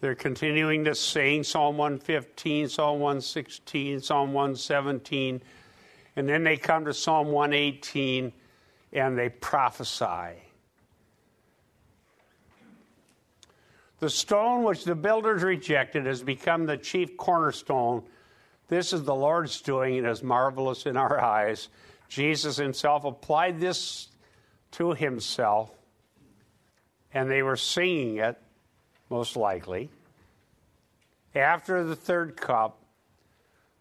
they're 0.00 0.14
continuing 0.16 0.84
to 0.84 0.96
sing 0.96 1.44
Psalm 1.44 1.76
115, 1.76 2.68
Psalm 2.68 2.98
116, 2.98 4.00
Psalm 4.00 4.32
117, 4.32 5.40
and 6.16 6.28
then 6.28 6.42
they 6.42 6.56
come 6.56 6.84
to 6.86 6.92
Psalm 6.92 7.28
118 7.28 8.32
and 8.92 9.16
they 9.16 9.28
prophesy. 9.28 10.42
The 14.00 14.10
stone 14.10 14.64
which 14.64 14.84
the 14.84 14.96
builders 14.96 15.44
rejected 15.44 16.06
has 16.06 16.24
become 16.24 16.66
the 16.66 16.76
chief 16.76 17.16
cornerstone. 17.16 18.02
This 18.72 18.94
is 18.94 19.04
the 19.04 19.14
Lord's 19.14 19.60
doing, 19.60 19.98
and 19.98 20.06
is 20.06 20.22
marvelous 20.22 20.86
in 20.86 20.96
our 20.96 21.20
eyes. 21.20 21.68
Jesus 22.08 22.56
himself 22.56 23.04
applied 23.04 23.60
this 23.60 24.08
to 24.70 24.94
himself, 24.94 25.70
and 27.12 27.30
they 27.30 27.42
were 27.42 27.58
singing 27.58 28.16
it, 28.16 28.40
most 29.10 29.36
likely. 29.36 29.90
After 31.34 31.84
the 31.84 31.94
third 31.94 32.34
cup, 32.34 32.78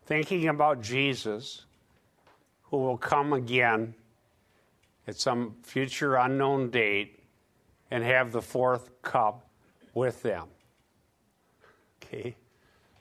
thinking 0.08 0.50
about 0.50 0.82
Jesus, 0.82 1.64
who 2.64 2.76
will 2.76 2.98
come 2.98 3.32
again 3.32 3.96
at 5.08 5.16
some 5.16 5.56
future 5.64 6.18
unknown 6.18 6.70
date 6.70 7.18
and 7.90 8.04
have 8.04 8.34
the 8.34 8.42
fourth 8.42 9.02
cup 9.02 9.48
with 9.94 10.22
them. 10.22 10.48
Okay? 12.04 12.36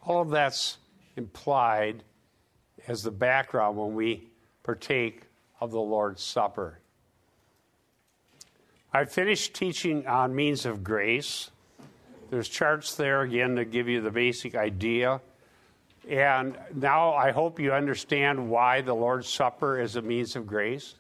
All 0.07 0.23
of 0.23 0.31
that's 0.31 0.79
implied 1.21 2.03
as 2.89 3.03
the 3.03 3.11
background 3.11 3.77
when 3.77 3.95
we 3.95 4.27
partake 4.63 5.25
of 5.61 5.71
the 5.71 5.81
Lord's 5.81 6.23
Supper. 6.23 6.79
I 8.91 9.05
finished 9.05 9.53
teaching 9.53 10.07
on 10.07 10.35
means 10.35 10.65
of 10.65 10.83
grace. 10.83 11.51
There's 12.31 12.49
charts 12.49 12.95
there 12.95 13.21
again 13.21 13.57
to 13.57 13.67
give 13.67 13.87
you 13.87 14.01
the 14.01 14.11
basic 14.11 14.55
idea. 14.55 15.21
And 16.09 16.57
now 16.75 17.13
I 17.13 17.33
hope 17.33 17.61
you 17.61 17.75
understand 17.75 18.49
why 18.49 18.81
the 18.81 18.95
Lord's 18.95 19.29
Supper 19.29 19.79
is 19.79 19.97
a 19.97 20.03
means 20.03 20.37
of 20.37 20.47
grace. 20.47 20.95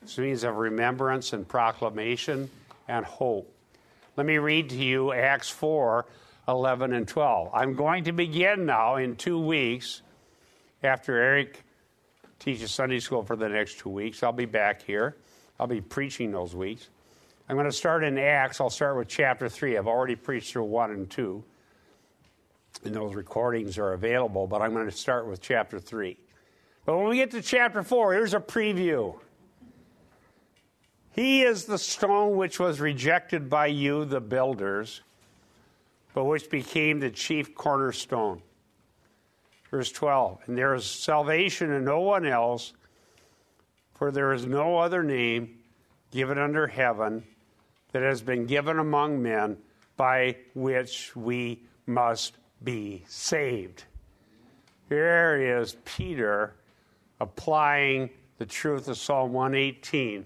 This 0.00 0.16
means 0.16 0.44
of 0.44 0.58
remembrance 0.58 1.32
and 1.32 1.46
proclamation 1.46 2.48
and 2.86 3.04
hope. 3.04 3.52
Let 4.16 4.26
me 4.26 4.38
read 4.38 4.70
to 4.70 4.76
you 4.76 5.12
Acts 5.12 5.50
4 5.50 6.06
11 6.48 6.92
and 6.92 7.08
12. 7.08 7.50
I'm 7.52 7.74
going 7.74 8.04
to 8.04 8.12
begin 8.12 8.66
now 8.66 8.96
in 8.96 9.16
two 9.16 9.38
weeks 9.38 10.02
after 10.82 11.16
Eric 11.16 11.64
teaches 12.38 12.70
Sunday 12.70 13.00
school 13.00 13.22
for 13.22 13.36
the 13.36 13.48
next 13.48 13.78
two 13.78 13.88
weeks. 13.88 14.22
I'll 14.22 14.32
be 14.32 14.44
back 14.44 14.82
here. 14.82 15.16
I'll 15.58 15.66
be 15.66 15.80
preaching 15.80 16.30
those 16.30 16.54
weeks. 16.54 16.90
I'm 17.48 17.56
going 17.56 17.66
to 17.66 17.72
start 17.72 18.04
in 18.04 18.18
Acts. 18.18 18.60
I'll 18.60 18.70
start 18.70 18.96
with 18.96 19.08
chapter 19.08 19.48
3. 19.48 19.78
I've 19.78 19.86
already 19.86 20.16
preached 20.16 20.52
through 20.52 20.64
1 20.64 20.90
and 20.90 21.10
2, 21.10 21.44
and 22.84 22.94
those 22.94 23.14
recordings 23.14 23.78
are 23.78 23.92
available, 23.92 24.46
but 24.46 24.62
I'm 24.62 24.72
going 24.72 24.86
to 24.86 24.96
start 24.96 25.26
with 25.26 25.40
chapter 25.40 25.78
3. 25.78 26.16
But 26.84 26.98
when 26.98 27.08
we 27.08 27.16
get 27.16 27.30
to 27.32 27.42
chapter 27.42 27.82
4, 27.82 28.14
here's 28.14 28.34
a 28.34 28.40
preview. 28.40 29.18
He 31.12 31.42
is 31.42 31.64
the 31.64 31.78
stone 31.78 32.36
which 32.36 32.58
was 32.58 32.80
rejected 32.80 33.48
by 33.48 33.66
you, 33.66 34.04
the 34.04 34.20
builders, 34.20 35.02
but 36.14 36.24
which 36.24 36.48
became 36.48 37.00
the 37.00 37.10
chief 37.10 37.54
cornerstone. 37.54 38.40
Verse 39.70 39.92
12 39.92 40.38
And 40.46 40.56
there 40.56 40.74
is 40.74 40.86
salvation 40.86 41.72
in 41.72 41.84
no 41.84 42.00
one 42.00 42.24
else, 42.24 42.72
for 43.94 44.10
there 44.10 44.32
is 44.32 44.46
no 44.46 44.78
other 44.78 45.02
name 45.02 45.58
given 46.10 46.38
under 46.38 46.68
heaven 46.68 47.24
that 47.92 48.02
has 48.02 48.22
been 48.22 48.46
given 48.46 48.78
among 48.78 49.20
men 49.22 49.58
by 49.96 50.36
which 50.54 51.14
we 51.14 51.60
must 51.86 52.38
be 52.62 53.04
saved. 53.08 53.84
Here 54.88 55.58
is 55.60 55.76
Peter 55.84 56.54
applying 57.20 58.10
the 58.38 58.46
truth 58.46 58.88
of 58.88 58.96
Psalm 58.96 59.32
118 59.32 60.24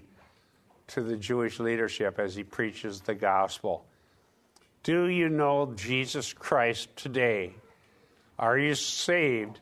to 0.87 1.01
the 1.01 1.15
Jewish 1.15 1.59
leadership 1.59 2.19
as 2.19 2.35
he 2.35 2.43
preaches 2.43 3.01
the 3.01 3.15
gospel. 3.15 3.85
Do 4.83 5.07
you 5.07 5.27
know 5.27 5.73
Jesus 5.75 6.31
Christ 6.31 6.95
today? 6.95 7.53
Are 8.37 8.57
you 8.57 8.75
saved 8.75 9.59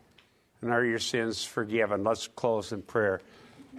and 0.62 0.72
are 0.72 0.86
your 0.86 1.00
sins 1.00 1.44
forgiven? 1.44 2.04
Let's 2.04 2.28
close 2.28 2.72
in 2.72 2.84
prayer. 2.84 3.22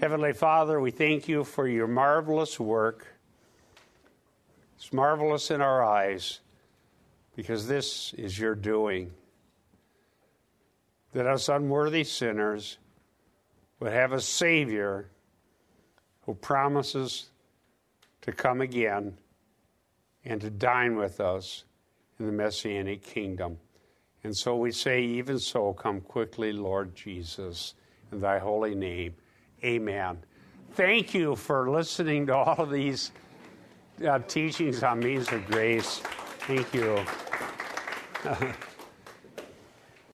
Heavenly 0.00 0.32
Father, 0.32 0.80
we 0.80 0.90
thank 0.90 1.28
you 1.28 1.44
for 1.44 1.68
your 1.68 1.86
marvelous 1.86 2.58
work. 2.58 3.06
It's 4.76 4.92
marvelous 4.92 5.50
in 5.52 5.60
our 5.60 5.84
eyes 5.84 6.40
because 7.36 7.68
this 7.68 8.12
is 8.14 8.36
your 8.36 8.56
doing. 8.56 9.12
That 11.12 11.26
us 11.26 11.48
unworthy 11.48 12.02
sinners 12.02 12.78
would 13.78 13.92
have 13.92 14.12
a 14.12 14.20
Savior 14.20 15.08
who 16.22 16.34
promises 16.34 17.30
to 18.22 18.32
come 18.32 18.60
again 18.60 19.16
and 20.24 20.40
to 20.40 20.50
dine 20.50 20.96
with 20.96 21.20
us 21.20 21.64
in 22.18 22.26
the 22.26 22.32
Messianic 22.32 23.02
kingdom. 23.02 23.58
And 24.24 24.36
so 24.36 24.56
we 24.56 24.72
say, 24.72 25.02
even 25.02 25.38
so, 25.38 25.72
come 25.72 26.00
quickly, 26.00 26.52
Lord 26.52 26.94
Jesus, 26.94 27.74
in 28.12 28.20
thy 28.20 28.38
holy 28.38 28.74
name. 28.74 29.14
Amen. 29.64 30.18
Thank 30.72 31.14
you 31.14 31.36
for 31.36 31.70
listening 31.70 32.26
to 32.26 32.36
all 32.36 32.62
of 32.62 32.70
these 32.70 33.12
uh, 34.06 34.18
teachings 34.20 34.82
on 34.82 35.00
means 35.00 35.32
of 35.32 35.46
grace. 35.46 36.00
Thank 36.40 36.72
you. 36.74 37.04